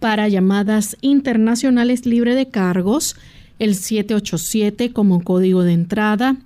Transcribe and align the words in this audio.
Para 0.00 0.28
llamadas 0.28 0.96
internacionales 1.00 2.06
libre 2.06 2.36
de 2.36 2.48
cargos, 2.48 3.16
el 3.58 3.74
787 3.74 4.92
como 4.92 5.24
código 5.24 5.64
de 5.64 5.72
entrada, 5.72 6.36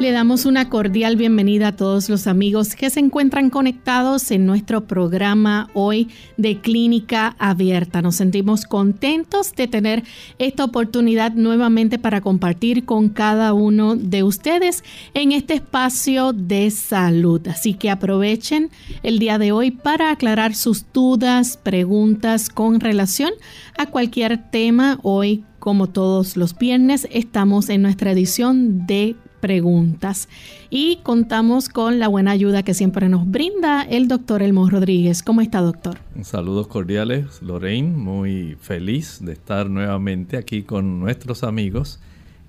Le 0.00 0.12
damos 0.12 0.46
una 0.46 0.70
cordial 0.70 1.16
bienvenida 1.16 1.68
a 1.68 1.76
todos 1.76 2.08
los 2.08 2.26
amigos 2.26 2.74
que 2.74 2.88
se 2.88 3.00
encuentran 3.00 3.50
conectados 3.50 4.30
en 4.30 4.46
nuestro 4.46 4.86
programa 4.86 5.68
hoy 5.74 6.08
de 6.38 6.58
Clínica 6.58 7.36
Abierta. 7.38 8.00
Nos 8.00 8.16
sentimos 8.16 8.64
contentos 8.64 9.52
de 9.52 9.68
tener 9.68 10.02
esta 10.38 10.64
oportunidad 10.64 11.32
nuevamente 11.32 11.98
para 11.98 12.22
compartir 12.22 12.86
con 12.86 13.10
cada 13.10 13.52
uno 13.52 13.94
de 13.94 14.22
ustedes 14.22 14.84
en 15.12 15.32
este 15.32 15.52
espacio 15.52 16.32
de 16.32 16.70
salud. 16.70 17.46
Así 17.46 17.74
que 17.74 17.90
aprovechen 17.90 18.70
el 19.02 19.18
día 19.18 19.36
de 19.36 19.52
hoy 19.52 19.70
para 19.70 20.12
aclarar 20.12 20.54
sus 20.54 20.90
dudas, 20.94 21.58
preguntas 21.58 22.48
con 22.48 22.80
relación 22.80 23.32
a 23.76 23.84
cualquier 23.84 24.50
tema. 24.50 24.98
Hoy, 25.02 25.44
como 25.58 25.88
todos 25.88 26.38
los 26.38 26.56
viernes, 26.56 27.06
estamos 27.10 27.68
en 27.68 27.82
nuestra 27.82 28.12
edición 28.12 28.86
de 28.86 29.14
preguntas. 29.40 30.28
Y 30.70 31.00
contamos 31.02 31.68
con 31.68 31.98
la 31.98 32.08
buena 32.08 32.30
ayuda 32.30 32.62
que 32.62 32.74
siempre 32.74 33.08
nos 33.08 33.28
brinda 33.28 33.82
el 33.82 34.08
doctor 34.08 34.42
Elmo 34.42 34.68
Rodríguez. 34.68 35.22
¿Cómo 35.22 35.40
está, 35.40 35.60
doctor? 35.60 35.98
Saludos 36.22 36.68
cordiales, 36.68 37.42
Lorraine. 37.42 37.96
Muy 37.96 38.56
feliz 38.60 39.18
de 39.20 39.32
estar 39.32 39.68
nuevamente 39.68 40.36
aquí 40.36 40.62
con 40.62 41.00
nuestros 41.00 41.42
amigos 41.42 42.00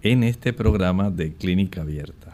en 0.04 0.24
este 0.24 0.54
programa 0.54 1.10
de 1.10 1.34
Clínica 1.34 1.82
Abierta. 1.82 2.34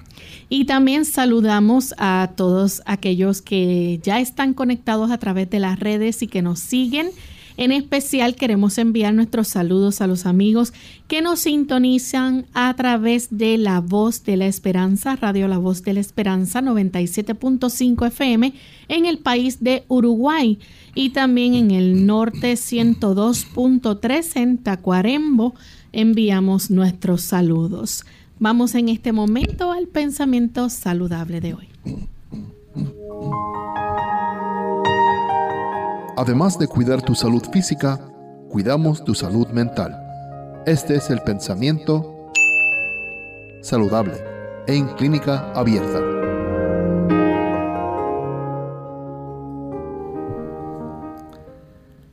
Y 0.50 0.66
también 0.66 1.06
saludamos 1.06 1.94
a 1.98 2.32
todos 2.36 2.82
aquellos 2.86 3.42
que 3.42 4.00
ya 4.02 4.20
están 4.20 4.54
conectados 4.54 5.12
a 5.12 5.18
través 5.18 5.50
de 5.50 5.60
las 5.60 5.80
redes 5.80 6.22
y 6.22 6.28
que 6.28 6.42
nos 6.42 6.60
siguen 6.60 7.10
en 7.58 7.72
especial 7.72 8.36
queremos 8.36 8.78
enviar 8.78 9.14
nuestros 9.14 9.48
saludos 9.48 10.00
a 10.00 10.08
los 10.08 10.26
amigos 10.26 10.74
que 11.08 11.22
nos 11.22 11.40
sintonizan 11.40 12.46
a 12.54 12.74
través 12.76 13.30
de 13.32 13.58
La 13.58 13.82
Voz 13.82 14.24
de 14.24 14.38
la 14.38 14.46
Esperanza, 14.46 15.16
Radio 15.16 15.48
La 15.48 15.58
Voz 15.58 15.84
de 15.84 15.94
la 15.94 16.00
Esperanza 16.00 16.62
97.5 16.62 18.08
FM 18.08 18.54
en 18.88 19.06
el 19.06 19.18
país 19.18 19.64
de 19.64 19.84
Uruguay 19.88 20.60
y 20.94 21.10
también 21.10 21.56
en 21.56 21.72
el 21.72 22.06
norte 22.06 22.54
102.3 22.54 24.36
en 24.36 24.58
Tacuarembo. 24.60 25.56
Enviamos 25.92 26.70
nuestros 26.70 27.22
saludos. 27.22 28.06
Vamos 28.40 28.76
en 28.76 28.90
este 28.90 29.12
momento 29.12 29.72
al 29.72 29.88
pensamiento 29.88 30.70
saludable 30.70 31.42
de 31.42 31.56
hoy. 31.56 31.68
Además 36.20 36.58
de 36.58 36.68
cuidar 36.68 37.04
tu 37.04 37.14
salud 37.14 37.44
física, 37.54 38.00
cuidamos 38.50 39.04
tu 39.04 39.14
salud 39.14 39.50
mental. 39.50 39.96
Este 40.66 40.96
es 40.96 41.12
el 41.12 41.22
pensamiento 41.22 42.32
saludable 43.62 44.16
en 44.66 44.88
clínica 44.96 45.52
abierta. 45.54 46.02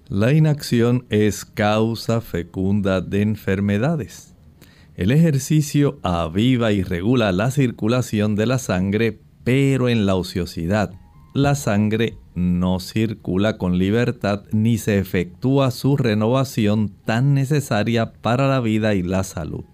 La 0.09 0.35
inacción 0.35 1.07
es 1.09 1.47
causa 1.47 2.21
fecunda 2.21 3.01
de 3.01 3.23
enfermedades. 3.23 4.35
El 4.97 5.13
ejercicio 5.13 5.99
aviva 6.03 6.73
y 6.73 6.83
regula 6.83 7.33
la 7.33 7.51
circulación 7.51 8.37
de 8.37 8.45
la 8.45 8.59
sangre, 8.59 9.19
pero 9.45 9.89
en 9.89 10.05
la 10.05 10.15
ociosidad 10.15 10.93
la 11.35 11.57
sangre 11.57 12.17
no 12.37 12.79
circula 12.79 13.59
con 13.59 13.77
libertad 13.77 14.45
ni 14.53 14.79
se 14.79 14.99
efectúa 14.99 15.73
su 15.73 15.97
renovación 15.97 16.93
tan 17.05 17.35
necesaria 17.35 18.13
para 18.13 18.47
la 18.49 18.61
vida 18.61 18.95
y 18.95 19.03
la 19.03 19.25
salud. 19.25 19.65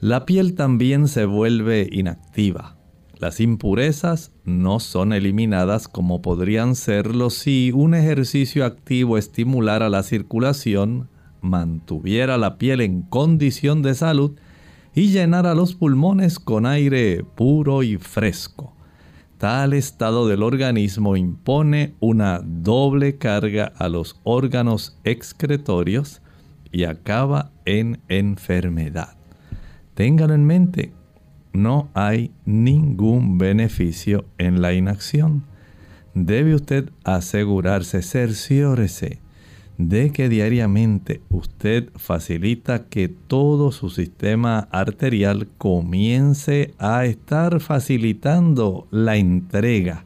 La 0.00 0.24
piel 0.24 0.54
también 0.54 1.08
se 1.08 1.26
vuelve 1.26 1.88
inactiva. 1.92 2.76
Las 3.18 3.40
impurezas 3.40 4.32
no 4.44 4.80
son 4.80 5.12
eliminadas 5.12 5.88
como 5.88 6.22
podrían 6.22 6.74
serlo 6.74 7.28
si 7.28 7.70
un 7.74 7.94
ejercicio 7.94 8.64
activo 8.64 9.18
estimulara 9.18 9.90
la 9.90 10.02
circulación, 10.02 11.10
mantuviera 11.42 12.38
la 12.38 12.56
piel 12.56 12.80
en 12.80 13.02
condición 13.02 13.82
de 13.82 13.94
salud 13.94 14.32
y 14.94 15.08
llenara 15.08 15.54
los 15.54 15.74
pulmones 15.74 16.38
con 16.38 16.64
aire 16.64 17.24
puro 17.36 17.82
y 17.82 17.98
fresco. 17.98 18.75
Tal 19.38 19.74
estado 19.74 20.26
del 20.26 20.42
organismo 20.42 21.16
impone 21.16 21.94
una 22.00 22.40
doble 22.42 23.18
carga 23.18 23.72
a 23.76 23.88
los 23.88 24.18
órganos 24.24 24.98
excretorios 25.04 26.22
y 26.72 26.84
acaba 26.84 27.50
en 27.66 28.00
enfermedad. 28.08 29.16
Téngalo 29.94 30.34
en 30.34 30.46
mente, 30.46 30.92
no 31.52 31.90
hay 31.92 32.32
ningún 32.46 33.36
beneficio 33.36 34.24
en 34.38 34.62
la 34.62 34.72
inacción. 34.72 35.44
Debe 36.14 36.54
usted 36.54 36.90
asegurarse, 37.04 38.00
cerciórese 38.02 39.20
de 39.78 40.10
que 40.10 40.28
diariamente 40.28 41.20
usted 41.28 41.90
facilita 41.96 42.84
que 42.84 43.08
todo 43.08 43.72
su 43.72 43.90
sistema 43.90 44.68
arterial 44.70 45.48
comience 45.58 46.74
a 46.78 47.04
estar 47.04 47.60
facilitando 47.60 48.86
la 48.90 49.16
entrega 49.16 50.04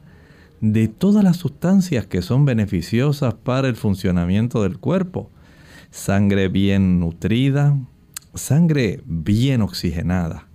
de 0.59 0.87
todas 0.87 1.23
las 1.23 1.37
sustancias 1.37 2.05
que 2.05 2.21
son 2.21 2.45
beneficiosas 2.45 3.33
para 3.33 3.67
el 3.67 3.75
funcionamiento 3.75 4.63
del 4.63 4.77
cuerpo. 4.77 5.29
sangre 5.89 6.47
bien 6.47 7.01
nutrida, 7.01 7.77
sangre 8.33 9.01
bien 9.05 9.61
oxigenada. 9.61 10.47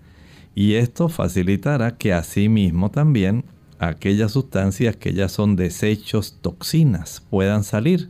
Y 0.54 0.74
esto 0.74 1.10
facilitará 1.10 1.98
que 1.98 2.14
asimismo 2.14 2.90
también 2.90 3.44
aquellas 3.78 4.32
sustancias 4.32 4.96
que 4.96 5.12
ya 5.12 5.28
son 5.28 5.56
desechos, 5.56 6.38
toxinas, 6.40 7.22
puedan 7.28 7.64
salir. 7.64 8.08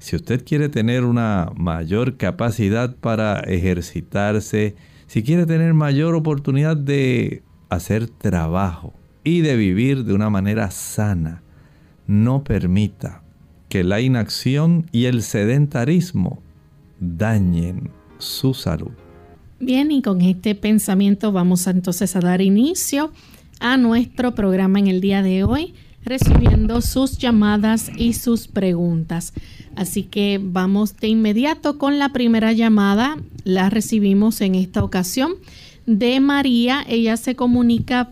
Si 0.00 0.16
usted 0.16 0.44
quiere 0.44 0.70
tener 0.70 1.04
una 1.04 1.52
mayor 1.54 2.16
capacidad 2.16 2.96
para 2.96 3.40
ejercitarse, 3.40 4.74
si 5.06 5.22
quiere 5.22 5.44
tener 5.44 5.74
mayor 5.74 6.14
oportunidad 6.14 6.74
de 6.76 7.42
hacer 7.68 8.08
trabajo 8.08 8.94
y 9.24 9.42
de 9.42 9.56
vivir 9.56 10.04
de 10.04 10.14
una 10.14 10.30
manera 10.30 10.70
sana, 10.70 11.42
no 12.06 12.42
permita 12.44 13.22
que 13.68 13.84
la 13.84 14.00
inacción 14.00 14.86
y 14.90 15.04
el 15.04 15.22
sedentarismo 15.22 16.42
dañen 16.98 17.90
su 18.16 18.54
salud. 18.54 18.92
Bien, 19.60 19.90
y 19.90 20.00
con 20.00 20.22
este 20.22 20.54
pensamiento 20.54 21.30
vamos 21.30 21.66
entonces 21.66 22.16
a 22.16 22.20
dar 22.20 22.40
inicio 22.40 23.12
a 23.60 23.76
nuestro 23.76 24.34
programa 24.34 24.78
en 24.78 24.86
el 24.86 25.02
día 25.02 25.22
de 25.22 25.44
hoy, 25.44 25.74
recibiendo 26.02 26.80
sus 26.80 27.18
llamadas 27.18 27.90
y 27.94 28.14
sus 28.14 28.48
preguntas. 28.48 29.34
Así 29.76 30.02
que 30.02 30.40
vamos 30.42 30.96
de 30.96 31.08
inmediato 31.08 31.78
con 31.78 31.98
la 31.98 32.10
primera 32.10 32.52
llamada. 32.52 33.16
La 33.44 33.70
recibimos 33.70 34.40
en 34.40 34.54
esta 34.54 34.82
ocasión 34.84 35.32
de 35.86 36.20
María. 36.20 36.82
Ella 36.88 37.16
se 37.16 37.34
comunica 37.36 38.10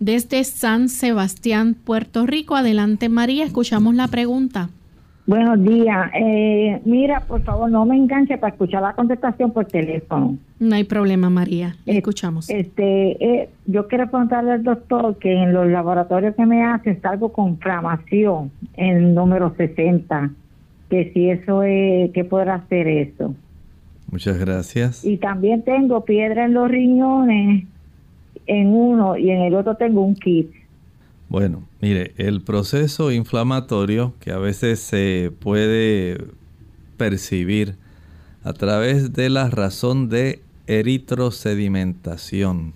desde 0.00 0.44
San 0.44 0.88
Sebastián, 0.88 1.74
Puerto 1.74 2.26
Rico. 2.26 2.56
Adelante 2.56 3.08
María, 3.08 3.44
escuchamos 3.44 3.94
la 3.94 4.08
pregunta. 4.08 4.70
Buenos 5.26 5.62
días. 5.62 6.10
Eh, 6.14 6.82
mira, 6.84 7.20
por 7.20 7.42
favor, 7.42 7.70
no 7.70 7.86
me 7.86 7.96
enganche 7.96 8.36
para 8.36 8.52
escuchar 8.52 8.82
la 8.82 8.92
contestación 8.92 9.52
por 9.52 9.64
teléfono. 9.64 10.36
No 10.58 10.74
hay 10.74 10.84
problema, 10.84 11.30
María. 11.30 11.76
Escuchamos. 11.86 12.50
Este, 12.50 13.24
eh, 13.24 13.48
yo 13.64 13.88
quiero 13.88 14.10
preguntarle 14.10 14.52
al 14.52 14.62
doctor 14.62 15.16
que 15.18 15.32
en 15.32 15.54
los 15.54 15.66
laboratorios 15.68 16.34
que 16.34 16.44
me 16.44 16.62
hace 16.62 17.00
salgo 17.00 17.32
con 17.32 17.50
inflamación 17.50 18.50
en 18.74 18.96
el 18.98 19.14
número 19.14 19.54
60. 19.56 20.30
Que 20.90 21.12
si 21.12 21.30
eso 21.30 21.62
es, 21.62 22.10
¿qué 22.12 22.24
podrá 22.24 22.56
hacer 22.56 22.88
eso? 22.88 23.34
Muchas 24.10 24.38
gracias. 24.38 25.04
Y 25.04 25.16
también 25.16 25.62
tengo 25.62 26.04
piedra 26.04 26.44
en 26.44 26.54
los 26.54 26.70
riñones 26.70 27.64
en 28.46 28.68
uno 28.68 29.16
y 29.16 29.30
en 29.30 29.42
el 29.42 29.54
otro 29.54 29.76
tengo 29.76 30.02
un 30.02 30.14
kit. 30.14 30.50
Bueno, 31.28 31.64
mire, 31.80 32.12
el 32.16 32.42
proceso 32.42 33.10
inflamatorio 33.10 34.14
que 34.20 34.30
a 34.30 34.38
veces 34.38 34.78
se 34.80 35.32
puede 35.40 36.18
percibir 36.96 37.74
a 38.42 38.52
través 38.52 39.12
de 39.14 39.30
la 39.30 39.50
razón 39.50 40.08
de 40.08 40.42
eritrosedimentación. 40.66 42.74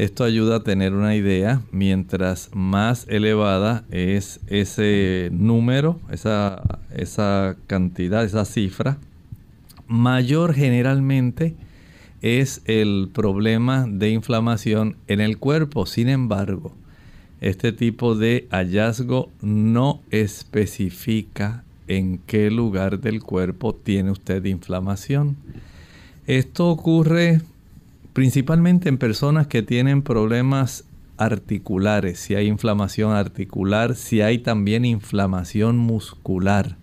Esto 0.00 0.24
ayuda 0.24 0.56
a 0.56 0.62
tener 0.62 0.94
una 0.94 1.14
idea, 1.14 1.60
mientras 1.72 2.48
más 2.54 3.06
elevada 3.06 3.84
es 3.90 4.40
ese 4.46 5.28
número, 5.30 6.00
esa, 6.10 6.62
esa 6.96 7.54
cantidad, 7.66 8.24
esa 8.24 8.46
cifra, 8.46 8.96
mayor 9.88 10.54
generalmente 10.54 11.54
es 12.22 12.62
el 12.64 13.10
problema 13.12 13.86
de 13.86 14.08
inflamación 14.08 14.96
en 15.06 15.20
el 15.20 15.36
cuerpo. 15.36 15.84
Sin 15.84 16.08
embargo, 16.08 16.72
este 17.42 17.70
tipo 17.70 18.14
de 18.14 18.48
hallazgo 18.50 19.28
no 19.42 20.00
especifica 20.10 21.62
en 21.88 22.16
qué 22.26 22.50
lugar 22.50 23.00
del 23.00 23.22
cuerpo 23.22 23.74
tiene 23.74 24.12
usted 24.12 24.46
inflamación. 24.46 25.36
Esto 26.26 26.70
ocurre 26.70 27.42
principalmente 28.20 28.90
en 28.90 28.98
personas 28.98 29.46
que 29.46 29.62
tienen 29.62 30.02
problemas 30.02 30.84
articulares, 31.16 32.18
si 32.18 32.34
hay 32.34 32.48
inflamación 32.48 33.12
articular, 33.12 33.94
si 33.94 34.20
hay 34.20 34.36
también 34.40 34.84
inflamación 34.84 35.78
muscular 35.78 36.76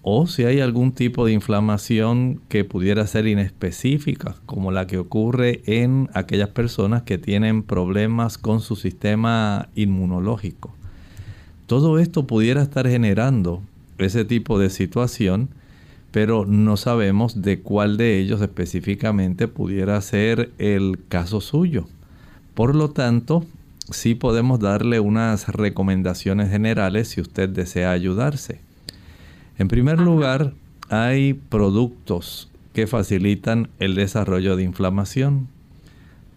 o 0.00 0.26
si 0.26 0.44
hay 0.44 0.60
algún 0.60 0.92
tipo 0.92 1.26
de 1.26 1.32
inflamación 1.32 2.40
que 2.48 2.64
pudiera 2.64 3.06
ser 3.06 3.26
inespecífica, 3.26 4.36
como 4.46 4.70
la 4.70 4.86
que 4.86 4.96
ocurre 4.96 5.60
en 5.66 6.08
aquellas 6.14 6.48
personas 6.48 7.02
que 7.02 7.18
tienen 7.18 7.62
problemas 7.62 8.38
con 8.38 8.60
su 8.60 8.74
sistema 8.74 9.68
inmunológico. 9.74 10.72
Todo 11.66 11.98
esto 11.98 12.26
pudiera 12.26 12.62
estar 12.62 12.88
generando 12.88 13.60
ese 13.98 14.24
tipo 14.24 14.58
de 14.58 14.70
situación, 14.70 15.50
pero 16.12 16.44
no 16.44 16.76
sabemos 16.76 17.42
de 17.42 17.60
cuál 17.60 17.96
de 17.96 18.18
ellos 18.18 18.40
específicamente 18.40 19.48
pudiera 19.48 20.00
ser 20.00 20.50
el 20.58 20.98
caso 21.08 21.40
suyo. 21.40 21.86
Por 22.54 22.74
lo 22.74 22.90
tanto, 22.90 23.44
sí 23.90 24.14
podemos 24.14 24.60
darle 24.60 25.00
unas 25.00 25.48
recomendaciones 25.48 26.50
generales 26.50 27.08
si 27.08 27.20
usted 27.20 27.48
desea 27.48 27.92
ayudarse. 27.92 28.60
En 29.58 29.68
primer 29.68 30.00
lugar, 30.00 30.54
hay 30.88 31.34
productos 31.34 32.50
que 32.72 32.86
facilitan 32.86 33.68
el 33.78 33.94
desarrollo 33.94 34.56
de 34.56 34.64
inflamación. 34.64 35.48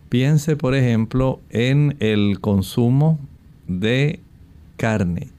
Piense, 0.10 0.56
por 0.56 0.76
ejemplo, 0.76 1.40
en 1.50 1.96
el 2.00 2.40
consumo 2.40 3.20
de 3.68 4.20
carne. 4.78 5.30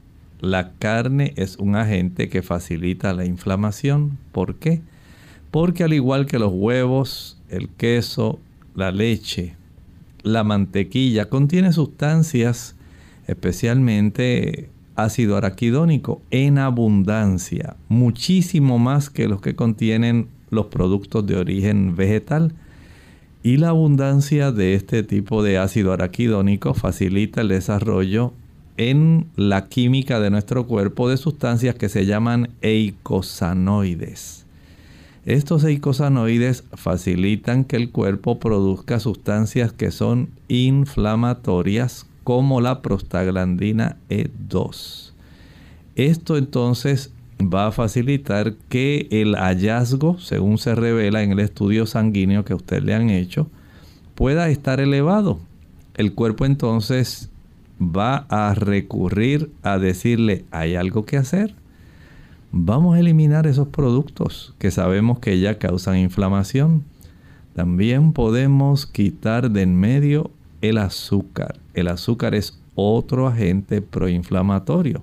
La 0.44 0.72
carne 0.72 1.32
es 1.36 1.56
un 1.56 1.74
agente 1.74 2.28
que 2.28 2.42
facilita 2.42 3.14
la 3.14 3.24
inflamación. 3.24 4.18
¿Por 4.30 4.56
qué? 4.56 4.82
Porque 5.50 5.84
al 5.84 5.94
igual 5.94 6.26
que 6.26 6.38
los 6.38 6.52
huevos, 6.52 7.40
el 7.48 7.70
queso, 7.70 8.38
la 8.74 8.92
leche, 8.92 9.56
la 10.22 10.44
mantequilla, 10.44 11.30
contiene 11.30 11.72
sustancias 11.72 12.76
especialmente 13.26 14.68
ácido 14.96 15.38
araquidónico 15.38 16.20
en 16.30 16.58
abundancia, 16.58 17.76
muchísimo 17.88 18.78
más 18.78 19.08
que 19.08 19.28
los 19.28 19.40
que 19.40 19.56
contienen 19.56 20.28
los 20.50 20.66
productos 20.66 21.26
de 21.26 21.38
origen 21.38 21.96
vegetal. 21.96 22.52
Y 23.42 23.56
la 23.56 23.70
abundancia 23.70 24.52
de 24.52 24.74
este 24.74 25.04
tipo 25.04 25.42
de 25.42 25.56
ácido 25.56 25.94
araquidónico 25.94 26.74
facilita 26.74 27.40
el 27.40 27.48
desarrollo 27.48 28.34
en 28.76 29.26
la 29.36 29.68
química 29.68 30.20
de 30.20 30.30
nuestro 30.30 30.66
cuerpo 30.66 31.08
de 31.08 31.16
sustancias 31.16 31.74
que 31.74 31.88
se 31.88 32.06
llaman 32.06 32.50
eicosanoides. 32.60 34.44
Estos 35.24 35.64
eicosanoides 35.64 36.64
facilitan 36.74 37.64
que 37.64 37.76
el 37.76 37.90
cuerpo 37.90 38.38
produzca 38.38 39.00
sustancias 39.00 39.72
que 39.72 39.90
son 39.90 40.28
inflamatorias 40.48 42.06
como 42.24 42.60
la 42.60 42.82
prostaglandina 42.82 43.96
E2. 44.10 45.12
Esto 45.94 46.36
entonces 46.36 47.12
va 47.40 47.68
a 47.68 47.72
facilitar 47.72 48.54
que 48.68 49.08
el 49.10 49.34
hallazgo, 49.36 50.18
según 50.18 50.58
se 50.58 50.74
revela 50.74 51.22
en 51.22 51.32
el 51.32 51.40
estudio 51.40 51.86
sanguíneo 51.86 52.44
que 52.44 52.54
usted 52.54 52.82
le 52.82 52.94
han 52.94 53.10
hecho, 53.10 53.48
pueda 54.14 54.48
estar 54.48 54.80
elevado. 54.80 55.38
El 55.94 56.14
cuerpo 56.14 56.44
entonces 56.44 57.30
va 57.92 58.26
a 58.28 58.54
recurrir 58.54 59.50
a 59.62 59.78
decirle, 59.78 60.44
hay 60.50 60.74
algo 60.74 61.04
que 61.04 61.16
hacer. 61.16 61.54
Vamos 62.52 62.96
a 62.96 63.00
eliminar 63.00 63.46
esos 63.46 63.68
productos 63.68 64.54
que 64.58 64.70
sabemos 64.70 65.18
que 65.18 65.40
ya 65.40 65.58
causan 65.58 65.98
inflamación. 65.98 66.84
También 67.54 68.12
podemos 68.12 68.86
quitar 68.86 69.50
de 69.50 69.62
en 69.62 69.76
medio 69.76 70.30
el 70.60 70.78
azúcar. 70.78 71.58
El 71.74 71.88
azúcar 71.88 72.34
es 72.34 72.58
otro 72.74 73.26
agente 73.26 73.82
proinflamatorio. 73.82 75.02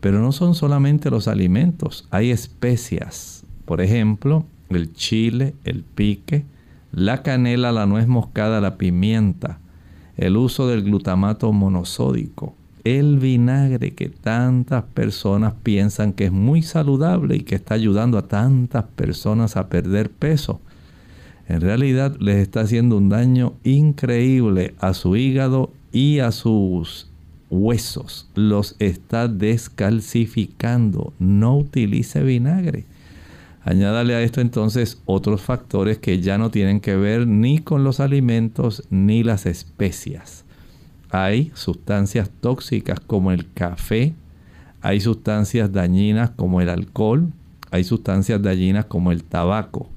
Pero 0.00 0.20
no 0.20 0.32
son 0.32 0.54
solamente 0.54 1.10
los 1.10 1.28
alimentos, 1.28 2.06
hay 2.10 2.30
especias. 2.30 3.44
Por 3.64 3.80
ejemplo, 3.80 4.44
el 4.68 4.92
chile, 4.92 5.54
el 5.64 5.82
pique, 5.82 6.44
la 6.92 7.22
canela, 7.22 7.72
la 7.72 7.86
nuez 7.86 8.06
moscada, 8.06 8.60
la 8.60 8.76
pimienta, 8.76 9.58
el 10.16 10.36
uso 10.36 10.68
del 10.68 10.82
glutamato 10.82 11.52
monosódico, 11.52 12.54
el 12.84 13.18
vinagre 13.18 13.94
que 13.94 14.08
tantas 14.08 14.84
personas 14.84 15.54
piensan 15.62 16.12
que 16.12 16.26
es 16.26 16.32
muy 16.32 16.62
saludable 16.62 17.36
y 17.36 17.40
que 17.40 17.54
está 17.54 17.74
ayudando 17.74 18.18
a 18.18 18.28
tantas 18.28 18.84
personas 18.84 19.56
a 19.56 19.68
perder 19.68 20.10
peso 20.10 20.60
en 21.48 21.60
realidad 21.60 22.16
les 22.20 22.36
está 22.36 22.60
haciendo 22.60 22.96
un 22.96 23.08
daño 23.08 23.54
increíble 23.64 24.74
a 24.78 24.94
su 24.94 25.16
hígado 25.16 25.70
y 25.92 26.20
a 26.20 26.32
sus 26.32 27.08
huesos. 27.50 28.28
Los 28.34 28.76
está 28.78 29.28
descalcificando. 29.28 31.12
No 31.18 31.58
utilice 31.58 32.22
vinagre. 32.22 32.86
Añádale 33.64 34.14
a 34.14 34.20
esto 34.20 34.42
entonces 34.42 35.00
otros 35.06 35.40
factores 35.40 35.98
que 35.98 36.20
ya 36.20 36.36
no 36.36 36.50
tienen 36.50 36.80
que 36.80 36.96
ver 36.96 37.26
ni 37.26 37.60
con 37.60 37.82
los 37.82 37.98
alimentos 37.98 38.84
ni 38.90 39.22
las 39.22 39.46
especias. 39.46 40.44
Hay 41.10 41.50
sustancias 41.54 42.30
tóxicas 42.40 43.00
como 43.00 43.32
el 43.32 43.50
café, 43.52 44.14
hay 44.82 45.00
sustancias 45.00 45.72
dañinas 45.72 46.30
como 46.30 46.60
el 46.60 46.68
alcohol, 46.68 47.32
hay 47.70 47.84
sustancias 47.84 48.42
dañinas 48.42 48.84
como 48.84 49.12
el 49.12 49.24
tabaco. 49.24 49.88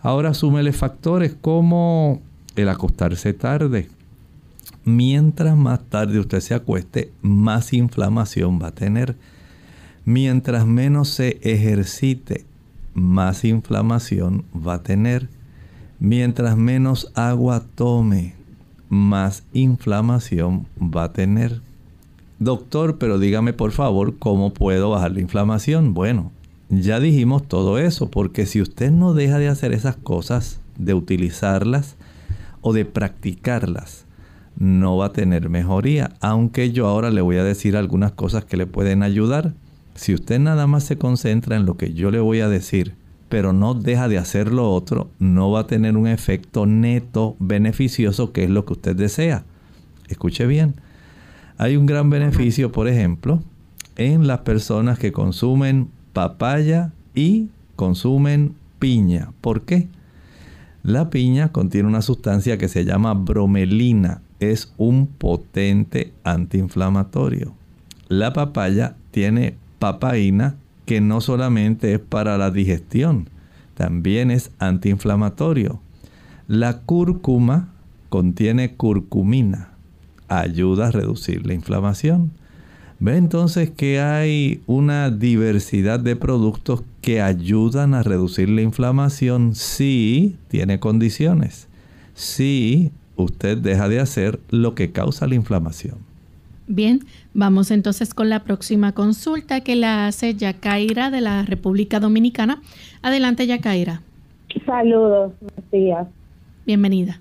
Ahora 0.00 0.34
súmele 0.34 0.74
factores 0.74 1.34
como 1.40 2.20
el 2.56 2.68
acostarse 2.68 3.32
tarde. 3.32 3.88
Mientras 4.84 5.56
más 5.56 5.80
tarde 5.88 6.18
usted 6.18 6.40
se 6.40 6.52
acueste, 6.52 7.10
más 7.22 7.72
inflamación 7.72 8.60
va 8.62 8.66
a 8.66 8.74
tener. 8.74 9.16
Mientras 10.04 10.66
menos 10.66 11.08
se 11.08 11.38
ejercite, 11.42 12.44
más 12.94 13.44
inflamación 13.44 14.44
va 14.54 14.74
a 14.74 14.82
tener. 14.82 15.28
Mientras 15.98 16.56
menos 16.56 17.10
agua 17.14 17.62
tome, 17.74 18.34
más 18.88 19.44
inflamación 19.52 20.66
va 20.78 21.04
a 21.04 21.12
tener. 21.12 21.60
Doctor, 22.38 22.98
pero 22.98 23.18
dígame 23.18 23.52
por 23.52 23.72
favor 23.72 24.18
cómo 24.18 24.52
puedo 24.52 24.90
bajar 24.90 25.12
la 25.12 25.20
inflamación. 25.20 25.94
Bueno, 25.94 26.32
ya 26.68 27.00
dijimos 27.00 27.46
todo 27.46 27.78
eso, 27.78 28.10
porque 28.10 28.46
si 28.46 28.60
usted 28.60 28.90
no 28.90 29.14
deja 29.14 29.38
de 29.38 29.48
hacer 29.48 29.72
esas 29.72 29.96
cosas, 29.96 30.60
de 30.78 30.94
utilizarlas 30.94 31.96
o 32.60 32.72
de 32.72 32.84
practicarlas, 32.84 34.06
no 34.56 34.96
va 34.96 35.06
a 35.06 35.12
tener 35.12 35.48
mejoría. 35.48 36.12
Aunque 36.20 36.72
yo 36.72 36.86
ahora 36.86 37.10
le 37.10 37.20
voy 37.20 37.36
a 37.36 37.44
decir 37.44 37.76
algunas 37.76 38.12
cosas 38.12 38.44
que 38.44 38.56
le 38.56 38.66
pueden 38.66 39.02
ayudar. 39.02 39.54
Si 39.94 40.14
usted 40.14 40.40
nada 40.40 40.66
más 40.66 40.84
se 40.84 40.98
concentra 40.98 41.56
en 41.56 41.66
lo 41.66 41.76
que 41.76 41.94
yo 41.94 42.10
le 42.10 42.20
voy 42.20 42.40
a 42.40 42.48
decir, 42.48 42.94
pero 43.28 43.52
no 43.52 43.74
deja 43.74 44.08
de 44.08 44.18
hacer 44.18 44.52
lo 44.52 44.72
otro, 44.72 45.10
no 45.18 45.50
va 45.50 45.60
a 45.60 45.66
tener 45.66 45.96
un 45.96 46.06
efecto 46.06 46.66
neto 46.66 47.36
beneficioso 47.38 48.32
que 48.32 48.44
es 48.44 48.50
lo 48.50 48.64
que 48.64 48.74
usted 48.74 48.96
desea. 48.96 49.44
Escuche 50.08 50.46
bien. 50.46 50.74
Hay 51.56 51.76
un 51.76 51.86
gran 51.86 52.10
beneficio, 52.10 52.72
por 52.72 52.88
ejemplo, 52.88 53.42
en 53.96 54.26
las 54.26 54.40
personas 54.40 54.98
que 54.98 55.12
consumen 55.12 55.88
papaya 56.12 56.92
y 57.14 57.48
consumen 57.76 58.54
piña. 58.78 59.32
¿Por 59.40 59.62
qué? 59.62 59.88
La 60.82 61.10
piña 61.10 61.52
contiene 61.52 61.88
una 61.88 62.02
sustancia 62.02 62.58
que 62.58 62.68
se 62.68 62.84
llama 62.84 63.14
bromelina. 63.14 64.20
Es 64.40 64.74
un 64.76 65.06
potente 65.06 66.12
antiinflamatorio. 66.24 67.54
La 68.08 68.32
papaya 68.32 68.96
tiene 69.10 69.56
papaína 69.84 70.56
que 70.86 71.02
no 71.02 71.20
solamente 71.20 71.92
es 71.92 71.98
para 72.00 72.38
la 72.38 72.50
digestión, 72.50 73.28
también 73.74 74.30
es 74.30 74.50
antiinflamatorio. 74.58 75.78
La 76.48 76.78
cúrcuma 76.78 77.68
contiene 78.08 78.76
curcumina 78.76 79.72
ayuda 80.28 80.86
a 80.86 80.90
reducir 80.90 81.46
la 81.46 81.52
inflamación. 81.52 82.30
Ve 82.98 83.18
entonces 83.18 83.68
que 83.68 84.00
hay 84.00 84.62
una 84.66 85.10
diversidad 85.10 86.00
de 86.00 86.16
productos 86.16 86.82
que 87.02 87.20
ayudan 87.20 87.92
a 87.92 88.02
reducir 88.02 88.48
la 88.48 88.62
inflamación 88.62 89.54
si 89.54 90.38
tiene 90.48 90.80
condiciones. 90.80 91.68
Si 92.14 92.90
usted 93.16 93.58
deja 93.58 93.90
de 93.90 94.00
hacer 94.00 94.40
lo 94.48 94.74
que 94.74 94.92
causa 94.92 95.26
la 95.26 95.34
inflamación. 95.34 96.13
Bien, 96.66 97.00
vamos 97.34 97.70
entonces 97.70 98.14
con 98.14 98.30
la 98.30 98.40
próxima 98.40 98.92
consulta 98.92 99.60
que 99.60 99.76
la 99.76 100.06
hace 100.06 100.34
Yacaira 100.34 101.10
de 101.10 101.20
la 101.20 101.42
República 101.42 102.00
Dominicana. 102.00 102.62
Adelante, 103.02 103.46
Yacaira. 103.46 104.00
Saludos, 104.64 105.32
días. 105.70 106.06
Bienvenida. 106.64 107.20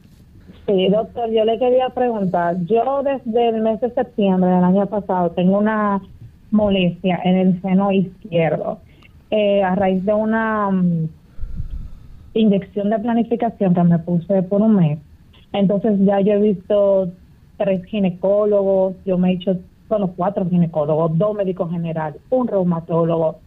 Sí, 0.66 0.88
doctor, 0.88 1.30
yo 1.30 1.44
le 1.44 1.60
quería 1.60 1.90
preguntar, 1.90 2.56
yo 2.66 3.04
desde 3.04 3.50
el 3.50 3.62
mes 3.62 3.82
de 3.82 3.92
septiembre 3.92 4.50
del 4.50 4.64
año 4.64 4.86
pasado 4.86 5.32
tengo 5.32 5.58
una 5.58 6.02
molestia 6.52 7.20
en 7.26 7.36
el 7.36 7.62
seno 7.62 7.92
izquierdo 7.92 8.80
eh, 9.30 9.62
a 9.62 9.76
raíz 9.76 10.06
de 10.06 10.14
una 10.14 10.70
mm, 10.72 11.10
inyección 12.36 12.92
de 12.92 13.00
planificación 13.00 13.74
que 13.74 13.84
me 13.84 14.00
puse 14.00 14.42
por 14.44 14.62
un 14.62 14.76
mes. 14.76 15.00
Entonces 15.52 16.00
ya 16.06 16.22
yo 16.22 16.34
he 16.34 16.40
visto 16.40 17.12
tres 17.58 17.84
ginecólogos, 17.86 18.96
yo 19.06 19.18
me 19.18 19.32
he 19.32 19.34
hecho, 19.36 19.58
bueno, 19.90 20.12
cuatro 20.16 20.48
ginecólogos, 20.50 21.18
dos 21.18 21.36
médicos 21.36 21.72
generales, 21.72 22.22
un 22.30 22.48
reumatólogo, 22.48 23.38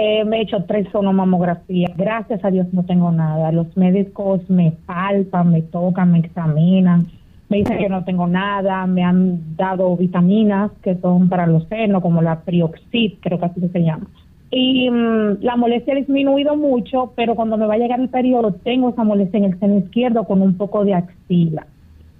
eh, 0.00 0.24
me 0.24 0.38
he 0.38 0.42
hecho 0.42 0.62
tres 0.64 0.86
sonomamografías. 0.92 1.96
Gracias 1.96 2.44
a 2.44 2.52
Dios 2.52 2.68
no 2.72 2.84
tengo 2.84 3.10
nada. 3.10 3.50
Los 3.50 3.76
médicos 3.76 4.48
me 4.48 4.72
palpan, 4.86 5.50
me 5.50 5.62
tocan, 5.62 6.12
me 6.12 6.20
examinan. 6.20 7.08
Me 7.48 7.56
dicen 7.56 7.78
que 7.78 7.88
no 7.88 8.04
tengo 8.04 8.28
nada. 8.28 8.86
Me 8.86 9.02
han 9.02 9.56
dado 9.56 9.96
vitaminas 9.96 10.70
que 10.84 10.94
son 10.98 11.28
para 11.28 11.48
los 11.48 11.66
senos, 11.66 12.00
como 12.00 12.22
la 12.22 12.42
Prioxid, 12.42 13.14
creo 13.20 13.40
que 13.40 13.46
así 13.46 13.60
se 13.72 13.82
llama. 13.82 14.06
Y 14.52 14.88
mm, 14.88 15.38
la 15.42 15.56
molestia 15.56 15.94
ha 15.94 15.96
disminuido 15.96 16.54
mucho, 16.54 17.12
pero 17.16 17.34
cuando 17.34 17.56
me 17.56 17.66
va 17.66 17.74
a 17.74 17.78
llegar 17.78 17.98
el 17.98 18.08
periodo, 18.08 18.52
tengo 18.52 18.90
esa 18.90 19.02
molestia 19.02 19.38
en 19.38 19.44
el 19.46 19.58
seno 19.58 19.78
izquierdo 19.78 20.22
con 20.24 20.42
un 20.42 20.56
poco 20.56 20.84
de 20.84 20.94
axila. 20.94 21.66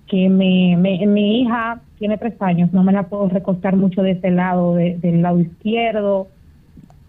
Que 0.08 0.28
me, 0.28 0.76
mi 0.76 1.42
hija 1.42 1.80
tiene 1.98 2.16
tres 2.16 2.40
años, 2.40 2.72
no 2.72 2.82
me 2.82 2.92
la 2.92 3.04
puedo 3.04 3.28
recostar 3.28 3.76
mucho 3.76 4.02
de 4.02 4.12
ese 4.12 4.30
lado, 4.30 4.74
del 4.74 5.22
lado 5.22 5.40
izquierdo 5.40 6.28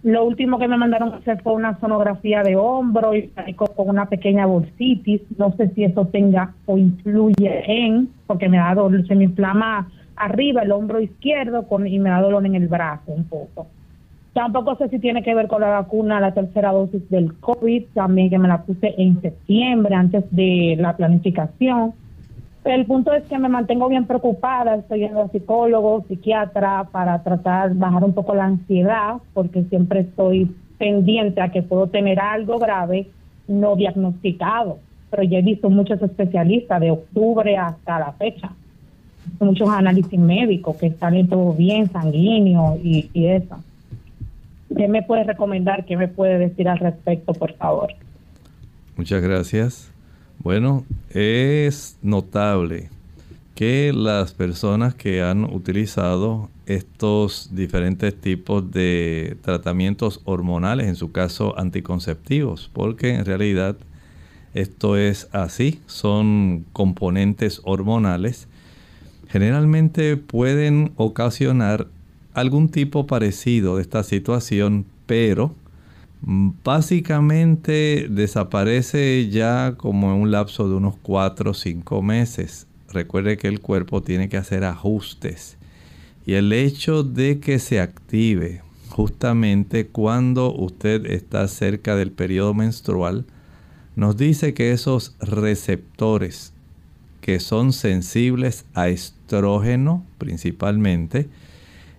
lo 0.04 0.24
último 0.24 0.60
que 0.60 0.68
me 0.68 0.78
mandaron 0.78 1.14
hacer 1.14 1.42
fue 1.42 1.54
una 1.54 1.78
sonografía 1.80 2.42
de 2.42 2.56
hombro 2.56 3.14
y 3.14 3.30
con 3.56 3.70
una 3.90 4.06
pequeña 4.06 4.46
bursitis. 4.46 5.22
No 5.38 5.54
sé 5.58 5.70
si 5.70 5.84
eso 5.84 6.06
tenga 6.06 6.54
o 6.66 6.78
influye 6.78 7.64
en, 7.68 8.10
porque 8.26 8.48
me 8.48 8.58
da 8.58 8.74
dolor, 8.76 9.06
se 9.08 9.16
me 9.16 9.26
inflama 9.26 9.90
arriba 10.16 10.62
el 10.62 10.72
hombro 10.72 11.02
izquierdo 11.02 11.68
con, 11.68 11.86
y 11.86 12.00
me 12.00 12.10
da 12.10 12.22
dolor 12.22 12.46
en 12.46 12.56
el 12.56 12.68
brazo 12.70 13.12
un 13.12 13.26
poco. 13.26 13.68
Tampoco 14.32 14.78
sé 14.78 14.88
si 14.88 15.00
tiene 15.00 15.22
que 15.22 15.36
ver 15.36 15.48
con 15.48 15.62
la 15.62 15.70
vacuna, 15.70 16.22
la 16.22 16.34
tercera 16.34 16.72
dosis 16.72 17.10
del 17.10 17.34
COVID, 17.40 17.88
también 17.94 18.30
que 18.30 18.38
me 18.38 18.48
la 18.48 18.62
puse 18.62 18.94
en 18.98 19.22
septiembre, 19.22 19.96
antes 19.96 20.24
de 20.32 20.78
la 20.80 20.96
planificación. 20.96 21.94
El 22.66 22.86
punto 22.86 23.14
es 23.14 23.24
que 23.24 23.38
me 23.38 23.48
mantengo 23.48 23.88
bien 23.88 24.06
preocupada, 24.06 24.76
estoy 24.76 25.00
yendo 25.00 25.22
a 25.22 25.30
psicólogo, 25.30 26.04
psiquiatra 26.08 26.90
para 26.92 27.24
tratar 27.24 27.74
de 27.74 27.80
bajar 27.80 28.04
un 28.04 28.14
poco 28.14 28.36
la 28.36 28.46
ansiedad, 28.46 29.16
porque 29.34 29.64
siempre 29.64 30.02
estoy 30.02 30.54
pendiente 30.78 31.42
a 31.42 31.52
que 31.52 31.64
puedo 31.64 31.88
tener 31.88 32.20
algo 32.20 32.60
grave 32.60 33.08
no 33.48 33.76
diagnosticado. 33.76 34.80
Pero 35.10 35.24
ya 35.24 35.40
he 35.40 35.42
visto 35.42 35.70
muchos 35.70 36.02
especialistas 36.02 36.80
de 36.82 36.92
octubre 36.92 37.58
hasta 37.58 37.98
la 37.98 38.12
fecha, 38.12 38.52
muchos 39.40 39.70
análisis 39.70 40.20
médicos 40.20 40.76
que 40.78 40.92
salen 40.92 41.28
todo 41.28 41.54
bien, 41.54 41.90
sanguíneo 41.90 42.78
y, 42.84 43.10
y 43.14 43.28
eso. 43.28 43.58
¿Qué 44.76 44.88
me 44.88 45.02
puede 45.02 45.24
recomendar? 45.24 45.86
¿Qué 45.86 45.98
me 45.98 46.08
puede 46.08 46.38
decir 46.38 46.68
al 46.68 46.78
respecto, 46.78 47.34
por 47.34 47.54
favor? 47.54 47.94
Muchas 48.96 49.22
gracias. 49.22 49.92
Bueno, 50.42 50.86
es 51.10 51.98
notable 52.02 52.90
que 53.56 53.92
las 53.94 54.34
personas 54.34 54.96
que 54.96 55.22
han 55.22 55.44
utilizado 55.44 56.50
estos 56.66 57.50
diferentes 57.52 58.16
tipos 58.16 58.72
de 58.72 59.36
tratamientos 59.42 60.22
hormonales, 60.24 60.88
en 60.88 60.96
su 60.96 61.12
caso 61.12 61.60
anticonceptivos, 61.60 62.70
porque 62.72 63.16
en 63.16 63.26
realidad 63.26 63.76
esto 64.54 64.96
es 64.96 65.28
así, 65.34 65.82
son 65.88 66.66
componentes 66.72 67.60
hormonales, 67.66 68.48
generalmente 69.28 70.16
pueden 70.16 70.94
ocasionar 70.96 71.88
algún 72.34 72.70
tipo 72.70 73.08
parecido 73.08 73.76
de 73.76 73.82
esta 73.82 74.04
situación, 74.04 74.86
pero 75.06 75.54
básicamente 76.22 78.08
desaparece 78.10 79.30
ya 79.30 79.76
como 79.78 80.14
en 80.14 80.22
un 80.22 80.32
lapso 80.32 80.68
de 80.70 80.76
unos 80.76 80.96
4 81.02 81.52
o 81.52 81.54
5 81.54 82.02
meses. 82.02 82.68
Recuerde 82.92 83.38
que 83.38 83.48
el 83.48 83.60
cuerpo 83.60 84.02
tiene 84.02 84.30
que 84.30 84.38
hacer 84.38 84.64
ajustes. 84.64 85.58
Y 86.26 86.34
el 86.34 86.52
hecho 86.54 87.04
de 87.04 87.40
que 87.40 87.60
se 87.60 87.80
active 87.80 88.62
justamente 88.90 89.88
cuando 89.88 90.54
usted 90.54 91.06
está 91.06 91.48
cerca 91.48 91.96
del 91.96 92.12
periodo 92.12 92.54
menstrual, 92.54 93.26
nos 93.96 94.18
dice 94.18 94.54
que 94.54 94.72
esos 94.72 95.16
receptores 95.20 96.54
que 97.22 97.40
son 97.40 97.74
sensibles 97.74 98.66
a 98.74 98.90
estrógeno 98.90 100.06
principalmente, 100.18 101.30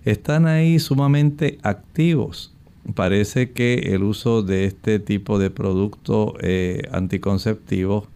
están 0.04 0.46
ahí 0.46 0.78
sumamente 0.78 1.58
activos 1.62 2.54
parece 2.94 3.50
que 3.52 3.94
el 3.94 4.02
uso 4.02 4.42
de 4.42 4.64
este 4.64 4.99
tipo 4.99 5.38
de 5.38 5.50
producto 5.50 6.34
eh, 6.40 6.82
anticonceptivo 6.92 8.06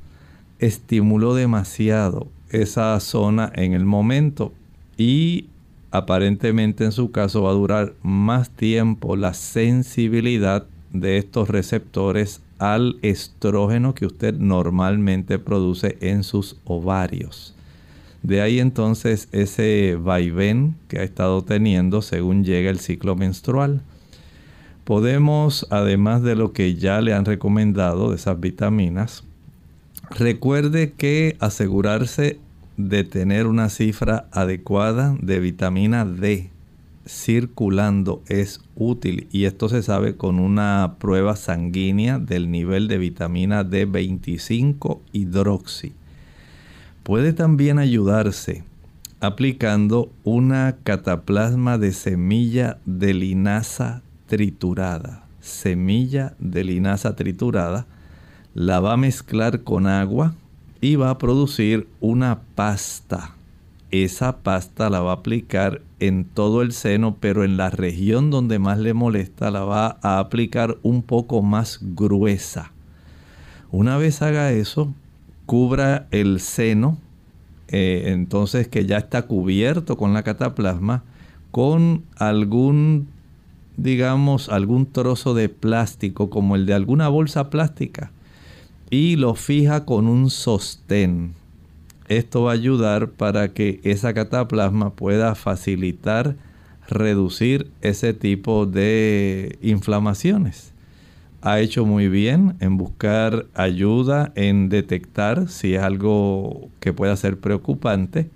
estimuló 0.58 1.34
demasiado 1.34 2.28
esa 2.50 2.98
zona 3.00 3.52
en 3.54 3.72
el 3.72 3.84
momento 3.84 4.52
y 4.96 5.46
aparentemente 5.90 6.84
en 6.84 6.92
su 6.92 7.10
caso 7.10 7.42
va 7.42 7.50
a 7.50 7.54
durar 7.54 7.94
más 8.02 8.50
tiempo 8.50 9.16
la 9.16 9.34
sensibilidad 9.34 10.66
de 10.92 11.18
estos 11.18 11.48
receptores 11.48 12.40
al 12.58 12.96
estrógeno 13.02 13.94
que 13.94 14.06
usted 14.06 14.34
normalmente 14.34 15.38
produce 15.38 15.98
en 16.00 16.22
sus 16.22 16.56
ovarios. 16.64 17.54
De 18.22 18.40
ahí 18.40 18.58
entonces 18.58 19.28
ese 19.32 19.98
vaivén 20.00 20.76
que 20.88 20.98
ha 20.98 21.02
estado 21.02 21.42
teniendo 21.42 22.00
según 22.00 22.42
llega 22.42 22.70
el 22.70 22.78
ciclo 22.78 23.16
menstrual. 23.16 23.82
Podemos, 24.84 25.66
además 25.70 26.22
de 26.22 26.36
lo 26.36 26.52
que 26.52 26.74
ya 26.74 27.00
le 27.00 27.14
han 27.14 27.24
recomendado 27.24 28.10
de 28.10 28.16
esas 28.16 28.38
vitaminas, 28.38 29.24
recuerde 30.10 30.92
que 30.92 31.36
asegurarse 31.40 32.38
de 32.76 33.04
tener 33.04 33.46
una 33.46 33.68
cifra 33.68 34.26
adecuada 34.32 35.16
de 35.20 35.40
vitamina 35.40 36.04
D 36.04 36.50
circulando 37.06 38.22
es 38.28 38.60
útil 38.76 39.28
y 39.30 39.44
esto 39.44 39.68
se 39.68 39.82
sabe 39.82 40.16
con 40.16 40.38
una 40.38 40.96
prueba 40.98 41.36
sanguínea 41.36 42.18
del 42.18 42.50
nivel 42.50 42.88
de 42.88 42.98
vitamina 42.98 43.64
D25 43.64 45.00
hidroxi. 45.12 45.92
Puede 47.02 47.32
también 47.32 47.78
ayudarse 47.78 48.64
aplicando 49.20 50.10
una 50.22 50.76
cataplasma 50.82 51.78
de 51.78 51.92
semilla 51.92 52.78
de 52.84 53.14
linaza 53.14 54.02
triturada. 54.34 55.22
Semilla 55.38 56.34
de 56.40 56.64
linaza 56.64 57.14
triturada. 57.14 57.86
La 58.52 58.80
va 58.80 58.94
a 58.94 58.96
mezclar 58.96 59.62
con 59.62 59.86
agua 59.86 60.34
y 60.80 60.96
va 60.96 61.10
a 61.10 61.18
producir 61.18 61.86
una 62.00 62.40
pasta. 62.56 63.36
Esa 63.92 64.38
pasta 64.38 64.90
la 64.90 65.02
va 65.02 65.12
a 65.12 65.14
aplicar 65.14 65.82
en 66.00 66.24
todo 66.24 66.62
el 66.62 66.72
seno, 66.72 67.16
pero 67.20 67.44
en 67.44 67.56
la 67.56 67.70
región 67.70 68.30
donde 68.30 68.58
más 68.58 68.78
le 68.78 68.92
molesta 68.92 69.52
la 69.52 69.62
va 69.62 69.98
a 70.02 70.18
aplicar 70.18 70.78
un 70.82 71.02
poco 71.04 71.40
más 71.40 71.78
gruesa. 71.80 72.72
Una 73.70 73.98
vez 73.98 74.20
haga 74.20 74.50
eso, 74.50 74.92
cubra 75.46 76.08
el 76.10 76.40
seno, 76.40 76.98
eh, 77.68 78.06
entonces 78.06 78.66
que 78.66 78.84
ya 78.84 78.98
está 78.98 79.22
cubierto 79.22 79.96
con 79.96 80.12
la 80.12 80.24
cataplasma, 80.24 81.04
con 81.52 82.02
algún, 82.16 83.13
digamos, 83.76 84.48
algún 84.48 84.86
trozo 84.86 85.34
de 85.34 85.48
plástico, 85.48 86.30
como 86.30 86.56
el 86.56 86.66
de 86.66 86.74
alguna 86.74 87.08
bolsa 87.08 87.50
plástica, 87.50 88.12
y 88.90 89.16
lo 89.16 89.34
fija 89.34 89.84
con 89.84 90.06
un 90.06 90.30
sostén. 90.30 91.34
Esto 92.08 92.42
va 92.42 92.50
a 92.50 92.54
ayudar 92.54 93.10
para 93.10 93.52
que 93.52 93.80
esa 93.82 94.12
cataplasma 94.12 94.90
pueda 94.90 95.34
facilitar 95.34 96.36
reducir 96.88 97.70
ese 97.80 98.12
tipo 98.12 98.66
de 98.66 99.58
inflamaciones 99.62 100.74
ha 101.44 101.60
hecho 101.60 101.84
muy 101.84 102.08
bien 102.08 102.56
en 102.60 102.78
buscar 102.78 103.46
ayuda, 103.52 104.32
en 104.34 104.70
detectar 104.70 105.48
si 105.50 105.74
es 105.74 105.82
algo 105.82 106.70
que 106.80 106.94
pueda 106.94 107.14
ser 107.16 107.38
preocupante. 107.38 108.30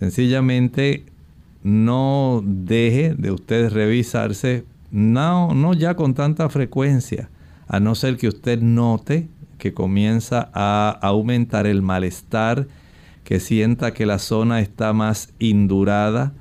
Sencillamente 0.00 1.04
no 1.64 2.42
deje 2.44 3.14
de 3.14 3.32
usted 3.32 3.72
revisarse, 3.72 4.64
no, 4.92 5.54
no 5.54 5.74
ya 5.74 5.96
con 5.96 6.14
tanta 6.14 6.48
frecuencia, 6.48 7.30
a 7.66 7.80
no 7.80 7.96
ser 7.96 8.16
que 8.16 8.28
usted 8.28 8.60
note 8.60 9.26
que 9.58 9.72
comienza 9.72 10.50
a 10.52 10.90
aumentar 11.00 11.66
el 11.66 11.82
malestar, 11.82 12.68
que 13.24 13.40
sienta 13.40 13.94
que 13.94 14.04
la 14.04 14.18
zona 14.18 14.60
está 14.60 14.92
más 14.92 15.32
indurada, 15.38 16.34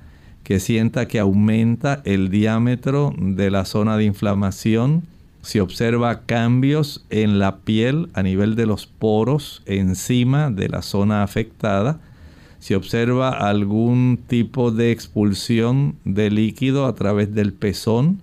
que 0.44 0.60
sienta 0.60 1.08
que 1.08 1.20
aumenta 1.20 2.02
el 2.04 2.30
diámetro 2.30 3.14
de 3.18 3.50
la 3.50 3.64
zona 3.64 3.96
de 3.96 4.04
inflamación, 4.04 5.04
si 5.42 5.60
observa 5.60 6.22
cambios 6.26 7.06
en 7.10 7.40
la 7.40 7.58
piel 7.58 8.10
a 8.14 8.24
nivel 8.24 8.56
de 8.56 8.66
los 8.66 8.88
poros 8.88 9.62
encima 9.66 10.52
de 10.52 10.68
la 10.68 10.82
zona 10.82 11.24
afectada, 11.24 12.00
si 12.64 12.76
observa 12.76 13.30
algún 13.30 14.18
tipo 14.26 14.72
de 14.72 14.94
expulsión 14.94 15.98
de 16.06 16.32
líquido 16.32 16.86
a 16.86 16.96
través 16.96 17.36
del 17.36 17.52
pezón, 17.52 18.22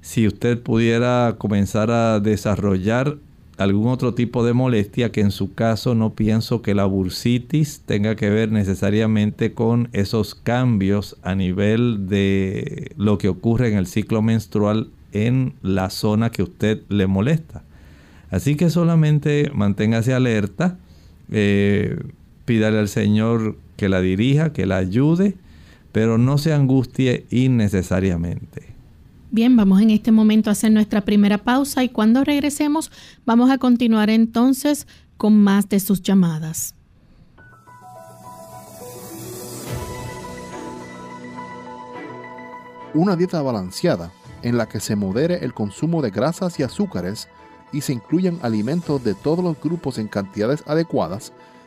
si 0.00 0.26
usted 0.26 0.58
pudiera 0.62 1.34
comenzar 1.36 1.90
a 1.90 2.18
desarrollar 2.18 3.18
algún 3.58 3.88
otro 3.88 4.14
tipo 4.14 4.46
de 4.46 4.54
molestia 4.54 5.12
que 5.12 5.20
en 5.20 5.30
su 5.30 5.52
caso 5.52 5.94
no 5.94 6.14
pienso 6.14 6.62
que 6.62 6.74
la 6.74 6.86
bursitis 6.86 7.82
tenga 7.84 8.16
que 8.16 8.30
ver 8.30 8.50
necesariamente 8.50 9.52
con 9.52 9.90
esos 9.92 10.34
cambios 10.34 11.18
a 11.22 11.34
nivel 11.34 12.08
de 12.08 12.92
lo 12.96 13.18
que 13.18 13.28
ocurre 13.28 13.68
en 13.68 13.76
el 13.76 13.86
ciclo 13.86 14.22
menstrual 14.22 14.88
en 15.12 15.52
la 15.60 15.90
zona 15.90 16.30
que 16.30 16.42
usted 16.42 16.80
le 16.88 17.06
molesta. 17.06 17.62
Así 18.30 18.56
que 18.56 18.70
solamente 18.70 19.50
manténgase 19.52 20.14
alerta, 20.14 20.78
eh, 21.30 21.98
pídale 22.46 22.78
al 22.78 22.88
Señor 22.88 23.58
que 23.76 23.88
la 23.88 24.00
dirija, 24.00 24.52
que 24.52 24.66
la 24.66 24.76
ayude, 24.76 25.36
pero 25.92 26.18
no 26.18 26.38
se 26.38 26.52
angustie 26.52 27.26
innecesariamente. 27.30 28.74
Bien, 29.30 29.56
vamos 29.56 29.80
en 29.82 29.90
este 29.90 30.12
momento 30.12 30.50
a 30.50 30.52
hacer 30.52 30.70
nuestra 30.70 31.02
primera 31.02 31.38
pausa 31.38 31.82
y 31.84 31.88
cuando 31.88 32.24
regresemos 32.24 32.90
vamos 33.24 33.50
a 33.50 33.58
continuar 33.58 34.08
entonces 34.08 34.86
con 35.16 35.38
más 35.38 35.68
de 35.68 35.80
sus 35.80 36.02
llamadas. 36.02 36.74
Una 42.94 43.14
dieta 43.14 43.42
balanceada 43.42 44.10
en 44.42 44.56
la 44.56 44.68
que 44.68 44.80
se 44.80 44.96
modere 44.96 45.44
el 45.44 45.52
consumo 45.52 46.00
de 46.00 46.10
grasas 46.10 46.58
y 46.58 46.62
azúcares 46.62 47.28
y 47.72 47.80
se 47.82 47.92
incluyan 47.92 48.38
alimentos 48.42 49.02
de 49.04 49.14
todos 49.14 49.44
los 49.44 49.60
grupos 49.60 49.98
en 49.98 50.08
cantidades 50.08 50.62
adecuadas, 50.66 51.32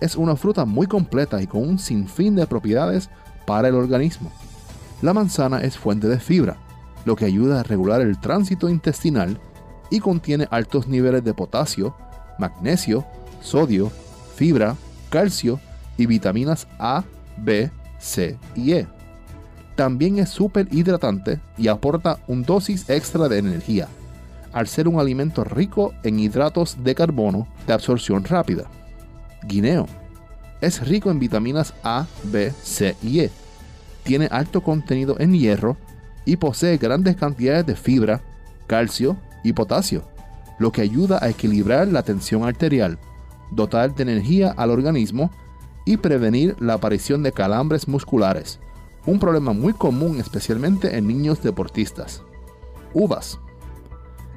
Es 0.00 0.16
una 0.16 0.36
fruta 0.36 0.64
muy 0.64 0.86
completa 0.86 1.42
y 1.42 1.46
con 1.46 1.62
un 1.62 1.78
sinfín 1.78 2.34
de 2.34 2.46
propiedades 2.46 3.10
para 3.46 3.68
el 3.68 3.74
organismo. 3.74 4.30
La 5.02 5.12
manzana 5.12 5.60
es 5.60 5.78
fuente 5.78 6.08
de 6.08 6.18
fibra, 6.18 6.56
lo 7.04 7.16
que 7.16 7.24
ayuda 7.24 7.60
a 7.60 7.62
regular 7.62 8.00
el 8.00 8.18
tránsito 8.18 8.68
intestinal 8.68 9.38
y 9.90 10.00
contiene 10.00 10.46
altos 10.50 10.86
niveles 10.88 11.24
de 11.24 11.34
potasio, 11.34 11.96
magnesio, 12.38 13.06
sodio, 13.40 13.90
fibra, 14.36 14.76
calcio 15.10 15.60
y 15.96 16.06
vitaminas 16.06 16.66
A, 16.78 17.04
B, 17.36 17.70
C 17.98 18.38
y 18.54 18.72
E 18.72 19.00
también 19.80 20.18
es 20.18 20.28
súper 20.28 20.68
hidratante 20.74 21.40
y 21.56 21.68
aporta 21.68 22.18
un 22.26 22.42
dosis 22.42 22.90
extra 22.90 23.30
de 23.30 23.38
energía, 23.38 23.88
al 24.52 24.66
ser 24.66 24.86
un 24.86 25.00
alimento 25.00 25.42
rico 25.42 25.94
en 26.02 26.20
hidratos 26.20 26.84
de 26.84 26.94
carbono 26.94 27.48
de 27.66 27.72
absorción 27.72 28.22
rápida. 28.24 28.64
Guineo. 29.44 29.86
Es 30.60 30.86
rico 30.86 31.10
en 31.10 31.18
vitaminas 31.18 31.74
A, 31.82 32.06
B, 32.24 32.52
C 32.62 32.96
y 33.02 33.20
E. 33.20 33.30
Tiene 34.02 34.28
alto 34.30 34.62
contenido 34.62 35.16
en 35.18 35.32
hierro 35.32 35.76
y 36.24 36.36
posee 36.36 36.76
grandes 36.76 37.16
cantidades 37.16 37.66
de 37.66 37.76
fibra, 37.76 38.20
calcio 38.66 39.16
y 39.42 39.52
potasio, 39.52 40.04
lo 40.58 40.72
que 40.72 40.82
ayuda 40.82 41.18
a 41.22 41.28
equilibrar 41.28 41.88
la 41.88 42.02
tensión 42.02 42.44
arterial, 42.44 42.98
dotar 43.50 43.94
de 43.94 44.02
energía 44.02 44.52
al 44.56 44.70
organismo 44.70 45.30
y 45.86 45.96
prevenir 45.96 46.56
la 46.60 46.74
aparición 46.74 47.22
de 47.22 47.32
calambres 47.32 47.88
musculares 47.88 48.60
un 49.06 49.18
problema 49.18 49.52
muy 49.52 49.72
común 49.72 50.20
especialmente 50.20 50.96
en 50.96 51.06
niños 51.06 51.42
deportistas. 51.42 52.22
Uvas. 52.92 53.38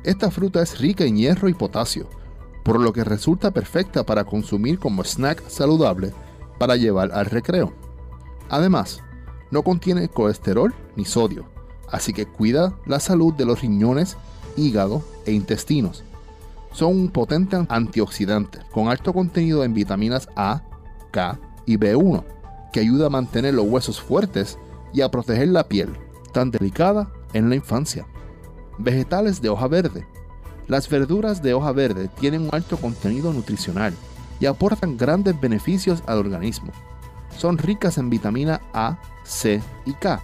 Esta 0.04 0.32
fruta 0.32 0.62
es 0.62 0.80
rica 0.80 1.04
en 1.06 1.18
hierro 1.18 1.50
y 1.50 1.54
potasio, 1.54 2.10
por 2.64 2.80
lo 2.80 2.94
que 2.94 3.04
resulta 3.04 3.52
perfecta 3.52 4.06
para 4.06 4.24
consumir 4.24 4.80
como 4.80 5.04
snack 5.04 5.48
saludable 5.50 6.14
para 6.58 6.76
llevar 6.76 7.12
al 7.12 7.26
recreo. 7.26 7.74
Además, 8.50 9.02
no 9.52 9.64
contiene 9.64 10.08
colesterol 10.08 10.74
ni 10.96 11.06
sodio, 11.06 11.46
así 11.92 12.14
que 12.14 12.26
cuida 12.26 12.74
la 12.86 13.00
salud 13.00 13.34
de 13.34 13.46
los 13.46 13.62
riñones, 13.62 14.18
hígado 14.56 15.04
e 15.26 15.32
intestinos. 15.32 16.04
Son 16.72 16.90
un 16.90 17.10
potente 17.10 17.64
antioxidante 17.70 18.60
con 18.72 18.88
alto 18.88 19.14
contenido 19.14 19.64
en 19.64 19.74
vitaminas 19.74 20.28
A, 20.36 20.64
K 21.12 21.40
y 21.66 21.78
B1 21.78 22.24
que 22.74 22.82
ayuda 22.82 23.06
a 23.06 23.10
mantener 23.10 23.54
los 23.54 23.68
huesos 23.68 24.02
fuertes 24.02 24.58
y 24.92 25.02
a 25.02 25.10
proteger 25.10 25.48
la 25.48 25.70
piel, 25.70 25.96
tan 26.34 26.52
delicada 26.52 27.14
en 27.32 27.48
la 27.50 27.56
infancia. 27.56 28.06
Vegetales 28.80 29.42
de 29.42 29.50
hoja 29.50 29.68
verde. 29.68 30.06
Las 30.68 30.90
verduras 30.90 31.42
de 31.42 31.54
hoja 31.54 31.72
verde 31.72 32.10
tienen 32.20 32.44
un 32.44 32.50
alto 32.54 32.78
contenido 32.78 33.34
nutricional 33.34 33.94
y 34.40 34.46
aportan 34.46 34.98
grandes 34.98 35.40
beneficios 35.40 36.04
al 36.08 36.20
organismo. 36.20 36.72
Son 37.38 37.58
ricas 37.58 37.98
en 37.98 38.10
vitamina 38.10 38.62
A, 38.74 39.00
C 39.24 39.62
y 39.86 39.94
K. 39.94 40.24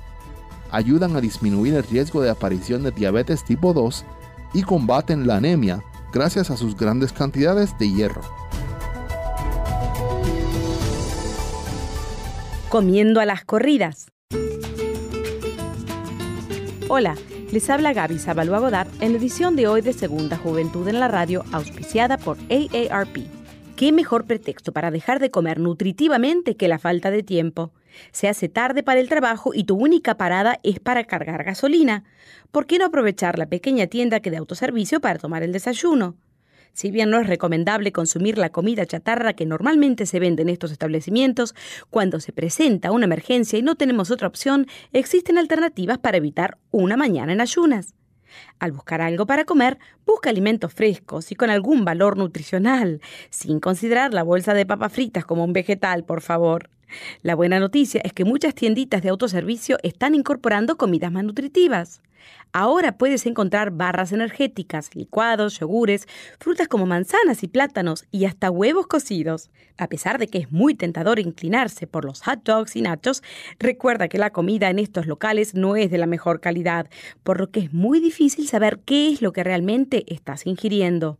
Ayudan 0.71 1.15
a 1.15 1.21
disminuir 1.21 1.73
el 1.73 1.83
riesgo 1.83 2.21
de 2.21 2.29
aparición 2.29 2.83
de 2.83 2.91
diabetes 2.91 3.43
tipo 3.43 3.73
2 3.73 4.05
y 4.53 4.63
combaten 4.63 5.27
la 5.27 5.37
anemia 5.37 5.83
gracias 6.13 6.49
a 6.49 6.57
sus 6.57 6.75
grandes 6.75 7.11
cantidades 7.11 7.77
de 7.77 7.91
hierro. 7.91 8.21
Comiendo 12.69 13.19
a 13.19 13.25
las 13.25 13.43
corridas. 13.45 14.07
Hola, 16.87 17.15
les 17.51 17.69
habla 17.69 17.93
Gaby 17.93 18.19
Zabalúa 18.19 18.59
Godard 18.59 18.89
en 19.01 19.13
la 19.13 19.17
edición 19.17 19.55
de 19.55 19.67
hoy 19.67 19.81
de 19.81 19.93
Segunda 19.93 20.37
Juventud 20.37 20.87
en 20.87 20.99
la 20.99 21.07
Radio, 21.07 21.43
auspiciada 21.51 22.17
por 22.17 22.37
AARP. 22.49 23.17
¿Qué 23.75 23.91
mejor 23.91 24.25
pretexto 24.25 24.71
para 24.71 24.91
dejar 24.91 25.19
de 25.19 25.31
comer 25.31 25.59
nutritivamente 25.59 26.55
que 26.55 26.67
la 26.67 26.77
falta 26.77 27.09
de 27.09 27.23
tiempo? 27.23 27.71
Se 28.11 28.27
hace 28.27 28.49
tarde 28.49 28.83
para 28.83 28.99
el 28.99 29.09
trabajo 29.09 29.51
y 29.53 29.63
tu 29.63 29.75
única 29.75 30.15
parada 30.15 30.59
es 30.63 30.79
para 30.79 31.05
cargar 31.05 31.43
gasolina. 31.43 32.03
¿Por 32.51 32.67
qué 32.67 32.77
no 32.77 32.85
aprovechar 32.85 33.39
la 33.39 33.47
pequeña 33.47 33.87
tienda 33.87 34.19
que 34.19 34.31
de 34.31 34.37
autoservicio 34.37 34.99
para 34.99 35.17
tomar 35.17 35.41
el 35.41 35.51
desayuno? 35.51 36.17
Si 36.73 36.91
bien 36.91 37.09
no 37.09 37.19
es 37.19 37.27
recomendable 37.27 37.91
consumir 37.91 38.37
la 38.37 38.49
comida 38.49 38.85
chatarra 38.85 39.33
que 39.33 39.45
normalmente 39.45 40.05
se 40.05 40.19
vende 40.19 40.43
en 40.43 40.49
estos 40.49 40.71
establecimientos, 40.71 41.55
cuando 41.89 42.19
se 42.19 42.31
presenta 42.31 42.91
una 42.91 43.05
emergencia 43.05 43.59
y 43.59 43.61
no 43.61 43.75
tenemos 43.75 44.11
otra 44.11 44.27
opción, 44.27 44.67
existen 44.93 45.37
alternativas 45.37 45.97
para 45.97 46.17
evitar 46.17 46.57
una 46.71 46.97
mañana 46.97 47.33
en 47.33 47.41
ayunas. 47.41 47.93
Al 48.59 48.71
buscar 48.71 49.01
algo 49.01 49.25
para 49.25 49.45
comer, 49.45 49.79
busca 50.05 50.29
alimentos 50.29 50.73
frescos 50.73 51.31
y 51.31 51.35
con 51.35 51.49
algún 51.49 51.85
valor 51.85 52.17
nutricional, 52.17 53.01
sin 53.29 53.59
considerar 53.59 54.13
la 54.13 54.23
bolsa 54.23 54.53
de 54.53 54.65
papas 54.65 54.93
fritas 54.93 55.25
como 55.25 55.43
un 55.43 55.53
vegetal, 55.53 56.03
por 56.03 56.21
favor. 56.21 56.69
La 57.21 57.35
buena 57.35 57.59
noticia 57.59 58.01
es 58.03 58.13
que 58.13 58.25
muchas 58.25 58.55
tienditas 58.55 59.01
de 59.01 59.09
autoservicio 59.09 59.77
están 59.83 60.15
incorporando 60.15 60.77
comidas 60.77 61.11
más 61.11 61.23
nutritivas. 61.23 62.01
Ahora 62.51 62.97
puedes 62.97 63.25
encontrar 63.27 63.71
barras 63.71 64.11
energéticas, 64.11 64.95
licuados, 64.95 65.59
yogures, 65.59 66.07
frutas 66.39 66.67
como 66.67 66.87
manzanas 66.87 67.43
y 67.43 67.47
plátanos 67.47 68.05
y 68.11 68.25
hasta 68.25 68.49
huevos 68.49 68.87
cocidos. 68.87 69.51
A 69.77 69.87
pesar 69.87 70.17
de 70.17 70.27
que 70.27 70.39
es 70.39 70.51
muy 70.51 70.73
tentador 70.73 71.19
inclinarse 71.19 71.85
por 71.85 72.05
los 72.05 72.21
hot 72.23 72.43
dogs 72.43 72.75
y 72.75 72.81
nachos, 72.81 73.21
recuerda 73.59 74.07
que 74.07 74.17
la 74.17 74.31
comida 74.31 74.69
en 74.69 74.79
estos 74.79 75.05
locales 75.05 75.53
no 75.53 75.75
es 75.75 75.91
de 75.91 75.99
la 75.99 76.07
mejor 76.07 76.41
calidad, 76.41 76.89
por 77.23 77.39
lo 77.39 77.51
que 77.51 77.59
es 77.59 77.73
muy 77.73 77.99
difícil 77.99 78.47
saber 78.47 78.79
qué 78.83 79.11
es 79.11 79.21
lo 79.21 79.31
que 79.31 79.43
realmente 79.43 80.03
estás 80.11 80.47
ingiriendo. 80.47 81.19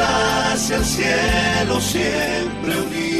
hacia 0.00 0.76
el 0.76 0.84
cielo 0.84 1.80
siempre 1.80 2.80
unidos, 2.80 3.11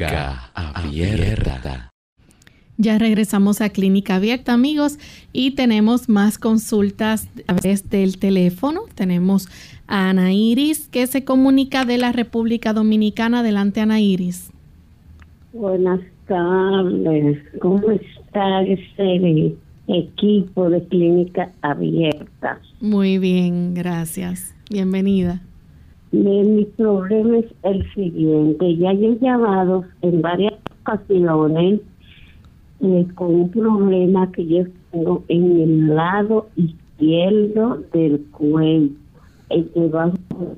Clínica 0.00 0.50
Abierta. 0.54 1.90
Ya 2.78 2.96
regresamos 2.98 3.60
a 3.60 3.68
Clínica 3.68 4.16
Abierta, 4.16 4.54
amigos, 4.54 4.98
y 5.34 5.50
tenemos 5.50 6.08
más 6.08 6.38
consultas 6.38 7.28
a 7.46 7.56
través 7.56 7.90
del 7.90 8.18
teléfono. 8.18 8.84
Tenemos 8.94 9.48
a 9.86 10.08
Ana 10.08 10.32
Iris, 10.32 10.88
que 10.88 11.06
se 11.06 11.24
comunica 11.24 11.84
de 11.84 11.98
la 11.98 12.12
República 12.12 12.72
Dominicana. 12.72 13.40
Adelante, 13.40 13.80
Ana 13.80 14.00
Iris. 14.00 14.50
Buenas 15.52 16.00
tardes. 16.26 17.38
¿Cómo 17.60 17.90
está 17.90 18.62
ese 18.62 19.54
equipo 19.86 20.70
de 20.70 20.82
Clínica 20.84 21.50
Abierta? 21.60 22.58
Muy 22.80 23.18
bien, 23.18 23.74
gracias. 23.74 24.54
Bienvenida 24.70 25.42
mi 26.12 26.64
problema 26.76 27.38
es 27.38 27.46
el 27.62 27.92
siguiente. 27.94 28.76
Ya 28.76 28.92
he 28.92 29.18
llamado 29.18 29.84
en 30.02 30.20
varias 30.22 30.54
ocasiones 30.80 31.80
eh, 32.80 33.06
con 33.14 33.34
un 33.34 33.50
problema 33.50 34.30
que 34.32 34.46
yo 34.46 34.64
tengo 34.90 35.22
en 35.28 35.60
el 35.60 35.94
lado 35.94 36.48
izquierdo 36.56 37.78
del 37.92 38.24
cuello, 38.32 38.90
debajo 39.74 40.16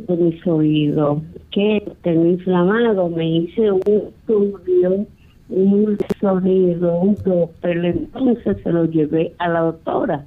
de 0.09 0.17
mis 0.17 0.47
oídos, 0.47 1.23
que 1.51 1.83
tengo 2.03 2.27
inflamado. 2.27 3.09
Me 3.11 3.39
hice 3.39 3.73
un 3.73 3.81
estudio, 3.81 5.07
un 5.51 5.99
sonido, 6.21 7.01
un 7.01 7.17
pero 7.61 7.85
entonces 7.85 8.57
se 8.63 8.73
lo 8.73 8.87
llevé 8.87 9.35
a 9.39 9.49
la 9.49 9.61
doctora 9.61 10.27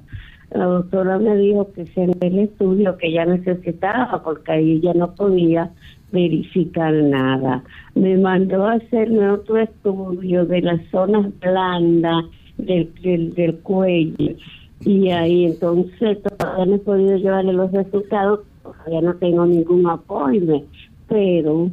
la 0.56 0.64
doctora 0.66 1.18
me 1.18 1.36
dijo 1.36 1.72
que 1.72 1.86
se 1.86 2.04
el 2.04 2.38
estudio 2.38 2.96
que 2.96 3.12
ya 3.12 3.24
necesitaba 3.24 4.22
porque 4.22 4.52
ahí 4.52 4.80
ya 4.80 4.94
no 4.94 5.14
podía 5.14 5.70
verificar 6.12 6.92
nada. 6.92 7.62
Me 7.94 8.16
mandó 8.16 8.66
a 8.66 8.74
hacerme 8.74 9.30
otro 9.30 9.58
estudio 9.58 10.46
de 10.46 10.62
las 10.62 10.80
zonas 10.90 11.26
blandas 11.40 12.24
del, 12.58 13.34
del, 13.34 13.56
cuello 13.58 14.36
y 14.80 15.10
ahí 15.10 15.46
entonces 15.46 16.18
todavía 16.22 16.66
no 16.66 16.74
he 16.76 16.78
podido 16.78 17.16
llevarle 17.16 17.52
los 17.52 17.72
resultados, 17.72 18.40
todavía 18.62 19.00
no 19.02 19.14
tengo 19.16 19.46
ningún 19.46 19.86
apoyo, 19.88 20.62
pero 21.08 21.70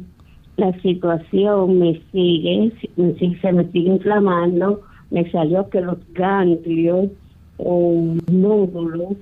la 0.56 0.72
situación 0.80 1.78
me 1.78 2.00
sigue, 2.12 2.72
se 3.40 3.52
me 3.52 3.64
sigue 3.70 3.90
inflamando, 3.90 4.82
me 5.10 5.30
salió 5.30 5.68
que 5.68 5.80
los 5.80 5.98
ganglios 6.12 7.10
o 7.58 8.16
nódulos 8.30 9.16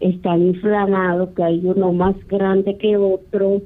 están 0.00 0.42
inflamados, 0.42 1.30
que 1.30 1.42
hay 1.42 1.60
uno 1.64 1.92
más 1.92 2.16
grande 2.26 2.76
que 2.78 2.96
otro 2.96 3.62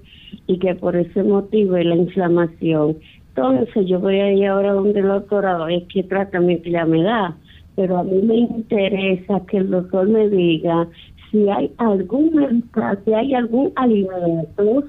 y 0.47 0.59
que 0.59 0.75
por 0.75 0.97
ese 0.97 1.23
motivo 1.23 1.77
es 1.77 1.87
la 1.87 1.97
inflamación. 1.97 2.97
Entonces 3.29 3.87
yo 3.87 4.01
voy 4.01 4.21
a 4.21 4.33
ir 4.33 4.47
ahora 4.47 4.73
donde 4.73 5.01
el 5.01 5.09
doctor 5.09 5.47
a 5.47 5.65
ver 5.65 5.85
qué 5.93 6.03
tratamiento 6.03 6.69
ya 6.69 6.85
me 6.85 7.03
da, 7.03 7.37
pero 7.77 7.99
a 7.99 8.05
mí 8.05 8.21
me 8.23 8.37
interesa 8.37 9.41
que 9.49 9.59
el 9.59 9.71
doctor 9.71 10.09
me 10.09 10.29
diga 10.29 10.89
si 11.31 11.49
hay 11.49 11.73
algún 11.79 12.65
si 13.05 13.13
hay 13.13 13.35
algún 13.35 13.73
alimento 13.75 14.85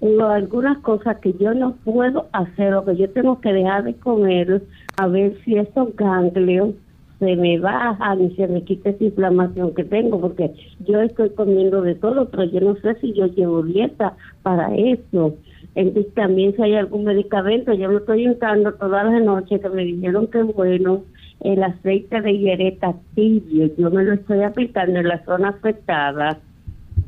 o 0.00 0.22
algunas 0.24 0.78
cosas 0.78 1.18
que 1.18 1.34
yo 1.34 1.52
no 1.52 1.74
puedo 1.84 2.28
hacer 2.32 2.74
o 2.74 2.84
que 2.84 2.96
yo 2.96 3.10
tengo 3.10 3.40
que 3.40 3.52
dejar 3.52 3.84
de 3.84 3.94
comer 3.94 4.62
a 4.96 5.08
ver 5.08 5.36
si 5.44 5.56
esos 5.56 5.94
ganglios 5.96 6.70
se 7.20 7.36
me 7.36 7.60
baja 7.60 8.16
y 8.16 8.34
se 8.34 8.48
me 8.48 8.64
quita 8.64 8.90
esa 8.90 9.04
inflamación 9.04 9.74
que 9.74 9.84
tengo, 9.84 10.20
porque 10.20 10.52
yo 10.80 11.00
estoy 11.02 11.30
comiendo 11.30 11.82
de 11.82 11.94
todo, 11.94 12.28
pero 12.30 12.44
yo 12.44 12.60
no 12.60 12.74
sé 12.76 12.94
si 13.00 13.12
yo 13.12 13.26
llevo 13.26 13.62
dieta 13.62 14.16
para 14.42 14.74
eso. 14.74 15.36
Entonces 15.74 16.12
también 16.14 16.56
si 16.56 16.62
hay 16.62 16.74
algún 16.74 17.04
medicamento, 17.04 17.74
yo 17.74 17.88
lo 17.88 17.98
estoy 17.98 18.28
usando 18.28 18.72
todas 18.72 19.04
las 19.04 19.22
noches, 19.22 19.60
que 19.60 19.68
me 19.68 19.84
dijeron 19.84 20.26
que 20.28 20.42
bueno, 20.42 21.02
el 21.40 21.62
aceite 21.62 22.22
de 22.22 22.38
hiereta 22.38 22.94
tibio, 23.14 23.70
yo 23.76 23.90
me 23.90 24.02
lo 24.02 24.14
estoy 24.14 24.42
aplicando 24.42 24.98
en 24.98 25.08
la 25.08 25.22
zona 25.24 25.50
afectada 25.50 26.38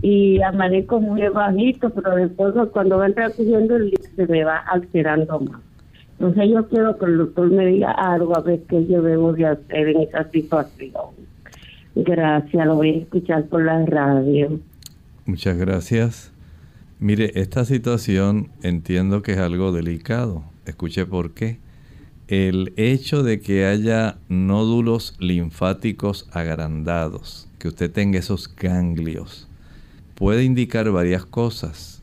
y 0.02 0.42
amanezco 0.42 1.00
muy 1.00 1.26
bajito, 1.28 1.88
pero 1.90 2.16
después 2.16 2.54
cuando 2.72 2.98
va 2.98 3.08
transcurriendo 3.10 3.76
el 3.76 3.94
se 4.14 4.26
me 4.26 4.44
va 4.44 4.58
alterando 4.58 5.40
más. 5.40 5.71
Entonces 6.22 6.52
yo 6.52 6.68
quiero 6.68 6.96
que 6.98 7.06
el 7.06 7.18
doctor 7.18 7.50
me 7.50 7.66
diga 7.66 7.90
algo 7.90 8.36
a 8.36 8.42
ver 8.42 8.62
qué 8.68 8.86
yo 8.86 9.02
debo 9.02 9.32
de 9.32 9.44
hacer 9.44 9.88
en 9.88 10.02
esa 10.02 10.30
situación. 10.30 10.92
Gracias, 11.96 12.64
lo 12.64 12.76
voy 12.76 12.90
a 12.90 12.98
escuchar 12.98 13.48
por 13.48 13.64
la 13.64 13.84
radio. 13.86 14.60
Muchas 15.26 15.56
gracias. 15.58 16.32
Mire, 17.00 17.32
esta 17.34 17.64
situación 17.64 18.50
entiendo 18.62 19.22
que 19.22 19.32
es 19.32 19.38
algo 19.38 19.72
delicado. 19.72 20.44
Escuche 20.64 21.06
por 21.06 21.32
qué. 21.32 21.58
El 22.28 22.72
hecho 22.76 23.24
de 23.24 23.40
que 23.40 23.66
haya 23.66 24.18
nódulos 24.28 25.16
linfáticos 25.18 26.28
agrandados, 26.30 27.48
que 27.58 27.66
usted 27.66 27.90
tenga 27.90 28.20
esos 28.20 28.54
ganglios, 28.54 29.48
puede 30.14 30.44
indicar 30.44 30.88
varias 30.92 31.26
cosas. 31.26 32.01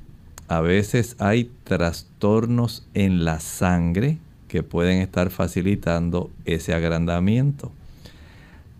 A 0.50 0.62
veces 0.62 1.16
hay 1.20 1.52
trastornos 1.64 2.84
en 2.96 3.24
la 3.24 3.40
sangre 3.40 4.18
que 4.48 4.64
pueden 4.64 5.00
estar 5.00 5.30
facilitando 5.30 6.32
ese 6.44 6.74
agrandamiento. 6.74 7.72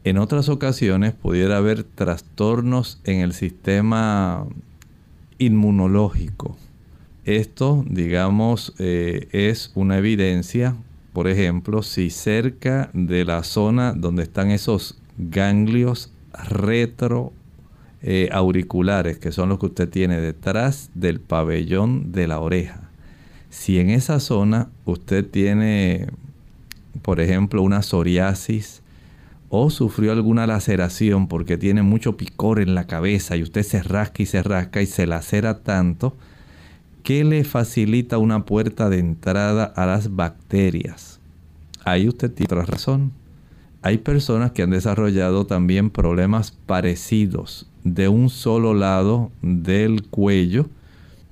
En 0.04 0.18
otras 0.18 0.50
ocasiones 0.50 1.14
pudiera 1.14 1.58
haber 1.58 1.84
trastornos 1.84 3.00
en 3.04 3.20
el 3.20 3.34
sistema 3.34 4.48
inmunológico. 5.38 6.58
Esto, 7.26 7.86
digamos, 7.88 8.74
eh, 8.80 9.28
es 9.32 9.72
una 9.76 10.00
evidencia, 10.00 10.76
por 11.14 11.28
ejemplo, 11.28 11.84
si 11.84 12.10
cerca 12.10 12.90
de 12.94 13.26
la 13.26 13.44
zona 13.44 13.94
donde 13.94 14.24
están 14.24 14.50
esos 14.50 14.98
ganglios 15.20 16.12
retro 16.34 17.32
eh, 18.02 18.30
auriculares, 18.32 19.18
que 19.20 19.32
son 19.32 19.50
los 19.50 19.60
que 19.60 19.68
usted 19.68 19.90
tiene 19.90 20.20
detrás 20.20 20.90
del 20.94 21.20
pabellón 21.20 22.12
de 22.12 22.28
la 22.28 22.40
oreja. 22.40 22.90
Si 23.50 23.80
en 23.80 23.90
esa 23.90 24.20
zona 24.20 24.70
usted 24.86 25.26
tiene, 25.26 26.08
por 27.02 27.20
ejemplo, 27.20 27.62
una 27.62 27.82
psoriasis, 27.82 28.82
o 29.50 29.70
sufrió 29.70 30.12
alguna 30.12 30.46
laceración 30.46 31.28
porque 31.28 31.58
tiene 31.58 31.82
mucho 31.82 32.16
picor 32.18 32.60
en 32.60 32.76
la 32.76 32.86
cabeza 32.86 33.36
y 33.36 33.44
usted 33.44 33.64
se 33.64 33.82
rasca 33.82 34.22
y 34.22 34.26
se 34.28 34.44
rasca 34.44 34.82
y 34.82 34.86
se 34.86 35.08
lacera 35.08 35.64
tanto 35.64 36.16
que 37.04 37.24
le 37.24 37.44
facilita 37.44 38.20
una 38.20 38.46
puerta 38.46 38.90
de 38.90 39.00
entrada 39.00 39.64
a 39.64 39.86
las 39.88 40.16
bacterias. 40.16 41.20
Ahí 41.84 42.08
usted 42.08 42.32
tiene 42.32 42.54
otra 42.54 42.66
razón. 42.66 43.12
Hay 43.82 44.00
personas 44.00 44.52
que 44.52 44.62
han 44.62 44.72
desarrollado 44.72 45.46
también 45.46 45.90
problemas 45.90 46.52
parecidos 46.52 47.70
de 47.86 48.10
un 48.10 48.30
solo 48.30 48.74
lado 48.74 49.32
del 49.42 50.04
cuello 50.04 50.68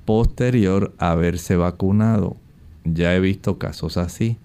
posterior 0.06 0.94
a 0.98 1.12
haberse 1.12 1.58
vacunado. 1.58 2.38
Ya 2.86 3.14
he 3.14 3.20
visto 3.20 3.58
casos 3.58 3.98
así. 3.98 4.38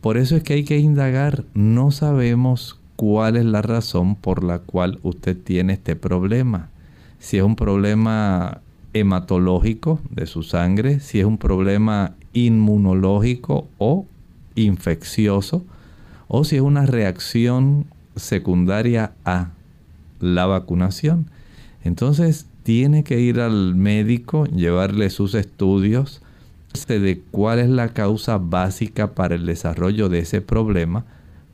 Por 0.00 0.16
eso 0.16 0.36
es 0.36 0.44
que 0.44 0.54
hay 0.54 0.64
que 0.64 0.78
indagar. 0.78 1.44
No 1.54 1.90
sabemos 1.90 2.78
cuál 2.94 3.36
es 3.36 3.44
la 3.44 3.62
razón 3.62 4.14
por 4.14 4.44
la 4.44 4.60
cual 4.60 5.00
usted 5.02 5.36
tiene 5.36 5.72
este 5.72 5.96
problema. 5.96 6.70
Si 7.18 7.38
es 7.38 7.42
un 7.42 7.56
problema 7.56 8.60
hematológico 8.92 9.98
de 10.10 10.26
su 10.26 10.44
sangre, 10.44 11.00
si 11.00 11.18
es 11.18 11.24
un 11.24 11.38
problema 11.38 12.14
inmunológico 12.32 13.66
o 13.78 14.06
infeccioso, 14.54 15.64
o 16.34 16.44
si 16.44 16.56
es 16.56 16.62
una 16.62 16.86
reacción 16.86 17.84
secundaria 18.16 19.12
a 19.22 19.50
la 20.18 20.46
vacunación. 20.46 21.30
Entonces 21.84 22.46
tiene 22.62 23.04
que 23.04 23.20
ir 23.20 23.38
al 23.38 23.74
médico, 23.74 24.46
llevarle 24.46 25.10
sus 25.10 25.34
estudios 25.34 26.22
de 26.88 27.20
cuál 27.30 27.58
es 27.58 27.68
la 27.68 27.88
causa 27.90 28.38
básica 28.38 29.12
para 29.12 29.34
el 29.34 29.44
desarrollo 29.44 30.08
de 30.08 30.20
ese 30.20 30.40
problema, 30.40 31.04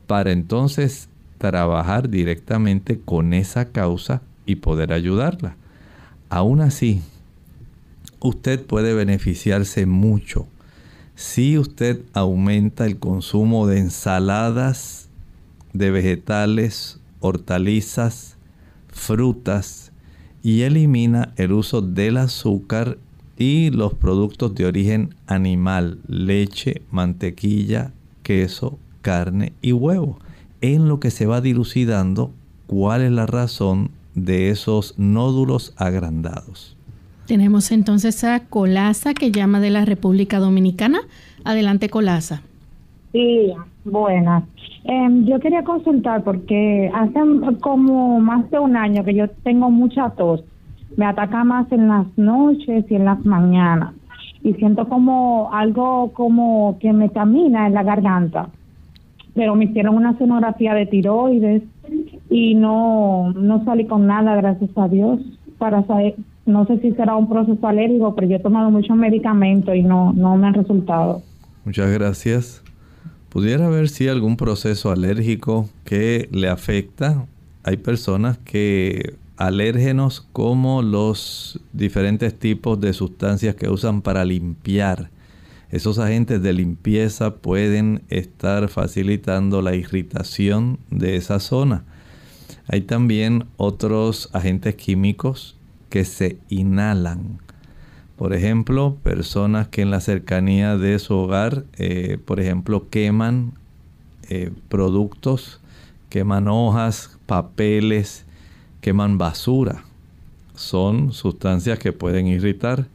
para 0.07 0.31
entonces 0.31 1.09
trabajar 1.39 2.09
directamente 2.09 3.01
con 3.03 3.33
esa 3.33 3.65
causa 3.65 4.21
y 4.45 4.55
poder 4.55 4.93
ayudarla. 4.93 5.57
Aún 6.29 6.61
así, 6.61 7.01
usted 8.21 8.65
puede 8.65 8.93
beneficiarse 8.93 9.85
mucho 9.85 10.47
si 11.19 11.57
usted 11.57 12.01
aumenta 12.13 12.85
el 12.85 12.97
consumo 12.97 13.67
de 13.67 13.79
ensaladas, 13.79 15.09
de 15.73 15.91
vegetales, 15.91 17.01
hortalizas, 17.19 18.37
frutas 18.87 19.91
y 20.43 20.61
elimina 20.61 21.33
el 21.35 21.51
uso 21.51 21.81
del 21.81 22.15
azúcar 22.15 22.97
y 23.37 23.69
los 23.69 23.93
productos 23.95 24.55
de 24.55 24.65
origen 24.65 25.13
animal, 25.27 25.99
leche, 26.07 26.83
mantequilla, 26.89 27.91
queso, 28.23 28.79
carne 29.01 29.51
y 29.61 29.73
huevo 29.73 30.19
en 30.61 30.87
lo 30.87 31.01
que 31.01 31.11
se 31.11 31.25
va 31.25 31.41
dilucidando 31.41 32.31
cuál 32.65 33.01
es 33.01 33.11
la 33.11 33.25
razón 33.25 33.91
de 34.15 34.51
esos 34.51 34.93
nódulos 34.97 35.73
agrandados. 35.75 36.77
Tenemos 37.29 37.71
entonces 37.71 38.23
a 38.23 38.39
Colasa 38.39 39.13
que 39.13 39.29
llama 39.31 39.59
de 39.59 39.69
la 39.69 39.85
República 39.85 40.39
Dominicana. 40.39 41.01
Adelante, 41.45 41.87
Colasa. 41.87 42.41
Sí, 43.11 43.53
buenas. 43.85 44.45
Em, 44.83 45.27
yo 45.27 45.39
quería 45.39 45.63
consultar 45.63 46.23
porque 46.23 46.89
hace 46.91 47.19
como 47.61 48.19
más 48.19 48.49
de 48.49 48.57
un 48.57 48.75
año 48.75 49.03
que 49.03 49.13
yo 49.13 49.29
tengo 49.43 49.69
mucha 49.69 50.09
tos. 50.09 50.43
Me 50.97 51.05
ataca 51.05 51.43
más 51.43 51.71
en 51.71 51.87
las 51.87 52.07
noches 52.17 52.85
y 52.89 52.95
en 52.95 53.05
las 53.05 53.23
mañanas. 53.23 53.93
Y 54.41 54.53
siento 54.53 54.89
como 54.89 55.53
algo 55.53 56.11
como 56.13 56.79
que 56.79 56.91
me 56.93 57.11
camina 57.11 57.67
en 57.67 57.75
la 57.75 57.83
garganta 57.83 58.49
pero 59.35 59.55
me 59.55 59.65
hicieron 59.65 59.95
una 59.95 60.17
sonografía 60.17 60.73
de 60.73 60.87
tiroides 60.87 61.61
y 62.29 62.55
no, 62.55 63.31
no 63.33 63.63
salí 63.63 63.85
con 63.85 64.07
nada, 64.07 64.35
gracias 64.35 64.71
a 64.75 64.87
Dios, 64.87 65.19
para 65.59 65.85
saber, 65.85 66.15
no 66.49 66.65
sé 66.65 66.79
si 66.79 66.91
será 66.91 67.15
un 67.15 67.29
proceso 67.29 67.65
alérgico, 67.67 68.15
pero 68.15 68.27
yo 68.27 68.35
he 68.37 68.39
tomado 68.39 68.69
muchos 68.71 68.95
medicamentos 68.97 69.75
y 69.75 69.83
no, 69.83 70.13
no 70.13 70.35
me 70.35 70.47
han 70.47 70.53
resultado. 70.53 71.21
Muchas 71.65 71.91
gracias. 71.91 72.63
¿Pudiera 73.29 73.69
ver 73.69 73.89
si 73.89 74.07
algún 74.07 74.37
proceso 74.37 74.91
alérgico 74.91 75.69
que 75.85 76.27
le 76.31 76.49
afecta? 76.49 77.25
Hay 77.63 77.77
personas 77.77 78.39
que 78.39 79.15
alérgenos 79.37 80.27
como 80.33 80.81
los 80.81 81.61
diferentes 81.71 82.37
tipos 82.37 82.81
de 82.81 82.93
sustancias 82.93 83.55
que 83.55 83.69
usan 83.69 84.01
para 84.01 84.25
limpiar 84.25 85.09
esos 85.71 85.99
agentes 85.99 86.41
de 86.41 86.51
limpieza 86.51 87.35
pueden 87.35 88.01
estar 88.09 88.69
facilitando 88.69 89.61
la 89.61 89.75
irritación 89.75 90.79
de 90.89 91.15
esa 91.15 91.39
zona. 91.39 91.83
Hay 92.67 92.81
también 92.81 93.45
otros 93.57 94.29
agentes 94.33 94.75
químicos 94.75 95.58
que 95.89 96.05
se 96.05 96.37
inhalan. 96.49 97.39
Por 98.15 98.33
ejemplo, 98.33 98.97
personas 99.01 99.69
que 99.69 99.81
en 99.81 99.91
la 99.91 100.01
cercanía 100.01 100.77
de 100.77 100.99
su 100.99 101.15
hogar, 101.15 101.63
eh, 101.77 102.17
por 102.25 102.39
ejemplo, 102.39 102.89
queman 102.89 103.53
eh, 104.29 104.51
productos, 104.67 105.61
queman 106.09 106.47
hojas, 106.47 107.17
papeles, 107.25 108.25
queman 108.81 109.17
basura. 109.17 109.83
Son 110.53 111.13
sustancias 111.13 111.79
que 111.79 111.93
pueden 111.93 112.27
irritar. 112.27 112.87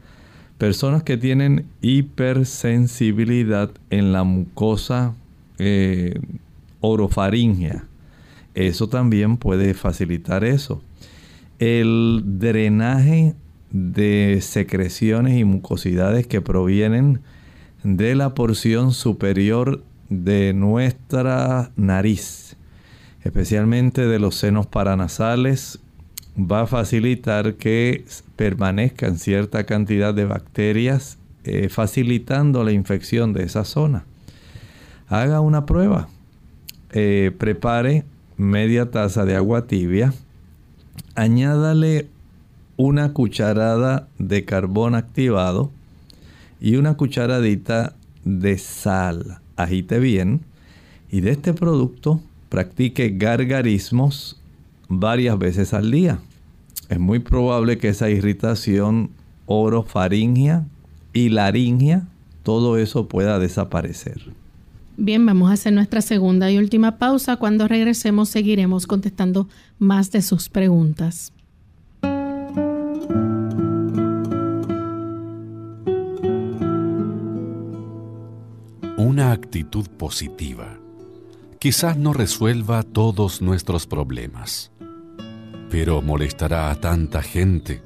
Personas 0.59 1.02
que 1.02 1.16
tienen 1.16 1.66
hipersensibilidad 1.80 3.70
en 3.90 4.12
la 4.12 4.24
mucosa 4.24 5.14
eh, 5.59 6.20
orofaringea. 6.80 7.85
Eso 8.54 8.88
también 8.88 9.37
puede 9.37 9.74
facilitar 9.74 10.44
eso. 10.44 10.83
El 11.59 12.23
drenaje 12.25 13.35
de 13.71 14.38
secreciones 14.40 15.38
y 15.38 15.45
mucosidades 15.45 16.27
que 16.27 16.40
provienen 16.40 17.21
de 17.83 18.14
la 18.14 18.35
porción 18.35 18.93
superior 18.93 19.83
de 20.09 20.53
nuestra 20.55 21.71
nariz, 21.77 22.57
especialmente 23.23 24.07
de 24.07 24.19
los 24.19 24.37
senos 24.37 24.67
paranasales, 24.67 25.81
va 26.38 26.62
a 26.62 26.67
facilitar 26.67 27.55
que 27.55 28.05
permanezcan 28.37 29.19
cierta 29.19 29.64
cantidad 29.64 30.14
de 30.14 30.25
bacterias 30.25 31.19
eh, 31.45 31.69
facilitando 31.69 32.64
la 32.64 32.73
infección 32.73 33.33
de 33.33 33.45
esa 33.45 33.64
zona. 33.64 34.07
Haga 35.09 35.40
una 35.40 35.67
prueba. 35.67 36.09
Eh, 36.90 37.33
prepare 37.37 38.05
media 38.37 38.90
taza 38.90 39.25
de 39.25 39.37
agua 39.37 39.67
tibia. 39.67 40.12
Añádale 41.14 42.09
una 42.77 43.12
cucharada 43.12 44.09
de 44.18 44.44
carbón 44.44 44.94
activado 44.94 45.70
y 46.61 46.77
una 46.77 46.96
cucharadita 46.96 47.94
de 48.24 48.59
sal. 48.59 49.38
Agite 49.57 49.98
bien. 49.98 50.40
Y 51.11 51.20
de 51.20 51.31
este 51.31 51.55
producto 51.55 52.20
practique 52.48 53.11
gargarismos 53.16 54.40
varias 54.88 55.38
veces 55.38 55.72
al 55.72 55.90
día. 55.90 56.18
Es 56.88 56.98
muy 56.98 57.20
probable 57.20 57.79
que 57.79 57.88
esa 57.88 58.11
irritación 58.11 59.11
orofaringea 59.46 60.64
y 61.12 61.29
laringea, 61.29 62.07
todo 62.42 62.77
eso 62.77 63.09
pueda 63.09 63.38
desaparecer. 63.38 64.20
Bien, 64.96 65.26
vamos 65.26 65.50
a 65.50 65.54
hacer 65.54 65.72
nuestra 65.72 66.00
segunda 66.02 66.50
y 66.50 66.59
última 66.59 66.98
pausa. 66.98 67.37
Cuando 67.37 67.66
regresemos 67.66 68.28
seguiremos 68.28 68.87
contestando 68.87 69.48
más 69.78 70.12
de 70.12 70.22
sus 70.22 70.48
preguntas. 70.48 71.33
Una 78.96 79.33
actitud 79.33 79.87
positiva 79.98 80.78
quizás 81.59 81.96
no 81.96 82.12
resuelva 82.12 82.83
todos 82.83 83.40
nuestros 83.40 83.87
problemas, 83.87 84.70
pero 85.70 86.02
molestará 86.02 86.70
a 86.70 86.74
tanta 86.74 87.22
gente 87.22 87.83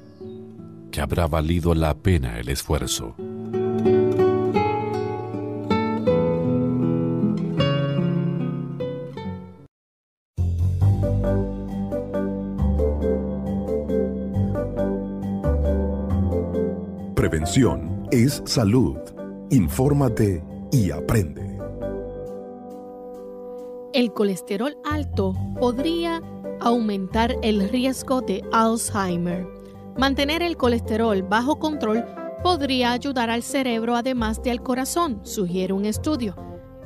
que 0.91 1.01
habrá 1.01 1.27
valido 1.27 1.75
la 1.75 1.95
pena 1.95 2.39
el 2.39 2.49
esfuerzo. 2.49 3.15
Es 18.11 18.43
salud. 18.47 18.97
Infórmate 19.51 20.43
y 20.73 20.91
aprende. 20.91 21.59
El 23.93 24.13
colesterol 24.13 24.77
alto 24.85 25.35
podría 25.59 26.23
aumentar 26.61 27.37
el 27.43 27.69
riesgo 27.69 28.21
de 28.21 28.43
Alzheimer. 28.53 29.47
Mantener 29.97 30.43
el 30.43 30.57
colesterol 30.57 31.23
bajo 31.23 31.59
control 31.59 32.05
podría 32.43 32.93
ayudar 32.93 33.31
al 33.31 33.43
cerebro 33.43 33.97
además 33.97 34.43
de 34.43 34.53
al 34.53 34.63
corazón, 34.63 35.21
sugiere 35.23 35.73
un 35.73 35.85
estudio. 35.85 36.37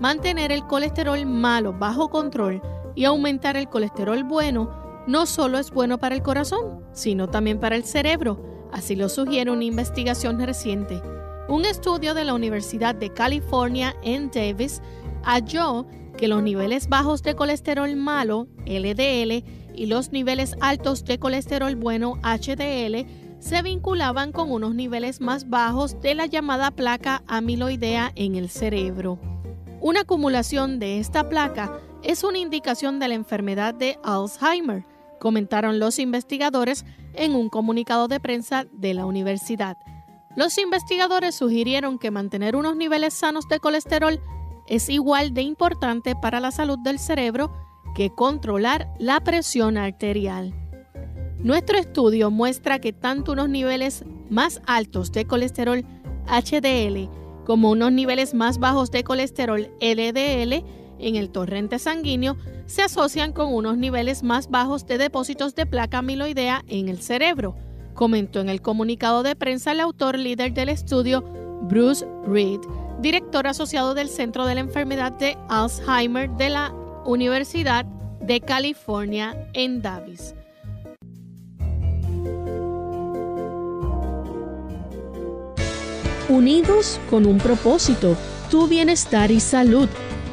Mantener 0.00 0.50
el 0.50 0.66
colesterol 0.66 1.24
malo 1.26 1.72
bajo 1.72 2.08
control 2.08 2.62
y 2.94 3.04
aumentar 3.04 3.56
el 3.56 3.68
colesterol 3.68 4.24
bueno 4.24 4.70
no 5.06 5.26
solo 5.26 5.58
es 5.58 5.70
bueno 5.70 5.98
para 5.98 6.14
el 6.14 6.22
corazón, 6.22 6.85
sino 6.92 7.28
también 7.28 7.58
para 7.58 7.76
el 7.76 7.85
cerebro, 7.85 8.51
así 8.72 8.96
lo 8.96 9.08
sugiere 9.08 9.50
una 9.50 9.64
investigación 9.64 10.40
reciente. 10.40 11.00
Un 11.48 11.64
estudio 11.64 12.14
de 12.14 12.24
la 12.24 12.35
Universidad 12.35 12.94
de 12.94 13.11
California 13.11 13.94
en 14.02 14.30
Davis 14.30 14.80
halló 15.22 15.87
que 16.16 16.28
los 16.28 16.42
niveles 16.42 16.88
bajos 16.88 17.22
de 17.22 17.35
colesterol 17.35 17.94
malo, 17.96 18.48
LDL, 18.66 19.44
y 19.74 19.87
los 19.87 20.12
niveles 20.12 20.54
altos 20.61 21.04
de 21.04 21.18
colesterol 21.18 21.74
bueno, 21.76 22.18
HDL, 22.22 23.06
se 23.38 23.62
vinculaban 23.62 24.30
con 24.30 24.52
unos 24.52 24.74
niveles 24.74 25.20
más 25.20 25.48
bajos 25.48 26.00
de 26.00 26.14
la 26.14 26.26
llamada 26.26 26.70
placa 26.70 27.22
amiloidea 27.26 28.12
en 28.14 28.37
el 28.37 28.48
cerebro. 28.48 29.18
Una 29.80 30.02
acumulación 30.02 30.78
de 30.78 31.00
esta 31.00 31.28
placa 31.28 31.80
es 32.04 32.22
una 32.22 32.38
indicación 32.38 33.00
de 33.00 33.08
la 33.08 33.14
enfermedad 33.14 33.74
de 33.74 33.98
Alzheimer, 34.04 34.85
comentaron 35.22 35.78
los 35.78 36.00
investigadores 36.00 36.85
en 37.14 37.37
un 37.37 37.48
comunicado 37.48 38.08
de 38.08 38.18
prensa 38.18 38.66
de 38.72 38.92
la 38.92 39.06
universidad. 39.06 39.76
Los 40.35 40.58
investigadores 40.58 41.37
sugirieron 41.37 42.00
que 42.00 42.11
mantener 42.11 42.56
unos 42.56 42.74
niveles 42.74 43.14
sanos 43.14 43.46
de 43.46 43.61
colesterol 43.61 44.20
es 44.66 44.88
igual 44.88 45.32
de 45.32 45.42
importante 45.42 46.16
para 46.16 46.40
la 46.40 46.50
salud 46.50 46.76
del 46.80 46.98
cerebro 46.98 47.52
que 47.94 48.11
controlar 48.11 48.92
la 48.98 49.20
presión 49.20 49.76
arterial. 49.76 50.52
Nuestro 51.38 51.78
estudio 51.78 52.32
muestra 52.32 52.80
que 52.80 52.92
tanto 52.92 53.30
unos 53.30 53.48
niveles 53.48 54.04
más 54.28 54.61
altos 54.66 55.12
de 55.12 55.24
colesterol 55.24 55.85
HDL 56.26 57.08
como 57.46 57.70
unos 57.70 57.92
niveles 57.92 58.35
más 58.35 58.58
bajos 58.58 58.90
de 58.90 59.04
colesterol 59.04 59.70
LDL 59.80 60.64
en 61.02 61.16
el 61.16 61.30
torrente 61.30 61.78
sanguíneo 61.78 62.36
se 62.66 62.82
asocian 62.82 63.32
con 63.32 63.52
unos 63.52 63.76
niveles 63.76 64.22
más 64.22 64.48
bajos 64.48 64.86
de 64.86 64.98
depósitos 64.98 65.54
de 65.54 65.66
placa 65.66 65.98
amiloidea 65.98 66.64
en 66.68 66.88
el 66.88 67.02
cerebro, 67.02 67.56
comentó 67.94 68.40
en 68.40 68.48
el 68.48 68.62
comunicado 68.62 69.22
de 69.22 69.36
prensa 69.36 69.72
el 69.72 69.80
autor 69.80 70.18
líder 70.18 70.54
del 70.54 70.70
estudio, 70.70 71.22
Bruce 71.62 72.06
Reed 72.26 72.60
director 73.02 73.48
asociado 73.48 73.94
del 73.94 74.08
Centro 74.08 74.46
de 74.46 74.54
la 74.54 74.60
Enfermedad 74.60 75.12
de 75.12 75.36
Alzheimer 75.48 76.30
de 76.30 76.50
la 76.50 76.72
Universidad 77.04 77.84
de 78.20 78.40
California 78.40 79.50
en 79.52 79.82
Davis. 79.82 80.34
Unidos 86.28 87.00
con 87.10 87.26
un 87.26 87.38
propósito, 87.38 88.16
tu 88.50 88.68
bienestar 88.68 89.30
y 89.30 89.40
salud. 89.40 89.88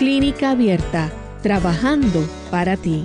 Clínica 0.00 0.52
Abierta, 0.52 1.12
trabajando 1.42 2.26
para 2.50 2.78
ti. 2.78 3.04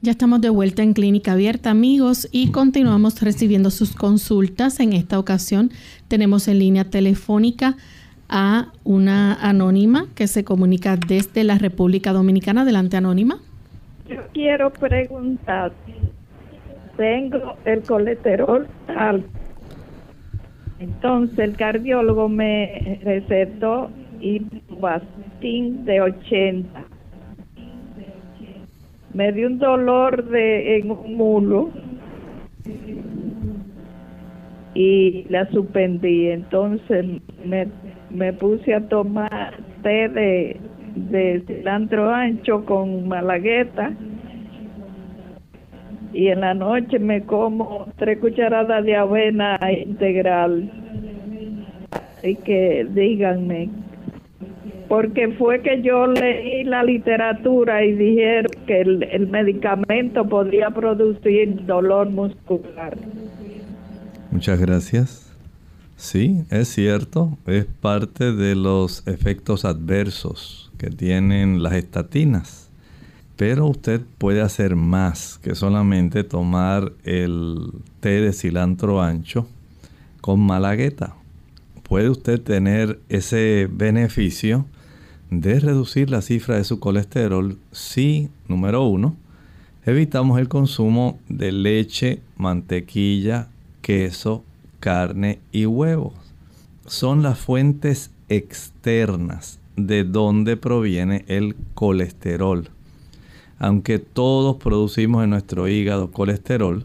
Ya 0.00 0.12
estamos 0.12 0.40
de 0.40 0.50
vuelta 0.50 0.84
en 0.84 0.92
Clínica 0.92 1.32
Abierta, 1.32 1.70
amigos, 1.70 2.28
y 2.30 2.52
continuamos 2.52 3.20
recibiendo 3.20 3.72
sus 3.72 3.96
consultas. 3.96 4.78
En 4.78 4.92
esta 4.92 5.18
ocasión 5.18 5.72
tenemos 6.06 6.46
en 6.46 6.60
línea 6.60 6.84
telefónica 6.84 7.76
a 8.28 8.70
una 8.84 9.34
anónima 9.34 10.06
que 10.14 10.28
se 10.28 10.44
comunica 10.44 10.96
desde 10.96 11.42
la 11.42 11.58
República 11.58 12.12
Dominicana. 12.12 12.60
Adelante, 12.60 12.96
anónima. 12.96 13.40
Yo 14.08 14.22
quiero 14.32 14.70
preguntar, 14.70 15.72
tengo 16.96 17.54
el 17.64 17.82
colesterol 17.82 18.66
alto. 18.88 19.28
Entonces 20.80 21.38
el 21.38 21.56
cardiólogo 21.56 22.28
me 22.28 23.00
recetó 23.02 23.90
Ibastin 24.20 25.84
de 25.84 26.00
80 26.00 26.88
me 29.18 29.32
dio 29.32 29.48
un 29.48 29.58
dolor 29.58 30.24
de 30.26 30.78
en 30.78 30.92
un 30.92 31.16
mulo 31.16 31.70
y 34.74 35.24
la 35.28 35.50
suspendí. 35.50 36.28
Entonces 36.28 37.04
me, 37.44 37.66
me 38.10 38.32
puse 38.32 38.74
a 38.74 38.88
tomar 38.88 39.54
té 39.82 40.08
de, 40.08 40.60
de 41.10 41.42
cilantro 41.46 42.10
ancho 42.10 42.64
con 42.64 43.08
malagueta 43.08 43.92
y 46.12 46.28
en 46.28 46.40
la 46.40 46.54
noche 46.54 46.98
me 46.98 47.22
como 47.22 47.86
tres 47.96 48.18
cucharadas 48.18 48.84
de 48.84 48.96
avena 48.96 49.58
integral. 49.70 50.70
Así 52.18 52.34
que 52.36 52.86
díganme 52.90 53.68
porque 54.88 55.28
fue 55.38 55.60
que 55.60 55.82
yo 55.82 56.06
leí 56.06 56.64
la 56.64 56.82
literatura 56.82 57.84
y 57.84 57.92
dijeron 57.92 58.50
que 58.66 58.80
el, 58.80 59.28
medicamento 59.28 60.26
podría 60.26 60.70
producir 60.70 61.66
dolor 61.66 62.08
muscular. 62.08 62.96
Muchas 64.30 64.58
gracias. 64.58 65.30
Sí, 65.96 66.44
es 66.50 66.68
cierto, 66.68 67.36
es 67.46 67.66
parte 67.66 68.32
de 68.32 68.54
los 68.54 69.06
efectos 69.06 69.64
adversos 69.64 70.67
que 70.78 70.90
tienen 70.90 71.62
las 71.62 71.74
estatinas. 71.74 72.70
Pero 73.36 73.66
usted 73.66 74.00
puede 74.18 74.40
hacer 74.40 74.74
más 74.74 75.38
que 75.42 75.54
solamente 75.54 76.24
tomar 76.24 76.92
el 77.04 77.72
té 78.00 78.20
de 78.20 78.32
cilantro 78.32 79.02
ancho 79.02 79.46
con 80.20 80.40
malagueta. 80.40 81.14
Puede 81.82 82.10
usted 82.10 82.40
tener 82.40 83.00
ese 83.08 83.68
beneficio 83.70 84.66
de 85.30 85.60
reducir 85.60 86.10
la 86.10 86.22
cifra 86.22 86.56
de 86.56 86.64
su 86.64 86.80
colesterol 86.80 87.58
si, 87.70 88.28
número 88.48 88.84
uno, 88.84 89.16
evitamos 89.84 90.38
el 90.40 90.48
consumo 90.48 91.18
de 91.28 91.52
leche, 91.52 92.20
mantequilla, 92.36 93.48
queso, 93.82 94.44
carne 94.80 95.38
y 95.52 95.66
huevos. 95.66 96.14
Son 96.86 97.22
las 97.22 97.38
fuentes 97.38 98.10
externas 98.28 99.60
de 99.86 100.04
donde 100.04 100.56
proviene 100.56 101.24
el 101.28 101.56
colesterol. 101.74 102.68
Aunque 103.58 103.98
todos 103.98 104.56
producimos 104.56 105.24
en 105.24 105.30
nuestro 105.30 105.68
hígado 105.68 106.10
colesterol, 106.10 106.84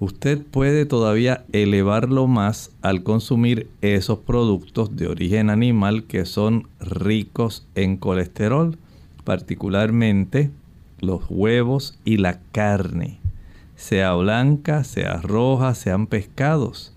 usted 0.00 0.40
puede 0.42 0.86
todavía 0.86 1.44
elevarlo 1.52 2.26
más 2.26 2.70
al 2.82 3.02
consumir 3.02 3.68
esos 3.80 4.18
productos 4.20 4.96
de 4.96 5.08
origen 5.08 5.50
animal 5.50 6.04
que 6.04 6.24
son 6.24 6.68
ricos 6.80 7.66
en 7.74 7.96
colesterol, 7.96 8.76
particularmente 9.24 10.50
los 11.00 11.22
huevos 11.28 11.98
y 12.04 12.16
la 12.18 12.40
carne. 12.52 13.18
sea 13.76 14.14
blanca, 14.14 14.82
sea 14.82 15.18
roja, 15.18 15.74
sean 15.74 16.08
pescados. 16.08 16.92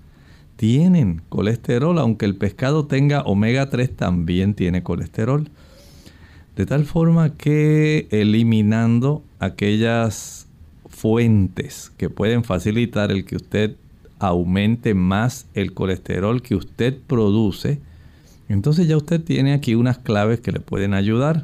Tienen 0.61 1.23
colesterol, 1.27 1.97
aunque 1.97 2.27
el 2.27 2.35
pescado 2.35 2.85
tenga 2.85 3.23
omega 3.23 3.71
3 3.71 3.95
también 3.95 4.53
tiene 4.53 4.83
colesterol. 4.83 5.49
De 6.55 6.67
tal 6.67 6.85
forma 6.85 7.35
que 7.35 8.07
eliminando 8.11 9.23
aquellas 9.39 10.45
fuentes 10.87 11.91
que 11.97 12.11
pueden 12.11 12.43
facilitar 12.43 13.09
el 13.09 13.25
que 13.25 13.37
usted 13.37 13.75
aumente 14.19 14.93
más 14.93 15.47
el 15.55 15.73
colesterol 15.73 16.43
que 16.43 16.53
usted 16.53 16.95
produce, 17.07 17.79
entonces 18.47 18.87
ya 18.87 18.97
usted 18.97 19.19
tiene 19.19 19.53
aquí 19.53 19.73
unas 19.73 19.97
claves 19.97 20.41
que 20.41 20.51
le 20.51 20.59
pueden 20.59 20.93
ayudar. 20.93 21.43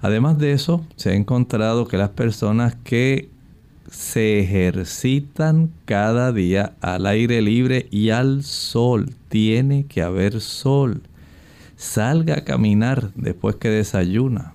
Además 0.00 0.38
de 0.38 0.52
eso, 0.52 0.82
se 0.96 1.10
ha 1.10 1.14
encontrado 1.16 1.86
que 1.86 1.98
las 1.98 2.08
personas 2.08 2.76
que 2.82 3.28
se 3.92 4.40
ejercitan 4.40 5.70
cada 5.84 6.32
día 6.32 6.72
al 6.80 7.04
aire 7.04 7.42
libre 7.42 7.88
y 7.90 8.08
al 8.08 8.42
sol, 8.42 9.10
tiene 9.28 9.84
que 9.84 10.00
haber 10.00 10.40
sol. 10.40 11.02
Salga 11.76 12.38
a 12.38 12.44
caminar 12.44 13.12
después 13.14 13.56
que 13.56 13.68
desayuna. 13.68 14.54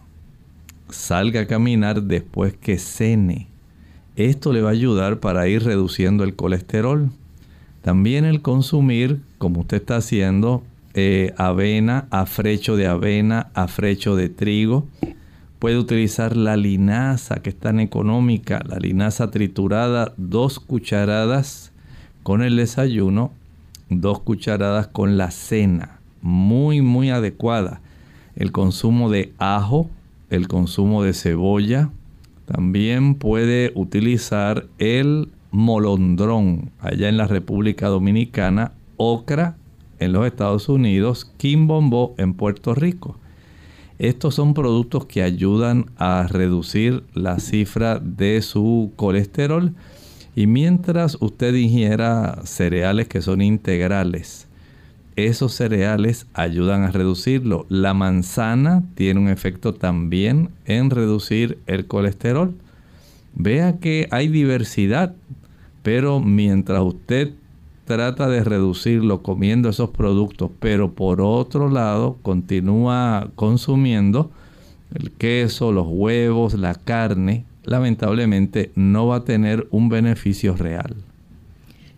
Salga 0.90 1.42
a 1.42 1.46
caminar 1.46 2.02
después 2.04 2.54
que 2.54 2.80
cene. 2.80 3.48
Esto 4.16 4.54
le 4.54 4.62
va 4.62 4.70
a 4.70 4.74
ayudar 4.74 5.20
para 5.20 5.48
ir 5.48 5.64
reduciendo 5.64 6.24
el 6.24 6.36
colesterol. 6.36 7.12
También 7.84 8.26
el 8.26 8.42
consumir, 8.42 9.22
como 9.38 9.62
usted 9.62 9.78
está 9.78 9.98
haciendo, 9.98 10.64
eh, 10.96 11.36
avena, 11.38 12.08
afrecho 12.10 12.76
de 12.76 12.88
avena, 12.88 13.52
afrecho 13.54 14.16
de 14.16 14.30
trigo. 14.30 14.88
Puede 15.60 15.80
utilizar 15.80 16.38
la 16.38 16.56
linaza, 16.56 17.38
que 17.38 17.50
es 17.50 17.56
tan 17.56 17.80
económica, 17.80 18.62
la 18.68 18.78
linaza 18.78 19.32
triturada, 19.32 20.14
dos 20.18 20.60
cucharadas 20.60 21.72
con 22.22 22.44
el 22.44 22.58
desayuno, 22.58 23.32
dos 23.90 24.20
cucharadas 24.20 24.88
con 24.88 25.18
la 25.18 25.32
cena. 25.32 26.00
Muy, 26.22 26.82
muy 26.82 27.10
adecuada. 27.10 27.82
El 28.36 28.52
consumo 28.52 29.10
de 29.10 29.34
ajo, 29.40 29.90
el 30.30 30.48
consumo 30.48 31.02
de 31.02 31.14
cebolla. 31.14 31.90
También 32.46 33.16
puede 33.16 33.72
utilizar 33.74 34.68
el 34.78 35.30
molondrón 35.50 36.70
allá 36.80 37.10
en 37.10 37.18
la 37.18 37.26
República 37.26 37.88
Dominicana, 37.88 38.74
ocra 38.98 39.56
en 39.98 40.14
los 40.14 40.28
Estados 40.28 40.70
Unidos, 40.70 41.26
Kimbombo 41.38 42.14
en 42.20 42.36
Puerto 42.36 42.76
Rico. 42.76 43.18
Estos 44.00 44.36
son 44.36 44.54
productos 44.54 45.06
que 45.06 45.24
ayudan 45.24 45.88
a 45.98 46.28
reducir 46.30 47.04
la 47.14 47.40
cifra 47.40 48.00
de 48.00 48.42
su 48.42 48.92
colesterol. 48.96 49.74
Y 50.36 50.46
mientras 50.46 51.18
usted 51.20 51.56
ingiera 51.56 52.42
cereales 52.44 53.08
que 53.08 53.24
son 53.24 53.42
integrales, 53.42 54.48
esos 55.16 55.54
cereales 55.54 56.28
ayudan 56.36 56.84
a 56.84 56.92
reducirlo. 56.92 57.66
La 57.70 57.96
manzana 57.96 58.84
tiene 58.94 59.20
un 59.20 59.30
efecto 59.30 59.74
también 59.74 60.52
en 60.66 60.92
reducir 60.92 61.58
el 61.66 61.88
colesterol. 61.88 62.54
Vea 63.34 63.80
que 63.80 64.08
hay 64.12 64.28
diversidad, 64.28 65.16
pero 65.82 66.20
mientras 66.20 66.82
usted 66.84 67.34
trata 67.88 68.28
de 68.28 68.44
reducirlo 68.44 69.24
comiendo 69.24 69.70
esos 69.70 69.90
productos, 69.90 70.52
pero 70.60 70.92
por 70.92 71.22
otro 71.22 71.70
lado 71.70 72.18
continúa 72.22 73.30
consumiendo 73.36 74.30
el 74.94 75.12
queso, 75.12 75.72
los 75.72 75.88
huevos, 75.90 76.54
la 76.54 76.76
carne, 76.76 77.46
lamentablemente 77.64 78.72
no 78.76 79.08
va 79.08 79.18
a 79.18 79.24
tener 79.24 79.68
un 79.72 79.90
beneficio 79.90 80.56
real. 80.56 80.96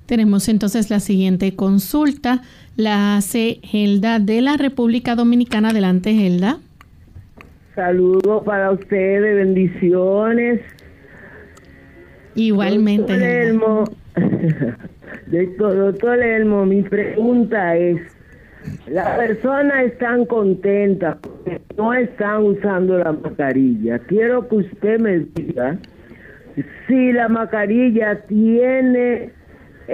Tenemos 0.05 0.47
entonces 0.47 0.89
la 0.89 0.99
siguiente 0.99 1.55
consulta. 1.55 2.41
La 2.75 3.17
hace 3.17 3.59
Gelda 3.63 4.19
de 4.19 4.41
la 4.41 4.57
República 4.57 5.15
Dominicana. 5.15 5.69
Adelante, 5.69 6.13
Gelda. 6.13 6.59
Saludos 7.75 8.43
para 8.43 8.71
ustedes, 8.71 9.35
bendiciones. 9.35 10.61
Igualmente. 12.35 13.53
Doctor 15.27 16.19
Elmo, 16.21 16.65
mi 16.65 16.81
pregunta 16.83 17.75
es, 17.75 18.01
las 18.87 19.17
personas 19.17 19.85
están 19.85 20.25
contentas 20.25 21.17
porque 21.21 21.61
no 21.77 21.93
están 21.93 22.43
usando 22.43 22.97
la 22.97 23.13
mascarilla. 23.13 23.99
Quiero 23.99 24.47
que 24.47 24.55
usted 24.57 24.99
me 24.99 25.19
diga 25.19 25.77
si 26.87 27.11
la 27.13 27.29
mascarilla 27.29 28.21
tiene 28.27 29.31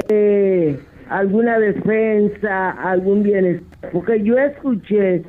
eh, 0.09 0.79
alguna 1.09 1.59
defensa, 1.59 2.71
algún 2.71 3.23
bienestar. 3.23 3.91
Porque 3.91 4.23
yo 4.23 4.37
escuché 4.37 5.23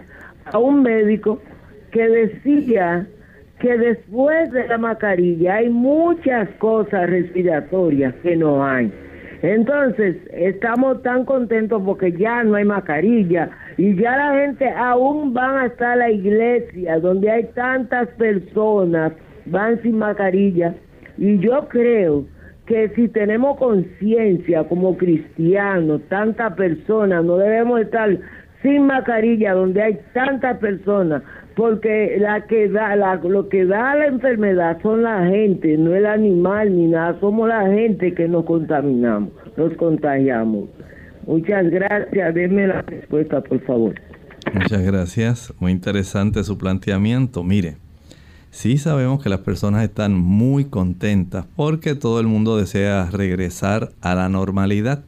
a 0.46 0.58
un 0.58 0.82
médico 0.82 1.40
que 1.90 2.08
decía 2.08 3.06
que 3.60 3.76
después 3.78 4.50
de 4.52 4.68
la 4.68 4.78
mascarilla 4.78 5.56
hay 5.56 5.68
muchas 5.68 6.48
cosas 6.58 7.08
respiratorias 7.08 8.14
que 8.22 8.36
no 8.36 8.64
hay. 8.64 8.92
Entonces, 9.42 10.16
estamos 10.32 11.02
tan 11.02 11.24
contentos 11.24 11.82
porque 11.84 12.12
ya 12.12 12.42
no 12.42 12.54
hay 12.54 12.64
mascarilla 12.64 13.50
y 13.76 13.94
ya 13.96 14.16
la 14.16 14.40
gente 14.40 14.68
aún 14.70 15.34
van 15.34 15.58
hasta 15.58 15.96
la 15.96 16.10
iglesia 16.10 16.98
donde 17.00 17.30
hay 17.30 17.44
tantas 17.54 18.08
personas, 18.10 19.12
van 19.46 19.80
sin 19.82 19.98
mascarilla. 19.98 20.74
Y 21.18 21.38
yo 21.38 21.68
creo 21.68 22.24
que 22.66 22.88
si 22.90 23.08
tenemos 23.08 23.58
conciencia 23.58 24.64
como 24.64 24.96
cristianos, 24.96 26.00
tantas 26.08 26.54
personas, 26.54 27.24
no 27.24 27.36
debemos 27.36 27.80
estar 27.80 28.18
sin 28.62 28.86
mascarilla 28.86 29.52
donde 29.52 29.82
hay 29.82 30.00
tantas 30.12 30.58
personas, 30.58 31.22
porque 31.56 32.18
la 32.20 32.46
que 32.46 32.68
da 32.68 32.94
la, 32.94 33.16
lo 33.16 33.48
que 33.48 33.64
da 33.64 33.96
la 33.96 34.06
enfermedad 34.06 34.78
son 34.82 35.02
la 35.02 35.26
gente, 35.26 35.76
no 35.78 35.94
el 35.94 36.06
animal 36.06 36.76
ni 36.76 36.86
nada, 36.86 37.18
somos 37.18 37.48
la 37.48 37.66
gente 37.68 38.14
que 38.14 38.28
nos 38.28 38.44
contaminamos, 38.44 39.30
nos 39.56 39.72
contagiamos. 39.74 40.68
Muchas 41.26 41.68
gracias, 41.70 42.34
denme 42.34 42.68
la 42.68 42.82
respuesta, 42.82 43.40
por 43.40 43.60
favor. 43.62 43.94
Muchas 44.52 44.82
gracias, 44.82 45.54
muy 45.58 45.72
interesante 45.72 46.44
su 46.44 46.58
planteamiento. 46.58 47.42
Mire, 47.42 47.78
sí 48.50 48.76
sabemos 48.76 49.22
que 49.22 49.30
las 49.30 49.40
personas 49.40 49.82
están 49.82 50.14
muy 50.14 50.66
contentas 50.66 51.46
porque 51.56 51.94
todo 51.94 52.20
el 52.20 52.26
mundo 52.26 52.56
desea 52.56 53.08
regresar 53.10 53.90
a 54.02 54.14
la 54.14 54.28
normalidad, 54.28 55.02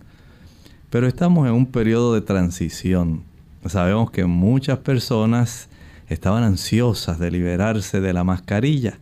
pero 0.91 1.07
estamos 1.07 1.47
en 1.47 1.53
un 1.53 1.67
periodo 1.67 2.15
de 2.15 2.23
transición 2.23 3.29
Sabemos 3.67 4.11
que 4.11 4.25
muchas 4.25 4.79
personas 4.79 5.69
estaban 6.09 6.43
ansiosas 6.43 7.19
de 7.19 7.31
liberarse 7.31 8.01
de 8.01 8.13
la 8.13 8.25
mascarilla. 8.25 8.99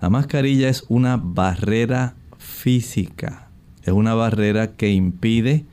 La 0.00 0.10
mascarilla 0.10 0.68
es 0.68 0.84
una 0.88 1.16
barrera 1.16 2.14
física, 2.38 3.48
es 3.82 3.92
una 3.92 4.14
barrera 4.14 4.72
que 4.72 4.90
impide 4.92 5.64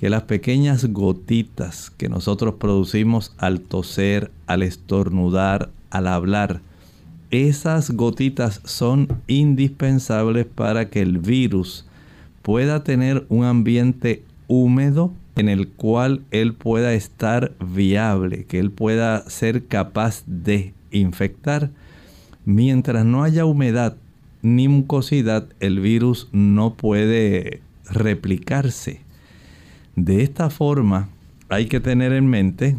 que 0.00 0.10
las 0.10 0.22
pequeñas 0.22 0.86
gotitas 0.86 1.90
que 1.90 2.08
nosotros 2.08 2.54
producimos 2.54 3.34
al 3.38 3.60
toser, 3.60 4.30
al 4.46 4.62
estornudar, 4.62 5.70
al 5.90 6.08
hablar, 6.08 6.60
esas 7.32 7.92
gotitas 7.92 8.60
son 8.64 9.08
indispensables 9.26 10.44
para 10.44 10.90
que 10.90 11.00
el 11.00 11.18
virus 11.18 11.86
pueda 12.42 12.84
tener 12.84 13.24
un 13.30 13.44
ambiente 13.44 14.22
húmedo 14.48 15.14
en 15.36 15.48
el 15.48 15.68
cual 15.68 16.22
él 16.30 16.54
pueda 16.54 16.92
estar 16.94 17.52
viable, 17.60 18.44
que 18.44 18.58
él 18.58 18.70
pueda 18.70 19.28
ser 19.28 19.66
capaz 19.66 20.22
de 20.26 20.74
infectar. 20.90 21.70
Mientras 22.44 23.04
no 23.04 23.22
haya 23.22 23.44
humedad 23.44 23.96
ni 24.42 24.68
mucosidad, 24.68 25.46
el 25.60 25.80
virus 25.80 26.28
no 26.32 26.74
puede 26.74 27.60
replicarse. 27.88 29.00
De 29.96 30.22
esta 30.22 30.50
forma, 30.50 31.08
hay 31.48 31.66
que 31.66 31.80
tener 31.80 32.12
en 32.12 32.26
mente 32.26 32.76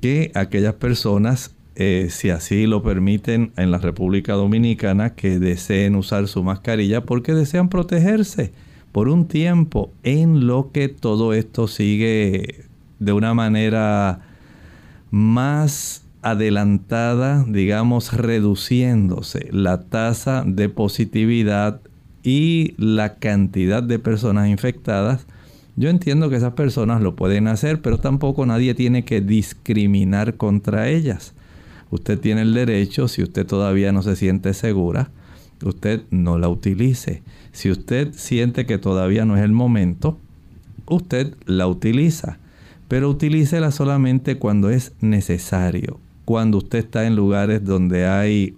que 0.00 0.30
aquellas 0.34 0.74
personas, 0.74 1.54
eh, 1.76 2.08
si 2.10 2.30
así 2.30 2.66
lo 2.66 2.82
permiten 2.82 3.52
en 3.56 3.70
la 3.70 3.78
República 3.78 4.34
Dominicana, 4.34 5.14
que 5.14 5.38
deseen 5.38 5.94
usar 5.94 6.28
su 6.28 6.42
mascarilla 6.42 7.02
porque 7.02 7.32
desean 7.32 7.68
protegerse 7.68 8.52
por 8.94 9.08
un 9.08 9.26
tiempo 9.26 9.90
en 10.04 10.46
lo 10.46 10.70
que 10.70 10.88
todo 10.88 11.32
esto 11.32 11.66
sigue 11.66 12.66
de 13.00 13.12
una 13.12 13.34
manera 13.34 14.20
más 15.10 16.04
adelantada, 16.22 17.44
digamos, 17.48 18.12
reduciéndose 18.12 19.48
la 19.50 19.82
tasa 19.82 20.44
de 20.46 20.68
positividad 20.68 21.80
y 22.22 22.74
la 22.78 23.16
cantidad 23.16 23.82
de 23.82 23.98
personas 23.98 24.46
infectadas. 24.48 25.26
Yo 25.74 25.90
entiendo 25.90 26.30
que 26.30 26.36
esas 26.36 26.52
personas 26.52 27.02
lo 27.02 27.16
pueden 27.16 27.48
hacer, 27.48 27.82
pero 27.82 27.98
tampoco 27.98 28.46
nadie 28.46 28.76
tiene 28.76 29.04
que 29.04 29.20
discriminar 29.20 30.36
contra 30.36 30.88
ellas. 30.88 31.34
Usted 31.90 32.20
tiene 32.20 32.42
el 32.42 32.54
derecho, 32.54 33.08
si 33.08 33.24
usted 33.24 33.44
todavía 33.44 33.90
no 33.90 34.04
se 34.04 34.14
siente 34.14 34.54
segura, 34.54 35.10
usted 35.64 36.02
no 36.10 36.38
la 36.38 36.48
utilice. 36.48 37.24
Si 37.54 37.70
usted 37.70 38.12
siente 38.14 38.66
que 38.66 38.78
todavía 38.78 39.24
no 39.24 39.36
es 39.36 39.42
el 39.44 39.52
momento, 39.52 40.18
usted 40.86 41.34
la 41.46 41.68
utiliza, 41.68 42.38
pero 42.88 43.08
utilícela 43.08 43.70
solamente 43.70 44.38
cuando 44.38 44.70
es 44.70 44.92
necesario. 45.00 46.00
Cuando 46.24 46.58
usted 46.58 46.80
está 46.80 47.06
en 47.06 47.14
lugares 47.14 47.64
donde 47.64 48.06
hay 48.06 48.56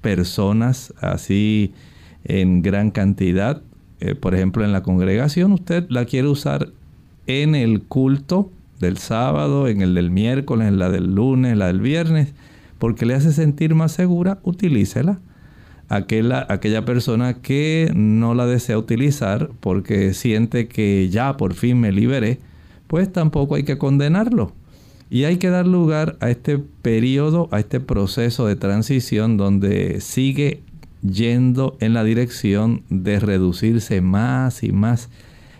personas 0.00 0.94
así 0.98 1.74
en 2.24 2.62
gran 2.62 2.90
cantidad, 2.90 3.60
eh, 4.00 4.14
por 4.14 4.34
ejemplo 4.34 4.64
en 4.64 4.72
la 4.72 4.82
congregación, 4.82 5.52
usted 5.52 5.84
la 5.90 6.06
quiere 6.06 6.28
usar 6.28 6.70
en 7.26 7.54
el 7.54 7.82
culto 7.82 8.50
del 8.80 8.96
sábado, 8.96 9.68
en 9.68 9.82
el 9.82 9.94
del 9.94 10.10
miércoles, 10.10 10.68
en 10.68 10.78
la 10.78 10.88
del 10.88 11.14
lunes, 11.14 11.52
en 11.52 11.58
la 11.58 11.66
del 11.66 11.82
viernes, 11.82 12.32
porque 12.78 13.04
le 13.04 13.12
hace 13.12 13.30
sentir 13.30 13.74
más 13.74 13.92
segura, 13.92 14.38
utilícela. 14.42 15.20
Aquella, 15.88 16.46
aquella 16.48 16.84
persona 16.84 17.34
que 17.34 17.90
no 17.94 18.34
la 18.34 18.46
desea 18.46 18.76
utilizar 18.76 19.50
porque 19.60 20.12
siente 20.12 20.68
que 20.68 21.08
ya 21.10 21.36
por 21.36 21.54
fin 21.54 21.80
me 21.80 21.92
liberé, 21.92 22.40
pues 22.86 23.12
tampoco 23.12 23.54
hay 23.54 23.64
que 23.64 23.78
condenarlo. 23.78 24.52
Y 25.10 25.24
hay 25.24 25.38
que 25.38 25.48
dar 25.48 25.66
lugar 25.66 26.16
a 26.20 26.28
este 26.28 26.58
periodo, 26.58 27.48
a 27.50 27.60
este 27.60 27.80
proceso 27.80 28.46
de 28.46 28.56
transición 28.56 29.38
donde 29.38 30.00
sigue 30.02 30.60
yendo 31.02 31.76
en 31.80 31.94
la 31.94 32.04
dirección 32.04 32.82
de 32.90 33.20
reducirse 33.20 34.00
más 34.00 34.62
y 34.62 34.72
más 34.72 35.08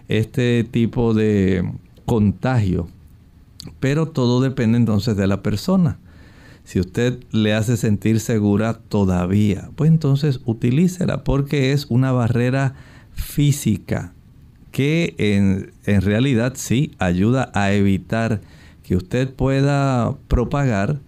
este 0.09 0.65
tipo 0.65 1.15
de 1.15 1.71
contagio. 2.05 2.89
Pero 3.81 4.07
todo 4.09 4.41
depende 4.41 4.79
entonces 4.79 5.17
de 5.17 5.27
la 5.27 5.43
persona. 5.43 5.99
Si 6.69 6.79
usted 6.79 7.21
le 7.31 7.55
hace 7.55 7.79
sentir 7.79 8.21
segura 8.21 8.75
todavía, 8.75 9.71
pues 9.75 9.91
entonces 9.91 10.41
utilícela 10.45 11.25
porque 11.25 11.73
es 11.73 11.87
una 11.87 12.13
barrera 12.13 12.75
física 13.15 14.13
que 14.71 15.15
en, 15.17 15.73
en 15.87 16.03
realidad 16.03 16.53
sí 16.57 16.93
ayuda 16.99 17.51
a 17.55 17.73
evitar 17.73 18.43
que 18.83 18.97
usted 18.97 19.33
pueda 19.33 20.15
propagar 20.29 21.01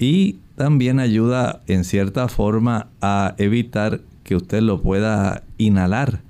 y 0.00 0.40
también 0.56 0.98
ayuda 0.98 1.62
en 1.68 1.84
cierta 1.84 2.26
forma 2.26 2.88
a 3.00 3.36
evitar 3.38 4.00
que 4.24 4.34
usted 4.34 4.62
lo 4.62 4.82
pueda 4.82 5.44
inhalar. 5.58 6.22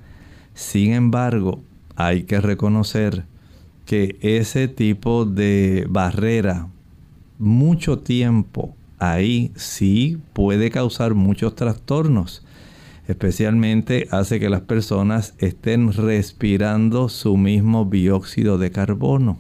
Sin 0.53 0.93
embargo, 0.93 1.63
hay 1.97 2.25
que 2.25 2.39
reconocer 2.39 3.25
que 3.87 4.19
ese 4.21 4.69
tipo 4.69 5.25
de 5.25 5.87
barrera 5.89 6.69
mucho 7.39 7.99
tiempo 7.99 8.75
ahí 8.99 9.53
sí 9.57 10.19
puede 10.33 10.71
causar 10.71 11.15
muchos 11.15 11.55
trastornos. 11.55 12.45
Especialmente 13.07 14.09
hace 14.11 14.41
que 14.41 14.49
las 14.49 14.63
personas 14.63 15.35
estén 15.39 15.93
respirando 15.93 17.09
su 17.09 17.37
mismo 17.37 17.85
dióxido 17.85 18.57
de 18.57 18.71
carbono. 18.71 19.39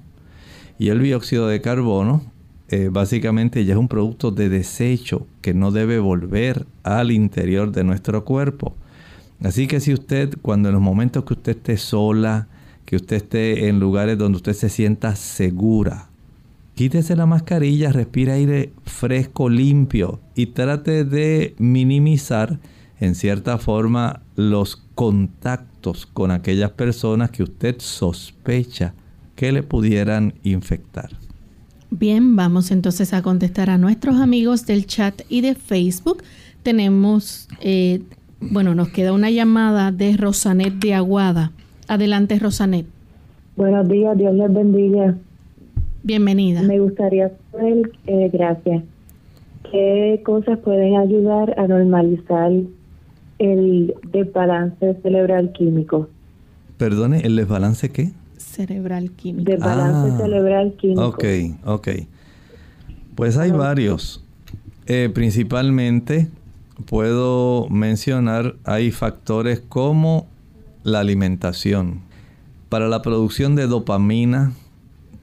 Y 0.79 0.89
el 0.89 1.03
dióxido 1.03 1.49
de 1.49 1.61
carbono 1.61 2.23
eh, 2.69 2.89
básicamente 2.91 3.65
ya 3.65 3.75
es 3.75 3.79
un 3.79 3.89
producto 3.89 4.31
de 4.31 4.49
desecho 4.49 5.27
que 5.41 5.55
no 5.55 5.71
debe 5.71 5.99
volver 5.99 6.67
al 6.83 7.11
interior 7.11 7.71
de 7.73 7.85
nuestro 7.85 8.25
cuerpo. 8.25 8.75
Así 9.43 9.67
que 9.67 9.81
si 9.81 9.93
usted, 9.93 10.35
cuando 10.43 10.69
en 10.69 10.75
los 10.75 10.83
momentos 10.83 11.25
que 11.25 11.35
usted 11.35 11.57
esté 11.57 11.77
sola, 11.77 12.49
que 12.85 12.97
usted 12.97 13.17
esté 13.17 13.69
en 13.69 13.81
lugares 13.81 14.19
donde 14.19 14.37
usted 14.37 14.53
se 14.53 14.69
sienta 14.69 15.17
segura, 15.17 16.09
Quítese 16.75 17.15
la 17.15 17.27
mascarilla, 17.27 17.93
respire 17.93 18.33
aire 18.33 18.73
fresco, 18.83 19.49
limpio 19.49 20.19
y 20.35 20.47
trate 20.47 21.05
de 21.05 21.55
minimizar 21.59 22.59
en 22.99 23.15
cierta 23.15 23.59
forma 23.59 24.23
los 24.35 24.77
contactos 24.97 26.07
con 26.07 26.33
aquellas 26.33 26.73
personas 26.73 27.31
que 27.31 27.45
usted 27.45 27.77
sospecha 27.79 28.95
que 29.37 29.53
le 29.53 29.63
pudieran 29.63 30.35
infectar. 30.43 31.11
Bien, 31.91 32.35
vamos 32.35 32.73
entonces 32.73 33.13
a 33.15 33.23
contestar 33.23 33.71
a 33.71 33.79
nuestros 33.79 34.17
amigos 34.17 34.67
del 34.67 34.87
chat 34.87 35.23
y 35.29 35.43
de 35.43 35.55
Facebook. 35.55 36.25
Tenemos, 36.65 37.49
eh, 37.61 38.03
bueno, 38.41 38.75
nos 38.75 38.89
queda 38.89 39.13
una 39.13 39.31
llamada 39.31 39.93
de 39.93 40.17
Rosanet 40.17 40.75
de 40.75 40.95
Aguada. 40.95 41.53
Adelante, 41.87 42.37
Rosanet. 42.41 42.87
Buenos 43.57 43.89
días, 43.89 44.19
Dios 44.19 44.35
les 44.35 44.53
bendiga. 44.53 45.15
Bienvenida. 46.05 46.61
Me 46.61 46.81
gustaría 46.81 47.33
saber, 47.51 47.91
eh, 48.07 48.29
gracias, 48.31 48.85
qué 49.71 50.21
cosas 50.23 50.59
pueden 50.59 50.97
ayudar 50.97 51.59
a 51.59 51.67
normalizar 51.67 52.53
el 53.39 53.95
desbalance 54.13 54.97
cerebral 55.03 55.53
químico. 55.53 56.11
Perdone, 56.77 57.21
¿el 57.21 57.37
desbalance 57.37 57.89
qué? 57.89 58.13
Cerebral 58.37 59.13
químico. 59.13 59.51
Desbalance 59.51 60.13
ah, 60.13 60.19
cerebral 60.19 60.75
químico. 60.75 61.07
Ok, 61.07 61.25
ok. 61.65 61.89
Pues 63.15 63.39
hay 63.39 63.51
varios. 63.51 64.23
Eh, 64.87 65.11
principalmente 65.13 66.29
puedo 66.85 67.67
mencionar, 67.71 68.57
hay 68.65 68.91
factores 68.91 69.61
como 69.61 70.27
la 70.83 71.01
alimentación. 71.01 72.03
Para 72.69 72.89
la 72.89 73.01
producción 73.01 73.55
de 73.55 73.69
dopamina, 73.69 74.53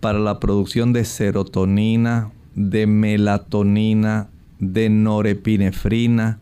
para 0.02 0.20
la 0.20 0.40
producción 0.40 0.92
de 0.92 1.06
serotonina, 1.06 2.32
de 2.56 2.88
melatonina, 2.88 4.30
de 4.60 4.90
norepinefrina, 4.90 6.40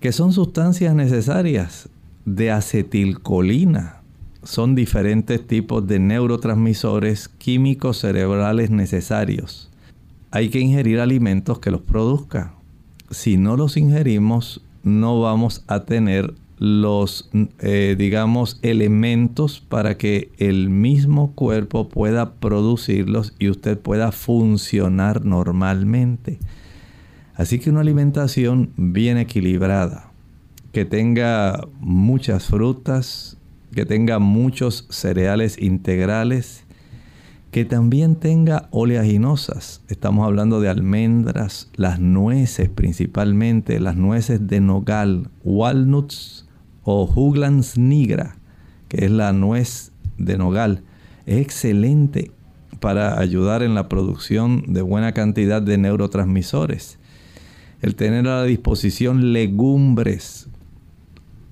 que 0.00 0.12
son 0.12 0.32
sustancias 0.32 0.94
necesarias, 0.94 1.90
de 2.24 2.50
acetilcolina. 2.50 4.00
Son 4.42 4.74
diferentes 4.74 5.46
tipos 5.46 5.86
de 5.86 5.98
neurotransmisores 5.98 7.28
químicos 7.28 7.98
cerebrales 7.98 8.70
necesarios. 8.70 9.70
Hay 10.30 10.48
que 10.48 10.60
ingerir 10.60 11.00
alimentos 11.00 11.58
que 11.58 11.70
los 11.70 11.80
produzcan. 11.80 12.52
Si 13.10 13.36
no 13.36 13.56
los 13.56 13.76
ingerimos, 13.76 14.60
no 14.82 15.20
vamos 15.20 15.64
a 15.66 15.84
tener 15.84 16.34
los, 16.58 17.30
eh, 17.58 17.96
digamos, 17.98 18.58
elementos 18.62 19.60
para 19.60 19.96
que 19.96 20.30
el 20.38 20.70
mismo 20.70 21.32
cuerpo 21.32 21.88
pueda 21.88 22.34
producirlos 22.34 23.34
y 23.38 23.48
usted 23.48 23.78
pueda 23.78 24.12
funcionar 24.12 25.24
normalmente. 25.24 26.38
Así 27.34 27.58
que 27.58 27.70
una 27.70 27.80
alimentación 27.80 28.70
bien 28.76 29.18
equilibrada, 29.18 30.12
que 30.72 30.84
tenga 30.84 31.66
muchas 31.80 32.46
frutas, 32.46 33.36
que 33.74 33.84
tenga 33.84 34.20
muchos 34.20 34.86
cereales 34.90 35.60
integrales, 35.60 36.64
que 37.50 37.64
también 37.64 38.16
tenga 38.16 38.68
oleaginosas. 38.72 39.80
Estamos 39.88 40.26
hablando 40.26 40.60
de 40.60 40.68
almendras, 40.68 41.70
las 41.76 42.00
nueces 42.00 42.68
principalmente, 42.68 43.78
las 43.78 43.96
nueces 43.96 44.46
de 44.48 44.60
nogal, 44.60 45.28
walnuts, 45.44 46.43
o 46.84 47.06
Juglans 47.06 47.76
nigra, 47.78 48.36
que 48.88 49.06
es 49.06 49.10
la 49.10 49.32
nuez 49.32 49.92
de 50.18 50.38
nogal. 50.38 50.82
Es 51.26 51.40
excelente 51.40 52.30
para 52.80 53.18
ayudar 53.18 53.62
en 53.62 53.74
la 53.74 53.88
producción 53.88 54.62
de 54.68 54.82
buena 54.82 55.12
cantidad 55.12 55.62
de 55.62 55.78
neurotransmisores. 55.78 56.98
El 57.80 57.96
tener 57.96 58.28
a 58.28 58.40
la 58.40 58.44
disposición 58.44 59.32
legumbres, 59.32 60.48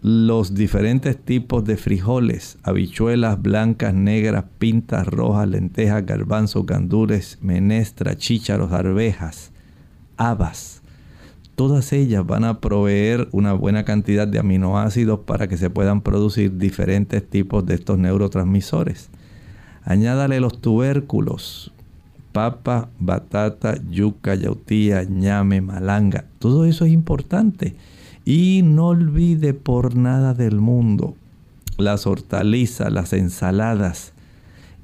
los 0.03 0.55
diferentes 0.55 1.16
tipos 1.16 1.64
de 1.64 1.76
frijoles, 1.76 2.59
habichuelas 2.62 3.41
blancas, 3.41 3.95
negras, 3.95 4.45
pintas, 4.59 5.07
rojas, 5.07 5.49
lentejas, 5.49 6.05
garbanzos, 6.05 6.66
gandules, 6.66 7.39
menestra, 7.41 8.16
chícharos, 8.16 8.72
arvejas, 8.72 9.53
habas 10.16 10.82
todas 11.55 11.93
ellas 11.93 12.27
van 12.27 12.45
a 12.45 12.61
proveer 12.61 13.29
una 13.33 13.53
buena 13.53 13.85
cantidad 13.85 14.27
de 14.27 14.39
aminoácidos 14.39 15.21
para 15.21 15.49
que 15.49 15.57
se 15.57 15.71
puedan 15.71 16.01
producir 16.01 16.57
diferentes 16.59 17.29
tipos 17.29 17.65
de 17.67 17.75
estos 17.75 17.99
neurotransmisores. 17.99 19.11
Añádale 19.85 20.41
los 20.41 20.61
tubérculos, 20.61 21.73
papa, 22.33 22.89
batata, 22.99 23.79
yuca, 23.91 24.35
yautía, 24.35 25.05
ñame, 25.05 25.61
malanga. 25.61 26.25
Todo 26.39 26.65
eso 26.65 26.85
es 26.85 26.93
importante. 26.93 27.77
Y 28.25 28.63
no 28.63 28.89
olvide 28.89 29.53
por 29.53 29.97
nada 29.97 30.35
del 30.35 30.61
mundo 30.61 31.17
las 31.79 32.07
hortalizas, 32.07 32.93
las 32.93 33.13
ensaladas, 33.13 34.12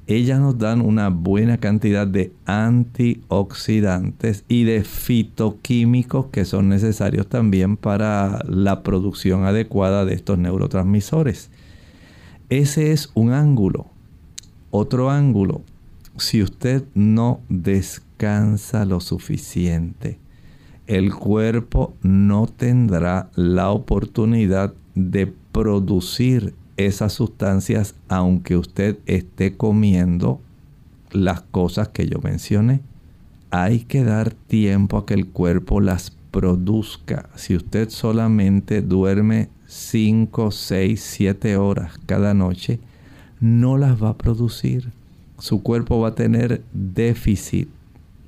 ellas 0.09 0.39
nos 0.39 0.57
dan 0.57 0.81
una 0.81 1.09
buena 1.09 1.59
cantidad 1.59 2.07
de 2.07 2.33
antioxidantes 2.45 4.43
y 4.47 4.63
de 4.63 4.83
fitoquímicos 4.83 6.25
que 6.31 6.45
son 6.45 6.67
necesarios 6.67 7.27
también 7.27 7.77
para 7.77 8.43
la 8.47 8.81
producción 8.81 9.43
adecuada 9.43 10.05
de 10.05 10.15
estos 10.15 10.39
neurotransmisores. 10.39 11.51
Ese 12.49 12.91
es 12.91 13.11
un 13.13 13.33
ángulo. 13.33 13.85
Otro 14.71 15.11
ángulo, 15.11 15.61
si 16.17 16.41
usted 16.41 16.85
no 16.95 17.41
descansa 17.47 18.85
lo 18.85 19.01
suficiente, 19.01 20.17
el 20.87 21.13
cuerpo 21.13 21.93
no 22.01 22.47
tendrá 22.47 23.29
la 23.35 23.69
oportunidad 23.69 24.73
de 24.95 25.31
producir 25.51 26.55
esas 26.79 27.13
sustancias 27.13 27.95
aunque 28.07 28.55
usted 28.55 28.97
esté 29.05 29.57
comiendo 29.57 30.39
las 31.11 31.41
cosas 31.41 31.89
que 31.89 32.07
yo 32.07 32.19
mencioné. 32.23 32.81
Hay 33.51 33.79
que 33.79 34.03
dar 34.03 34.31
tiempo 34.31 34.97
a 34.97 35.05
que 35.05 35.13
el 35.13 35.27
cuerpo 35.27 35.81
las 35.81 36.11
produzca. 36.31 37.29
Si 37.35 37.55
usted 37.55 37.89
solamente 37.89 38.81
duerme 38.81 39.49
5, 39.67 40.51
6, 40.51 41.01
7 41.01 41.57
horas 41.57 41.99
cada 42.05 42.33
noche, 42.33 42.79
no 43.41 43.77
las 43.77 44.01
va 44.01 44.09
a 44.09 44.17
producir. 44.17 44.91
Su 45.37 45.61
cuerpo 45.61 45.99
va 45.99 46.09
a 46.09 46.15
tener 46.15 46.61
déficit 46.73 47.67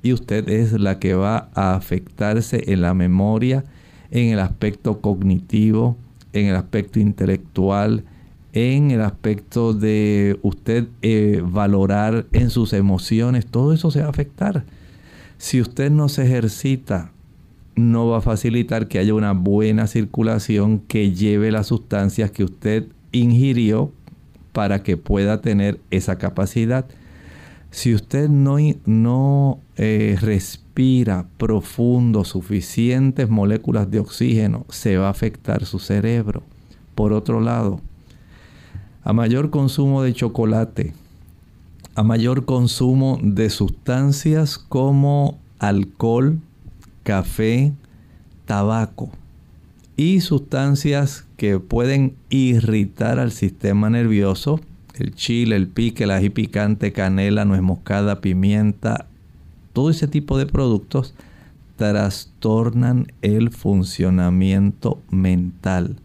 y 0.02 0.12
usted 0.12 0.48
es 0.48 0.72
la 0.72 0.98
que 0.98 1.14
va 1.14 1.48
a 1.54 1.74
afectarse 1.74 2.72
en 2.72 2.82
la 2.82 2.92
memoria, 2.92 3.64
en 4.10 4.30
el 4.30 4.40
aspecto 4.40 5.00
cognitivo, 5.00 5.96
en 6.32 6.46
el 6.46 6.56
aspecto 6.56 6.98
intelectual, 6.98 8.04
en 8.52 8.90
el 8.90 9.00
aspecto 9.00 9.72
de 9.72 10.38
usted 10.42 10.88
eh, 11.00 11.42
valorar 11.44 12.26
en 12.32 12.50
sus 12.50 12.72
emociones, 12.72 13.46
todo 13.46 13.72
eso 13.72 13.90
se 13.90 14.00
va 14.00 14.06
a 14.06 14.10
afectar. 14.10 14.64
Si 15.38 15.60
usted 15.60 15.90
no 15.90 16.08
se 16.08 16.24
ejercita, 16.24 17.12
no 17.74 18.08
va 18.08 18.18
a 18.18 18.22
facilitar 18.22 18.88
que 18.88 18.98
haya 18.98 19.14
una 19.14 19.32
buena 19.32 19.86
circulación 19.86 20.78
que 20.80 21.12
lleve 21.12 21.50
las 21.50 21.68
sustancias 21.68 22.30
que 22.30 22.44
usted 22.44 22.86
ingirió 23.12 23.90
para 24.52 24.82
que 24.82 24.96
pueda 24.96 25.40
tener 25.40 25.80
esa 25.90 26.18
capacidad. 26.18 26.86
Si 27.70 27.94
usted 27.94 28.28
no, 28.28 28.58
no 28.84 29.60
eh, 29.76 30.18
respira 30.20 31.26
profundo 31.38 32.24
suficientes 32.24 33.30
moléculas 33.30 33.90
de 33.90 33.98
oxígeno, 33.98 34.66
se 34.68 34.98
va 34.98 35.06
a 35.06 35.10
afectar 35.10 35.64
su 35.64 35.78
cerebro. 35.78 36.42
Por 36.94 37.14
otro 37.14 37.40
lado, 37.40 37.80
a 39.04 39.12
mayor 39.12 39.50
consumo 39.50 40.02
de 40.02 40.12
chocolate, 40.12 40.94
a 41.94 42.02
mayor 42.02 42.44
consumo 42.44 43.18
de 43.22 43.50
sustancias 43.50 44.58
como 44.58 45.38
alcohol, 45.58 46.38
café, 47.02 47.72
tabaco 48.46 49.10
y 49.96 50.20
sustancias 50.20 51.26
que 51.36 51.58
pueden 51.58 52.14
irritar 52.30 53.18
al 53.18 53.32
sistema 53.32 53.90
nervioso, 53.90 54.60
el 54.94 55.14
chile, 55.14 55.56
el 55.56 55.68
pique, 55.68 56.04
el 56.04 56.10
ají 56.10 56.30
picante, 56.30 56.92
canela, 56.92 57.44
nuez 57.44 57.62
moscada, 57.62 58.20
pimienta, 58.20 59.06
todo 59.72 59.90
ese 59.90 60.06
tipo 60.06 60.38
de 60.38 60.46
productos 60.46 61.14
trastornan 61.76 63.08
el 63.22 63.50
funcionamiento 63.50 65.00
mental. 65.10 65.96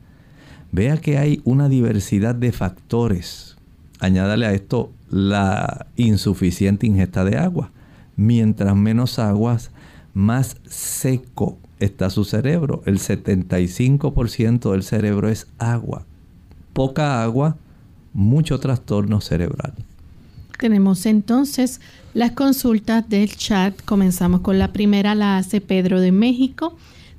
Vea 0.72 0.98
que 0.98 1.18
hay 1.18 1.42
una 1.44 1.70
diversidad 1.70 2.36
de 2.36 2.52
factores. 2.52 3.56
Añádale 4.00 4.46
a 4.46 4.54
esto 4.54 4.92
la 5.10 5.88
insuficiente 5.96 6.86
ingesta 6.88 7.24
de 7.24 7.38
agua. 7.38 7.72
Mientras 8.16 8.76
menos 8.76 9.20
aguas, 9.20 9.72
más 10.14 10.58
seco 10.68 11.58
está 11.80 12.10
su 12.10 12.24
cerebro. 12.26 12.82
El 12.86 13.00
75% 13.00 14.72
del 14.72 14.84
cerebro 14.84 15.30
es 15.30 15.48
agua. 15.58 16.06
Poca 16.74 17.24
agua, 17.24 17.58
mucho 18.14 18.60
trastorno 18.60 19.22
cerebral. 19.22 19.74
Tenemos 20.60 21.06
entonces 21.06 21.82
las 22.14 22.32
consultas 22.32 23.08
del 23.08 23.36
chat. 23.36 23.80
Comenzamos 23.86 24.42
con 24.42 24.58
la 24.58 24.74
primera, 24.74 25.14
la 25.14 25.38
hace 25.38 25.62
Pedro 25.62 26.02
de 26.02 26.12
México. 26.12 26.76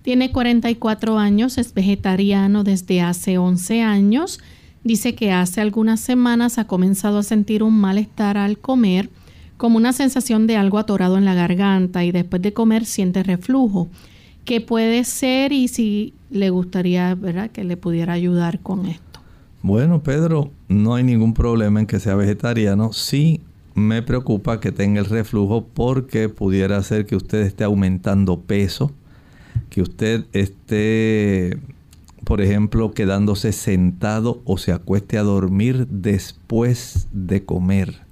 Tiene 0.09 0.33
44 0.33 1.19
años, 1.19 1.59
es 1.59 1.75
vegetariano 1.75 2.65
desde 2.65 3.03
hace 3.03 3.37
11 3.37 3.83
años. 3.83 4.41
Dice 4.83 5.15
que 5.15 5.33
hace 5.33 5.61
algunas 5.61 6.01
semanas 6.01 6.57
ha 6.57 6.67
comenzado 6.67 7.19
a 7.19 7.23
sentir 7.23 7.63
un 7.63 7.79
malestar 7.79 8.39
al 8.39 8.57
comer 8.57 9.11
como 9.59 9.77
una 9.77 9.93
sensación 9.93 10.47
de 10.47 10.57
algo 10.57 10.79
atorado 10.79 11.19
en 11.19 11.27
la 11.27 11.35
garganta 11.35 12.05
y 12.07 12.11
después 12.11 12.41
de 12.41 12.55
comer 12.55 12.87
siente 12.87 13.23
reflujo. 13.23 13.89
¿Qué 14.47 14.63
puede 14.63 15.05
ser 15.05 15.53
y 15.53 15.69
si 15.69 16.15
le 16.31 16.49
gustaría 16.49 17.15
¿verdad? 17.15 17.51
que 17.51 17.63
le 17.63 17.77
pudiera 17.77 18.15
ayudar 18.15 18.61
con 18.61 18.87
esto? 18.87 19.21
Bueno, 19.61 20.03
Pedro, 20.03 20.51
no 20.69 20.95
hay 20.95 21.05
ningún 21.05 21.35
problema 21.35 21.81
en 21.81 21.87
que 21.87 22.01
sea 22.01 22.15
vegetariano. 22.15 22.95
Sí 22.95 23.43
me 23.75 24.01
preocupa 24.01 24.59
que 24.59 24.73
tenga 24.73 25.01
el 25.01 25.07
reflujo 25.07 25.67
porque 25.67 26.31
pudiera 26.31 26.83
ser 26.83 27.05
que 27.05 27.15
usted 27.15 27.43
esté 27.43 27.65
aumentando 27.65 28.41
peso, 28.41 28.91
que 29.71 29.83
usted 29.83 30.25
esté, 30.33 31.59
por 32.25 32.41
ejemplo, 32.41 32.93
quedándose 32.93 33.53
sentado 33.53 34.43
o 34.45 34.59
se 34.59 34.73
acueste 34.73 35.19
a 35.19 35.23
dormir 35.23 35.87
después 35.89 37.09
de 37.13 37.45
comer 37.45 38.09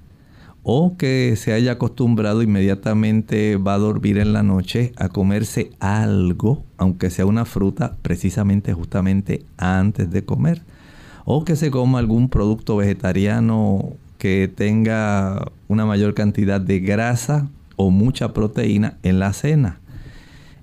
o 0.69 0.97
que 0.97 1.37
se 1.37 1.53
haya 1.53 1.71
acostumbrado 1.71 2.41
inmediatamente 2.41 3.55
va 3.55 3.75
a 3.75 3.77
dormir 3.77 4.17
en 4.17 4.33
la 4.33 4.43
noche 4.43 4.91
a 4.97 5.07
comerse 5.07 5.71
algo, 5.79 6.65
aunque 6.75 7.09
sea 7.09 7.25
una 7.25 7.45
fruta, 7.45 7.95
precisamente 8.01 8.73
justamente 8.73 9.45
antes 9.55 10.11
de 10.11 10.25
comer, 10.25 10.63
o 11.23 11.45
que 11.45 11.55
se 11.55 11.71
coma 11.71 11.99
algún 11.99 12.27
producto 12.27 12.75
vegetariano 12.75 13.93
que 14.17 14.51
tenga 14.53 15.53
una 15.69 15.85
mayor 15.85 16.13
cantidad 16.13 16.59
de 16.59 16.81
grasa 16.81 17.47
o 17.77 17.89
mucha 17.89 18.33
proteína 18.33 18.97
en 19.03 19.19
la 19.19 19.31
cena. 19.31 19.79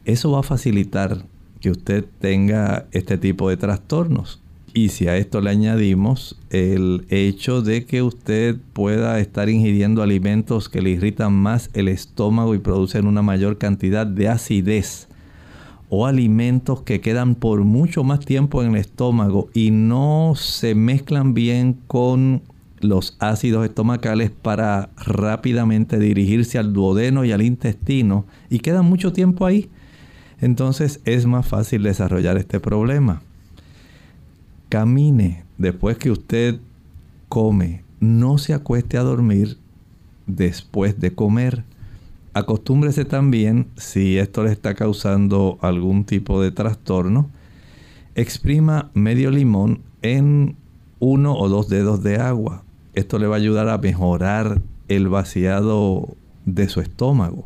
Eso 0.04 0.32
va 0.32 0.40
a 0.40 0.42
facilitar 0.42 1.24
que 1.60 1.70
usted 1.70 2.04
tenga 2.20 2.86
este 2.92 3.16
tipo 3.18 3.48
de 3.48 3.56
trastornos. 3.56 4.40
Y 4.74 4.88
si 4.88 5.06
a 5.06 5.16
esto 5.16 5.40
le 5.40 5.50
añadimos 5.50 6.38
el 6.50 7.06
hecho 7.08 7.62
de 7.62 7.84
que 7.86 8.02
usted 8.02 8.56
pueda 8.72 9.20
estar 9.20 9.48
ingiriendo 9.48 10.02
alimentos 10.02 10.68
que 10.68 10.82
le 10.82 10.90
irritan 10.90 11.32
más 11.32 11.70
el 11.74 11.88
estómago 11.88 12.54
y 12.54 12.58
producen 12.58 13.06
una 13.06 13.22
mayor 13.22 13.56
cantidad 13.56 14.06
de 14.06 14.28
acidez, 14.28 15.08
o 15.88 16.06
alimentos 16.06 16.82
que 16.82 17.00
quedan 17.00 17.36
por 17.36 17.62
mucho 17.62 18.02
más 18.02 18.20
tiempo 18.20 18.62
en 18.62 18.70
el 18.70 18.76
estómago 18.76 19.48
y 19.54 19.70
no 19.70 20.32
se 20.36 20.74
mezclan 20.74 21.34
bien 21.34 21.78
con 21.86 22.42
los 22.80 23.16
ácidos 23.20 23.64
estomacales 23.64 24.30
para 24.30 24.90
rápidamente 24.96 25.98
dirigirse 25.98 26.58
al 26.58 26.72
duodeno 26.72 27.24
y 27.24 27.32
al 27.32 27.42
intestino 27.42 28.26
y 28.50 28.58
quedan 28.58 28.86
mucho 28.86 29.12
tiempo 29.12 29.46
ahí, 29.46 29.70
entonces 30.40 31.00
es 31.04 31.26
más 31.26 31.46
fácil 31.46 31.82
desarrollar 31.82 32.36
este 32.36 32.60
problema 32.60 33.22
camine 34.74 35.44
después 35.56 35.98
que 35.98 36.10
usted 36.10 36.58
come. 37.28 37.84
No 38.00 38.38
se 38.38 38.54
acueste 38.54 38.98
a 38.98 39.04
dormir 39.04 39.56
después 40.26 40.98
de 40.98 41.14
comer. 41.14 41.62
Acostúmbrese 42.32 43.04
también, 43.04 43.68
si 43.76 44.18
esto 44.18 44.42
le 44.42 44.50
está 44.50 44.74
causando 44.74 45.58
algún 45.60 46.04
tipo 46.04 46.42
de 46.42 46.50
trastorno, 46.50 47.30
exprima 48.16 48.90
medio 48.94 49.30
limón 49.30 49.82
en 50.02 50.56
uno 50.98 51.36
o 51.36 51.48
dos 51.48 51.68
dedos 51.68 52.02
de 52.02 52.16
agua. 52.16 52.64
Esto 52.94 53.20
le 53.20 53.28
va 53.28 53.36
a 53.36 53.38
ayudar 53.38 53.68
a 53.68 53.78
mejorar 53.78 54.60
el 54.88 55.08
vaciado 55.08 56.16
de 56.46 56.68
su 56.68 56.80
estómago. 56.80 57.44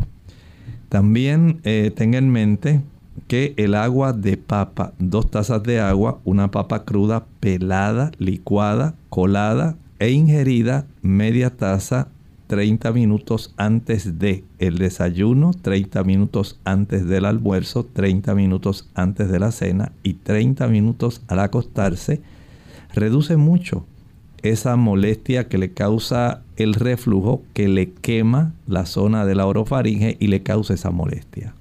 También 0.89 1.61
eh, 1.65 1.93
tenga 1.95 2.19
en 2.19 2.31
mente 2.31 2.81
que 3.27 3.53
el 3.57 3.75
agua 3.75 4.13
de 4.13 4.37
papa, 4.37 4.93
dos 4.99 5.31
tazas 5.31 5.63
de 5.63 5.81
agua, 5.81 6.21
una 6.25 6.51
papa 6.51 6.85
cruda 6.85 7.27
pelada, 7.41 8.11
licuada, 8.19 8.95
colada 9.11 9.77
e 9.99 10.11
ingerida 10.11 10.87
media 11.03 11.51
taza 11.51 12.09
30 12.47 12.93
minutos 12.93 13.53
antes 13.59 14.19
de 14.19 14.45
el 14.59 14.79
desayuno, 14.79 15.51
30 15.53 16.03
minutos 16.05 16.59
antes 16.65 17.07
del 17.07 17.27
almuerzo, 17.27 17.85
30 17.85 18.35
minutos 18.35 18.89
antes 18.95 19.31
de 19.31 19.39
la 19.39 19.53
cena 19.53 19.93
y 20.03 20.15
30 20.15 20.67
minutos 20.69 21.21
al 21.29 21.41
acostarse, 21.41 22.23
reduce 22.95 23.37
mucho 23.37 23.85
esa 24.43 24.77
molestia 24.77 25.49
que 25.49 25.59
le 25.59 25.73
causa 25.73 26.43
el 26.57 26.75
reflujo 26.75 27.43
que 27.55 27.69
le 27.69 27.91
quema 27.91 28.53
la 28.67 28.87
zona 28.87 29.25
de 29.25 29.35
la 29.35 29.47
orofaringe 29.47 30.17
y 30.21 30.29
le 30.29 30.43
causa 30.43 30.75
esa 30.75 30.91
molestia. 30.91 31.55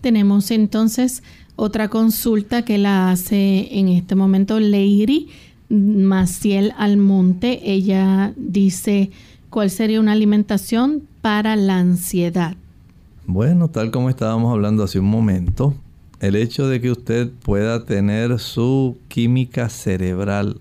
Tenemos 0.00 0.50
entonces 0.50 1.22
otra 1.56 1.88
consulta 1.88 2.62
que 2.62 2.78
la 2.78 3.10
hace 3.10 3.78
en 3.78 3.88
este 3.88 4.14
momento 4.14 4.60
Leiri 4.60 5.28
Maciel 5.68 6.72
Almonte. 6.78 7.60
Ella 7.70 8.32
dice, 8.36 9.10
¿cuál 9.50 9.70
sería 9.70 10.00
una 10.00 10.12
alimentación 10.12 11.02
para 11.20 11.56
la 11.56 11.78
ansiedad? 11.78 12.56
Bueno, 13.26 13.68
tal 13.68 13.90
como 13.90 14.08
estábamos 14.08 14.52
hablando 14.52 14.82
hace 14.82 14.98
un 14.98 15.06
momento, 15.06 15.74
el 16.20 16.34
hecho 16.34 16.66
de 16.66 16.80
que 16.80 16.90
usted 16.90 17.30
pueda 17.44 17.84
tener 17.84 18.38
su 18.38 18.96
química 19.08 19.68
cerebral 19.68 20.60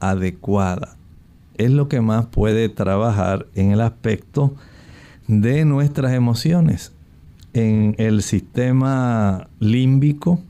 adecuada 0.00 0.97
es 1.58 1.70
lo 1.70 1.88
que 1.88 2.00
más 2.00 2.26
puede 2.26 2.68
trabajar 2.68 3.46
en 3.54 3.72
el 3.72 3.80
aspecto 3.80 4.54
de 5.26 5.64
nuestras 5.64 6.12
emociones 6.14 6.92
en 7.52 7.94
el 7.98 8.22
sistema 8.22 9.48
límbico 9.58 10.40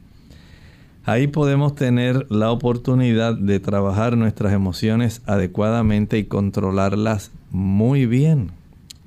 Ahí 1.08 1.26
podemos 1.26 1.74
tener 1.74 2.26
la 2.30 2.50
oportunidad 2.50 3.34
de 3.34 3.60
trabajar 3.60 4.18
nuestras 4.18 4.52
emociones 4.52 5.22
adecuadamente 5.24 6.18
y 6.18 6.24
controlarlas 6.24 7.30
muy 7.50 8.04
bien. 8.04 8.50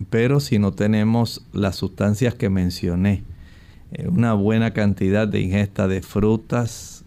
Pero 0.10 0.40
si 0.40 0.58
no 0.58 0.72
tenemos 0.72 1.46
las 1.54 1.76
sustancias 1.76 2.34
que 2.34 2.50
mencioné, 2.50 3.22
eh, 3.92 4.08
una 4.08 4.34
buena 4.34 4.74
cantidad 4.74 5.28
de 5.28 5.42
ingesta 5.42 5.88
de 5.88 6.02
frutas, 6.02 7.04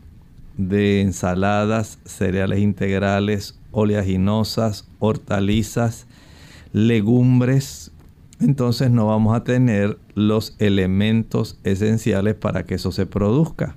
de 0.56 1.00
ensaladas, 1.00 1.98
cereales 2.04 2.60
integrales, 2.60 3.58
oleaginosas, 3.74 4.88
hortalizas, 4.98 6.06
legumbres, 6.72 7.92
entonces 8.40 8.90
no 8.90 9.06
vamos 9.06 9.36
a 9.36 9.44
tener 9.44 9.98
los 10.14 10.54
elementos 10.58 11.58
esenciales 11.64 12.34
para 12.34 12.64
que 12.64 12.74
eso 12.74 12.92
se 12.92 13.06
produzca. 13.06 13.76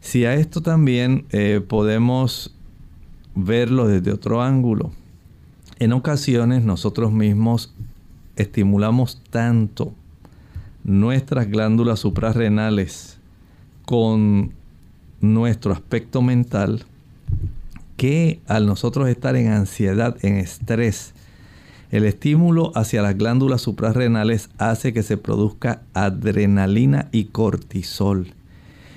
Si 0.00 0.24
a 0.24 0.34
esto 0.34 0.62
también 0.62 1.26
eh, 1.30 1.60
podemos 1.66 2.54
verlo 3.34 3.86
desde 3.88 4.12
otro 4.12 4.42
ángulo, 4.42 4.92
en 5.78 5.92
ocasiones 5.92 6.64
nosotros 6.64 7.12
mismos 7.12 7.74
estimulamos 8.36 9.22
tanto 9.30 9.92
nuestras 10.84 11.48
glándulas 11.48 12.00
suprarrenales 12.00 13.18
con 13.84 14.52
nuestro 15.20 15.72
aspecto 15.72 16.22
mental 16.22 16.84
que 17.96 18.40
al 18.46 18.66
nosotros 18.66 19.08
estar 19.08 19.36
en 19.36 19.48
ansiedad, 19.48 20.16
en 20.22 20.36
estrés, 20.36 21.14
el 21.90 22.04
estímulo 22.04 22.72
hacia 22.74 23.02
las 23.02 23.16
glándulas 23.16 23.60
suprarrenales 23.60 24.50
hace 24.58 24.92
que 24.92 25.02
se 25.02 25.16
produzca 25.16 25.82
adrenalina 25.94 27.08
y 27.12 27.26
cortisol. 27.26 28.34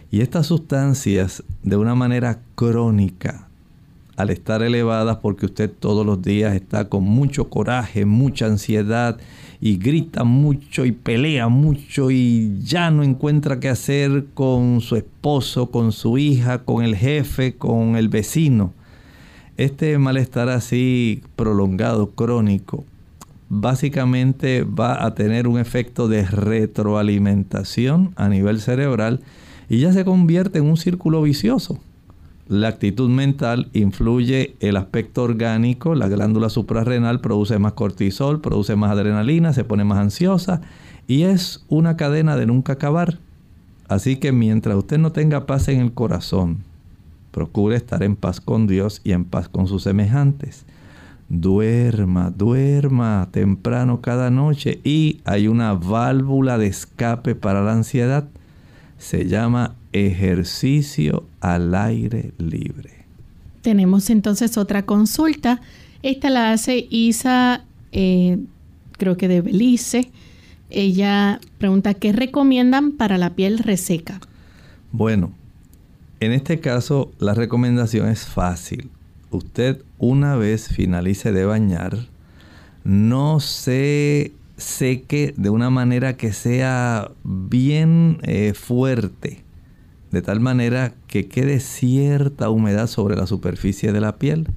Y 0.10 0.22
estas 0.22 0.48
sustancias, 0.48 1.44
de 1.64 1.78
una 1.78 1.94
manera 1.94 2.40
crónica, 2.56 3.48
al 4.16 4.32
estar 4.32 4.64
elevadas 4.64 5.18
porque 5.18 5.46
usted 5.46 5.72
todos 5.72 6.06
los 6.06 6.24
días 6.24 6.56
está 6.56 6.90
con 6.90 7.04
mucho 7.04 7.50
coraje, 7.50 8.06
mucha 8.06 8.48
ansiedad 8.48 9.20
y 9.62 9.78
grita 9.78 10.24
mucho 10.24 10.86
y 10.86 10.92
pelea 10.92 11.50
mucho 11.50 12.10
y 12.10 12.60
ya 12.64 12.90
no 12.90 13.04
encuentra 13.04 13.60
qué 13.60 13.70
hacer 13.70 14.26
con 14.34 14.82
su 14.82 14.96
esposo, 14.96 15.70
con 15.70 15.92
su 15.92 16.18
hija, 16.18 16.64
con 16.64 16.84
el 16.84 16.96
jefe, 16.96 17.58
con 17.58 17.96
el 17.96 18.10
vecino. 18.10 18.74
Este 19.58 19.98
malestar 19.98 20.50
así 20.50 21.24
prolongado, 21.36 22.12
crónico, 22.12 22.86
básicamente 23.50 24.64
va 24.64 25.04
a 25.04 25.16
tener 25.16 25.48
un 25.48 25.58
efecto 25.58 26.08
de 26.08 26.26
retroalimentación 26.26 28.14
a 28.18 28.30
nivel 28.30 28.62
cerebral 28.62 29.22
y 29.68 29.80
ya 29.80 29.92
se 29.94 30.06
convierte 30.06 30.60
en 30.60 30.66
un 30.66 30.78
círculo 30.78 31.24
vicioso. 31.24 31.80
La 32.48 32.68
actitud 32.68 33.10
mental 33.10 33.70
influye 33.74 34.56
el 34.60 34.78
aspecto 34.78 35.24
orgánico, 35.24 35.96
la 35.96 36.08
glándula 36.08 36.50
suprarrenal 36.50 37.20
produce 37.20 37.58
más 37.58 37.74
cortisol, 37.74 38.42
produce 38.42 38.76
más 38.76 38.92
adrenalina, 38.92 39.54
se 39.54 39.64
pone 39.64 39.84
más 39.84 39.98
ansiosa 39.98 40.62
y 41.08 41.24
es 41.24 41.66
una 41.68 41.98
cadena 41.98 42.38
de 42.38 42.46
nunca 42.46 42.74
acabar. 42.74 43.18
Así 43.90 44.18
que 44.18 44.32
mientras 44.32 44.78
usted 44.78 45.00
no 45.00 45.12
tenga 45.12 45.48
paz 45.48 45.68
en 45.68 45.80
el 45.82 45.94
corazón, 45.94 46.60
procure 47.38 47.76
estar 47.76 48.02
en 48.02 48.16
paz 48.16 48.42
con 48.42 48.66
Dios 48.66 49.00
y 49.04 49.12
en 49.12 49.24
paz 49.24 49.48
con 49.48 49.68
sus 49.68 49.84
semejantes. 49.84 50.66
Duerma, 51.30 52.32
duerma 52.32 53.30
temprano 53.32 54.02
cada 54.02 54.32
noche 54.32 54.82
y 54.84 55.22
hay 55.24 55.48
una 55.48 55.74
válvula 55.74 56.58
de 56.58 56.66
escape 56.66 57.36
para 57.36 57.62
la 57.62 57.74
ansiedad 57.74 58.28
se 58.98 59.28
llama 59.28 59.76
ejercicio 59.94 61.26
al 61.40 61.76
aire 61.76 62.34
libre. 62.40 63.06
Tenemos 63.62 64.10
entonces 64.10 64.58
otra 64.58 64.88
consulta. 64.88 65.62
Esta 66.02 66.32
la 66.32 66.54
hace 66.54 66.88
Isa, 66.90 67.66
eh, 67.92 68.40
creo 68.94 69.16
que 69.16 69.28
de 69.28 69.42
Belice. 69.42 70.10
Ella 70.72 71.40
pregunta, 71.60 71.94
¿qué 71.94 72.14
recomiendan 72.14 72.94
para 72.94 73.20
la 73.20 73.36
piel 73.36 73.60
reseca? 73.60 74.20
Bueno, 74.92 75.34
en 76.20 76.32
este 76.32 76.60
caso 76.60 77.12
la 77.20 77.34
recomendación 77.34 78.08
es 78.10 78.26
fácil. 78.26 78.90
Usted 79.30 79.84
una 79.98 80.36
vez 80.36 80.70
finalice 80.70 81.32
de 81.32 81.46
bañar, 81.46 82.08
no 82.84 83.40
se 83.40 84.32
seque 84.56 85.34
de 85.38 85.50
una 85.50 85.70
manera 85.70 86.18
que 86.18 86.34
sea 86.34 87.12
bien 87.24 88.20
eh, 88.24 88.54
fuerte, 88.56 89.44
de 90.12 90.22
tal 90.22 90.40
manera 90.40 90.94
que 91.08 91.28
quede 91.28 91.60
cierta 91.60 92.50
humedad 92.50 92.88
sobre 92.88 93.16
la 93.16 93.28
superficie 93.28 93.92
de 93.92 94.02
la 94.02 94.18
piel. 94.18 94.48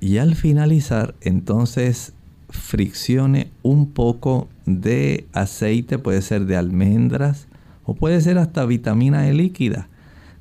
Y 0.00 0.18
al 0.18 0.34
finalizar, 0.34 1.14
entonces 1.20 2.12
friccione 2.48 3.50
un 3.62 3.92
poco 3.92 4.48
de 4.66 5.26
aceite, 5.32 5.98
puede 5.98 6.22
ser 6.22 6.46
de 6.46 6.56
almendras 6.56 7.46
o 7.84 7.94
puede 7.94 8.20
ser 8.20 8.38
hasta 8.38 8.64
vitamina 8.66 9.28
E 9.28 9.34
líquida. 9.34 9.88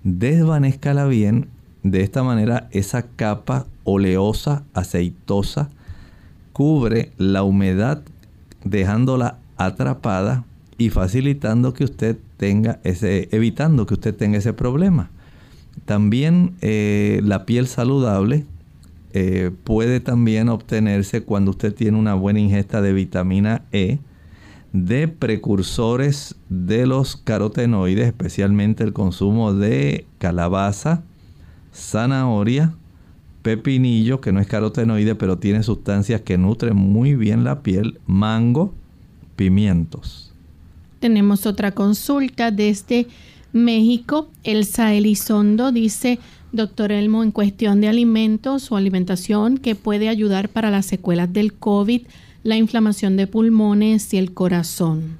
Desvanezcala 0.03 1.05
bien, 1.05 1.47
de 1.83 2.01
esta 2.01 2.23
manera 2.23 2.67
esa 2.71 3.03
capa 3.03 3.67
oleosa, 3.83 4.63
aceitosa, 4.73 5.69
cubre 6.53 7.11
la 7.17 7.43
humedad 7.43 8.01
dejándola 8.63 9.37
atrapada 9.57 10.45
y 10.77 10.89
facilitando 10.89 11.73
que 11.73 11.83
usted 11.83 12.17
tenga 12.37 12.79
ese, 12.83 13.29
evitando 13.31 13.85
que 13.85 13.93
usted 13.93 14.15
tenga 14.15 14.39
ese 14.39 14.53
problema. 14.53 15.09
También 15.85 16.55
eh, 16.61 17.21
la 17.23 17.45
piel 17.45 17.67
saludable 17.67 18.45
eh, 19.13 19.51
puede 19.63 19.99
también 19.99 20.49
obtenerse 20.49 21.21
cuando 21.21 21.51
usted 21.51 21.73
tiene 21.73 21.97
una 21.97 22.15
buena 22.15 22.39
ingesta 22.39 22.81
de 22.81 22.93
vitamina 22.93 23.63
E, 23.71 23.99
de 24.73 25.07
precursores 25.07 26.35
de 26.49 26.85
los 26.85 27.17
carotenoides, 27.17 28.07
especialmente 28.07 28.83
el 28.83 28.93
consumo 28.93 29.53
de 29.53 30.05
calabaza, 30.17 31.03
zanahoria, 31.73 32.73
pepinillo, 33.41 34.21
que 34.21 34.31
no 34.31 34.39
es 34.39 34.47
carotenoide, 34.47 35.15
pero 35.15 35.37
tiene 35.37 35.63
sustancias 35.63 36.21
que 36.21 36.37
nutren 36.37 36.75
muy 36.75 37.15
bien 37.15 37.43
la 37.43 37.61
piel, 37.61 37.99
mango, 38.05 38.73
pimientos. 39.35 40.31
Tenemos 40.99 41.45
otra 41.45 41.71
consulta 41.71 42.51
desde 42.51 43.07
México. 43.53 44.29
Elsa 44.43 44.93
Elizondo 44.93 45.71
dice, 45.71 46.19
doctor 46.51 46.91
Elmo, 46.91 47.23
en 47.23 47.31
cuestión 47.31 47.81
de 47.81 47.87
alimentos 47.87 48.71
o 48.71 48.77
alimentación, 48.77 49.57
¿qué 49.57 49.75
puede 49.75 50.09
ayudar 50.09 50.47
para 50.47 50.69
las 50.69 50.85
secuelas 50.85 51.33
del 51.33 51.53
COVID, 51.53 52.03
la 52.43 52.57
inflamación 52.57 53.17
de 53.17 53.27
pulmones 53.27 54.13
y 54.13 54.17
el 54.17 54.33
corazón? 54.33 55.17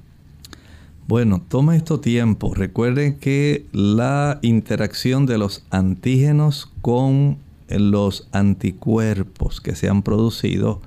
Bueno, 1.08 1.42
toma 1.48 1.76
esto 1.76 2.00
tiempo. 2.00 2.54
Recuerden 2.54 3.18
que 3.18 3.66
la 3.74 4.40
interacción 4.42 5.26
de 5.26 5.38
los 5.38 5.64
antígenos 5.70 6.70
con 6.82 7.38
los 7.70 8.28
anticuerpos 8.32 9.62
que 9.62 9.76
se 9.76 9.90
han 9.90 10.04
producido 10.04 10.82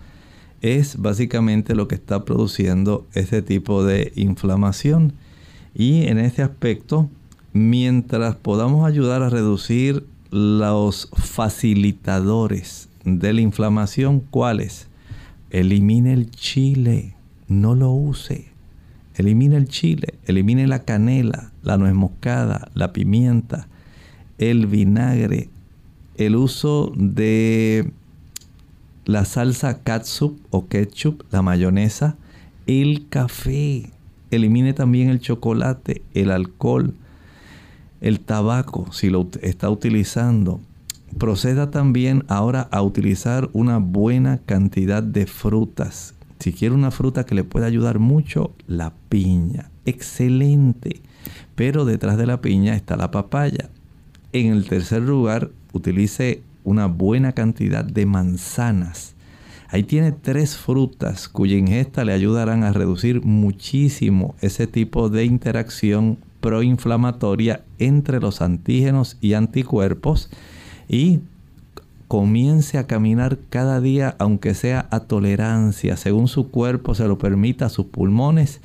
es 0.63 0.97
básicamente 0.97 1.75
lo 1.75 1.89
que 1.89 1.95
está 1.95 2.25
produciendo 2.25 3.07
este 3.13 3.43
tipo 3.43 3.85
de 3.85 4.13
inflamación. 4.17 5.13
Y 5.75 6.07
en 6.07 6.19
este 6.19 6.43
aspecto, 6.43 7.11
mientras 7.53 8.37
podamos 8.37 8.87
ayudar 8.87 9.23
a 9.23 9.29
reducir 9.29 10.07
los 10.31 11.11
facilitadores 11.13 12.89
de 13.05 13.33
la 13.35 13.41
inflamación, 13.43 14.21
¿cuáles? 14.21 14.89
Elimine 15.55 16.13
el 16.13 16.33
chile, 16.33 17.15
no 17.47 17.77
lo 17.77 17.93
use. 17.93 18.49
Elimine 19.15 19.55
el 19.55 19.69
chile, 19.69 20.15
elimine 20.25 20.67
la 20.67 20.81
canela, 20.81 21.53
la 21.63 21.79
nuez 21.79 21.95
moscada, 21.95 22.73
la 22.75 22.93
pimienta, 22.93 23.69
el 24.39 24.67
vinagre, 24.67 25.49
el 26.17 26.35
uso 26.35 26.93
de 26.97 27.93
la 29.05 29.25
salsa 29.25 29.85
catsup 29.85 30.41
o 30.51 30.67
ketchup, 30.67 31.23
la 31.31 31.41
mayonesa, 31.41 32.17
el 32.67 33.07
café. 33.09 33.93
Elimine 34.33 34.73
también 34.73 35.09
el 35.09 35.21
chocolate, 35.21 36.03
el 36.15 36.33
alcohol, 36.33 36.95
el 38.01 38.19
tabaco, 38.19 38.93
si 38.93 39.09
lo 39.09 39.29
está 39.41 39.71
utilizando. 39.71 40.61
Proceda 41.19 41.71
también 41.71 42.25
ahora 42.29 42.69
a 42.71 42.83
utilizar 42.83 43.49
una 43.53 43.79
buena 43.79 44.39
cantidad 44.39 45.03
de 45.03 45.27
frutas. 45.27 46.15
Si 46.41 46.53
quiere 46.53 46.75
una 46.75 46.91
fruta 46.91 47.25
que 47.25 47.35
le 47.35 47.45
pueda 47.45 47.67
ayudar 47.67 47.99
mucho, 47.99 48.53
la 48.67 48.93
piña. 49.09 49.71
Excelente. 49.87 51.03
Pero 51.55 51.85
detrás 51.85 52.19
de 52.19 52.27
la 52.27 52.41
piña 52.41 52.75
está 52.75 52.97
la 52.97 53.11
papaya. 53.11 53.71
En 54.33 54.53
el 54.53 54.69
tercer 54.69 55.03
lugar, 55.03 55.51
utilice 55.73 56.43
una 56.65 56.87
buena 56.87 57.33
cantidad 57.33 57.85
de 57.85 58.07
manzanas. 58.07 59.15
Ahí 59.69 59.85
tiene 59.85 60.13
tres 60.13 60.57
frutas 60.57 61.29
cuya 61.29 61.57
ingesta 61.57 62.05
le 62.05 62.13
ayudarán 62.13 62.65
a 62.65 62.73
reducir 62.73 63.25
muchísimo 63.25 64.35
ese 64.41 64.67
tipo 64.67 65.09
de 65.09 65.25
interacción 65.25 66.19
proinflamatoria 66.41 67.65
entre 67.79 68.21
los 68.21 68.43
antígenos 68.43 69.17
y 69.21 69.33
anticuerpos 69.33 70.31
y 70.89 71.21
comience 72.09 72.79
a 72.79 72.87
caminar 72.87 73.39
cada 73.51 73.81
día, 73.81 74.17
aunque 74.19 74.55
sea 74.55 74.87
a 74.91 75.01
tolerancia, 75.01 75.97
según 75.97 76.29
su 76.29 76.49
cuerpo 76.49 76.95
se 76.95 77.09
lo 77.09 77.19
permita, 77.19 77.69
sus 77.69 77.87
pulmones. 77.87 78.61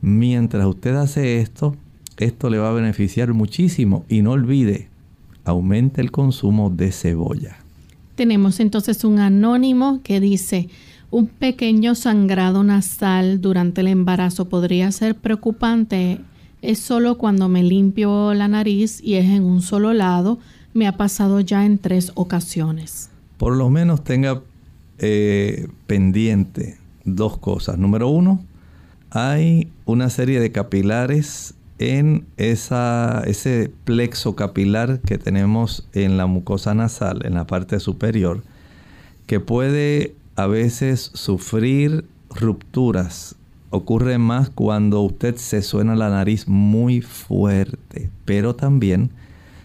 Mientras 0.00 0.66
usted 0.66 0.96
hace 0.96 1.40
esto, 1.40 1.76
esto 2.16 2.50
le 2.50 2.58
va 2.58 2.70
a 2.70 2.74
beneficiar 2.74 3.32
muchísimo 3.32 4.04
y 4.08 4.22
no 4.22 4.32
olvide, 4.32 4.88
aumente 5.44 6.00
el 6.00 6.10
consumo 6.10 6.70
de 6.70 6.92
cebolla. 6.92 7.58
Tenemos 8.14 8.60
entonces 8.60 9.04
un 9.04 9.18
anónimo 9.18 10.00
que 10.02 10.20
dice, 10.20 10.68
un 11.10 11.26
pequeño 11.26 11.94
sangrado 11.94 12.62
nasal 12.62 13.40
durante 13.40 13.80
el 13.80 13.88
embarazo 13.88 14.48
podría 14.48 14.92
ser 14.92 15.16
preocupante. 15.16 16.20
Es 16.62 16.78
solo 16.78 17.18
cuando 17.18 17.48
me 17.48 17.62
limpio 17.62 18.34
la 18.34 18.48
nariz 18.48 19.00
y 19.02 19.14
es 19.14 19.26
en 19.26 19.44
un 19.44 19.62
solo 19.62 19.92
lado 19.92 20.38
me 20.74 20.86
ha 20.86 20.96
pasado 20.96 21.40
ya 21.40 21.64
en 21.64 21.78
tres 21.78 22.12
ocasiones. 22.14 23.10
Por 23.38 23.56
lo 23.56 23.70
menos 23.70 24.04
tenga 24.04 24.42
eh, 24.98 25.68
pendiente 25.86 26.78
dos 27.04 27.38
cosas. 27.38 27.78
Número 27.78 28.08
uno, 28.08 28.44
hay 29.10 29.68
una 29.86 30.10
serie 30.10 30.40
de 30.40 30.52
capilares 30.52 31.54
en 31.78 32.26
ese 32.36 33.72
plexo 33.84 34.36
capilar 34.36 35.00
que 35.00 35.16
tenemos 35.16 35.88
en 35.94 36.18
la 36.18 36.26
mucosa 36.26 36.74
nasal, 36.74 37.24
en 37.24 37.34
la 37.34 37.46
parte 37.46 37.80
superior, 37.80 38.42
que 39.26 39.40
puede 39.40 40.14
a 40.36 40.46
veces 40.46 41.10
sufrir 41.14 42.04
rupturas. 42.28 43.34
Ocurre 43.70 44.18
más 44.18 44.50
cuando 44.50 45.00
usted 45.00 45.36
se 45.36 45.62
suena 45.62 45.96
la 45.96 46.10
nariz 46.10 46.46
muy 46.46 47.00
fuerte, 47.00 48.10
pero 48.26 48.54
también 48.54 49.10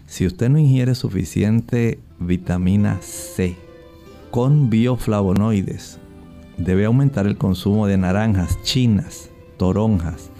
si 0.06 0.24
usted 0.24 0.48
no 0.48 0.58
ingiere 0.58 0.94
suficiente 0.94 1.98
vitamina 2.18 2.98
C 3.00 3.56
con 4.30 4.70
bioflavonoides, 4.70 5.98
debe 6.58 6.84
aumentar 6.84 7.26
el 7.26 7.36
consumo 7.36 7.86
de 7.86 7.98
naranjas 7.98 8.62
chinas, 8.62 9.30
toronjas, 9.56 10.30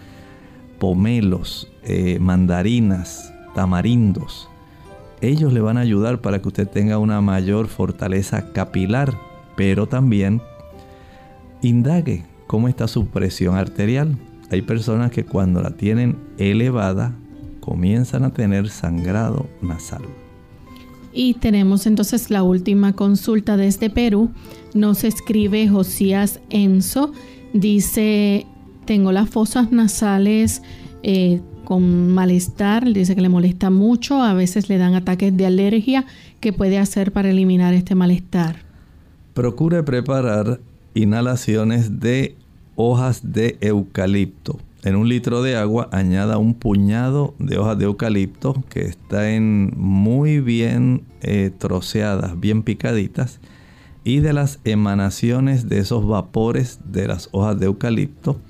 pomelos, 0.79 1.71
eh, 1.83 2.19
mandarinas, 2.21 3.33
tamarindos. 3.55 4.49
Ellos 5.21 5.53
le 5.53 5.61
van 5.61 5.79
a 5.79 5.81
ayudar 5.81 6.21
para 6.21 6.41
que 6.41 6.49
usted 6.49 6.69
tenga 6.69 6.99
una 6.99 7.21
mayor 7.21 7.69
fortaleza 7.69 8.53
capilar, 8.53 9.19
pero 9.57 9.87
también 9.87 10.43
indague 11.63 12.25
cómo 12.47 12.69
está 12.69 12.87
su 12.87 13.07
presión 13.09 13.57
arterial. 13.57 14.17
Hay 14.51 14.63
personas 14.63 15.11
que 15.11 15.25
cuando 15.25 15.61
la 15.61 15.71
tienen 15.71 16.19
elevada 16.39 17.15
comienzan 17.67 18.23
a 18.23 18.33
tener 18.33 18.69
sangrado 18.69 19.49
nasal. 19.61 20.03
Y 21.13 21.35
tenemos 21.35 21.87
entonces 21.87 22.31
la 22.31 22.45
última 22.45 22.93
consulta 22.93 23.57
desde 23.57 23.91
Perú. 23.91 24.31
Nos 24.73 25.03
escribe 25.03 25.67
Josías 25.67 26.41
Enzo. 26.49 27.13
Dice, 27.53 28.47
tengo 28.85 29.11
las 29.11 29.29
fosas 29.29 29.73
nasales 29.73 30.63
eh, 31.03 31.41
con 31.65 32.13
malestar. 32.13 32.93
Dice 32.93 33.17
que 33.17 33.23
le 33.23 33.31
molesta 33.31 33.71
mucho. 33.71 34.23
A 34.23 34.35
veces 34.35 34.69
le 34.69 34.79
dan 34.79 34.95
ataques 34.95 35.37
de 35.37 35.47
alergia. 35.47 36.05
¿Qué 36.39 36.53
puede 36.53 36.79
hacer 36.79 37.11
para 37.11 37.31
eliminar 37.31 37.75
este 37.75 37.97
malestar? 37.97 38.57
Procure 39.35 39.83
preparar 39.83 40.61
inhalaciones 40.95 41.99
de 41.99 42.37
hojas 42.77 43.33
de 43.33 43.57
eucalipto 43.61 44.59
en 44.87 44.95
un 44.95 45.09
litro 45.09 45.43
de 45.43 45.57
agua 45.57 45.89
añada 45.91 46.39
un 46.39 46.55
puñado 46.55 47.35
de 47.41 47.59
hojas 47.59 47.77
de 47.77 47.87
eucalipto 47.87 48.63
que 48.69 48.83
están 48.83 49.73
muy 49.77 50.39
bien 50.39 51.03
eh, 51.23 51.51
troceadas, 51.59 52.39
bien 52.39 52.63
picaditas. 52.63 53.41
Y 54.05 54.21
de 54.21 54.33
las 54.33 54.61
emanaciones 54.63 55.69
de 55.69 55.81
esos 55.81 56.07
vapores 56.07 56.79
de 56.85 57.09
las 57.09 57.29
hojas 57.33 57.59
de 57.59 57.67
eucalipto, 57.67 58.41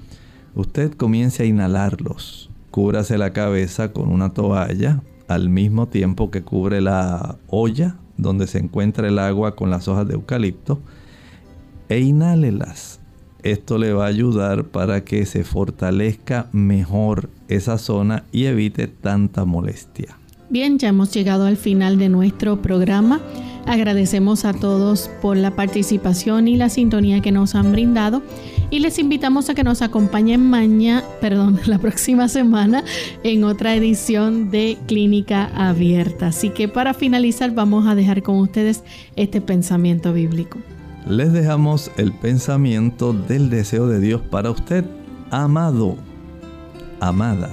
usted 0.54 0.92
comience 0.92 1.42
a 1.42 1.46
inhalarlos. 1.46 2.50
Cúbrase 2.70 3.16
la 3.16 3.32
cabeza 3.32 3.94
con 3.94 4.10
una 4.10 4.34
toalla 4.34 5.00
al 5.28 5.48
mismo 5.48 5.88
tiempo 5.88 6.30
que 6.30 6.42
cubre 6.42 6.82
la 6.82 7.38
olla 7.48 7.96
donde 8.18 8.46
se 8.46 8.58
encuentra 8.58 9.08
el 9.08 9.18
agua 9.18 9.56
con 9.56 9.70
las 9.70 9.88
hojas 9.88 10.06
de 10.06 10.14
eucalipto 10.14 10.80
e 11.88 12.00
inhálelas 12.00 13.00
esto 13.50 13.78
le 13.78 13.92
va 13.92 14.04
a 14.04 14.08
ayudar 14.08 14.64
para 14.64 15.04
que 15.04 15.26
se 15.26 15.44
fortalezca 15.44 16.48
mejor 16.52 17.30
esa 17.48 17.78
zona 17.78 18.24
y 18.32 18.46
evite 18.46 18.88
tanta 18.88 19.44
molestia. 19.44 20.18
Bien, 20.48 20.78
ya 20.78 20.88
hemos 20.88 21.12
llegado 21.12 21.46
al 21.46 21.56
final 21.56 21.98
de 21.98 22.08
nuestro 22.08 22.62
programa. 22.62 23.20
Agradecemos 23.66 24.44
a 24.44 24.52
todos 24.52 25.10
por 25.20 25.36
la 25.36 25.56
participación 25.56 26.46
y 26.46 26.56
la 26.56 26.68
sintonía 26.68 27.20
que 27.20 27.32
nos 27.32 27.56
han 27.56 27.72
brindado 27.72 28.22
y 28.70 28.78
les 28.78 28.98
invitamos 29.00 29.50
a 29.50 29.54
que 29.54 29.64
nos 29.64 29.82
acompañen 29.82 30.48
mañana, 30.48 31.04
perdón, 31.20 31.58
la 31.66 31.78
próxima 31.78 32.28
semana 32.28 32.84
en 33.24 33.42
otra 33.42 33.74
edición 33.74 34.50
de 34.50 34.78
Clínica 34.86 35.50
Abierta. 35.56 36.28
Así 36.28 36.50
que 36.50 36.68
para 36.68 36.94
finalizar 36.94 37.52
vamos 37.52 37.88
a 37.88 37.96
dejar 37.96 38.22
con 38.22 38.38
ustedes 38.38 38.84
este 39.16 39.40
pensamiento 39.40 40.12
bíblico 40.12 40.58
les 41.06 41.32
dejamos 41.32 41.90
el 41.96 42.12
pensamiento 42.12 43.12
del 43.12 43.48
deseo 43.48 43.86
de 43.86 44.00
Dios 44.00 44.20
para 44.22 44.50
usted, 44.50 44.84
amado, 45.30 45.96
amada. 47.00 47.50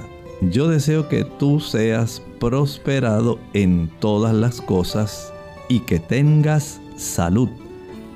Yo 0.50 0.68
deseo 0.68 1.08
que 1.08 1.24
tú 1.24 1.60
seas 1.60 2.20
prosperado 2.40 3.38
en 3.52 3.90
todas 4.00 4.34
las 4.34 4.60
cosas 4.60 5.32
y 5.68 5.80
que 5.80 6.00
tengas 6.00 6.80
salud, 6.96 7.48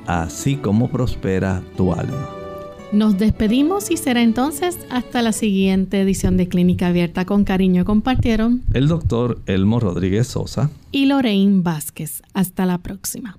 así 0.07 0.57
como 0.57 0.91
prospera 0.91 1.63
tu 1.77 1.93
alma. 1.93 2.29
Nos 2.91 3.19
despedimos 3.19 3.91
y 3.91 3.97
será 3.97 4.23
entonces 4.23 4.79
hasta 4.91 5.23
la 5.23 5.33
siguiente 5.33 6.01
edición 6.01 6.37
de 6.37 6.49
Clínica 6.49 6.89
Abierta. 6.89 7.27
Con 7.27 7.45
cariño 7.45 7.85
compartieron 7.85 8.63
el 8.73 8.89
doctor 8.89 9.41
Elmo 9.47 9.79
Rodríguez 9.79 10.27
Sosa 10.27 10.71
y 10.91 11.07
Lorraine 11.07 11.63
Vázquez. 11.63 12.23
Hasta 12.33 12.65
la 12.65 12.79
próxima. 12.79 13.39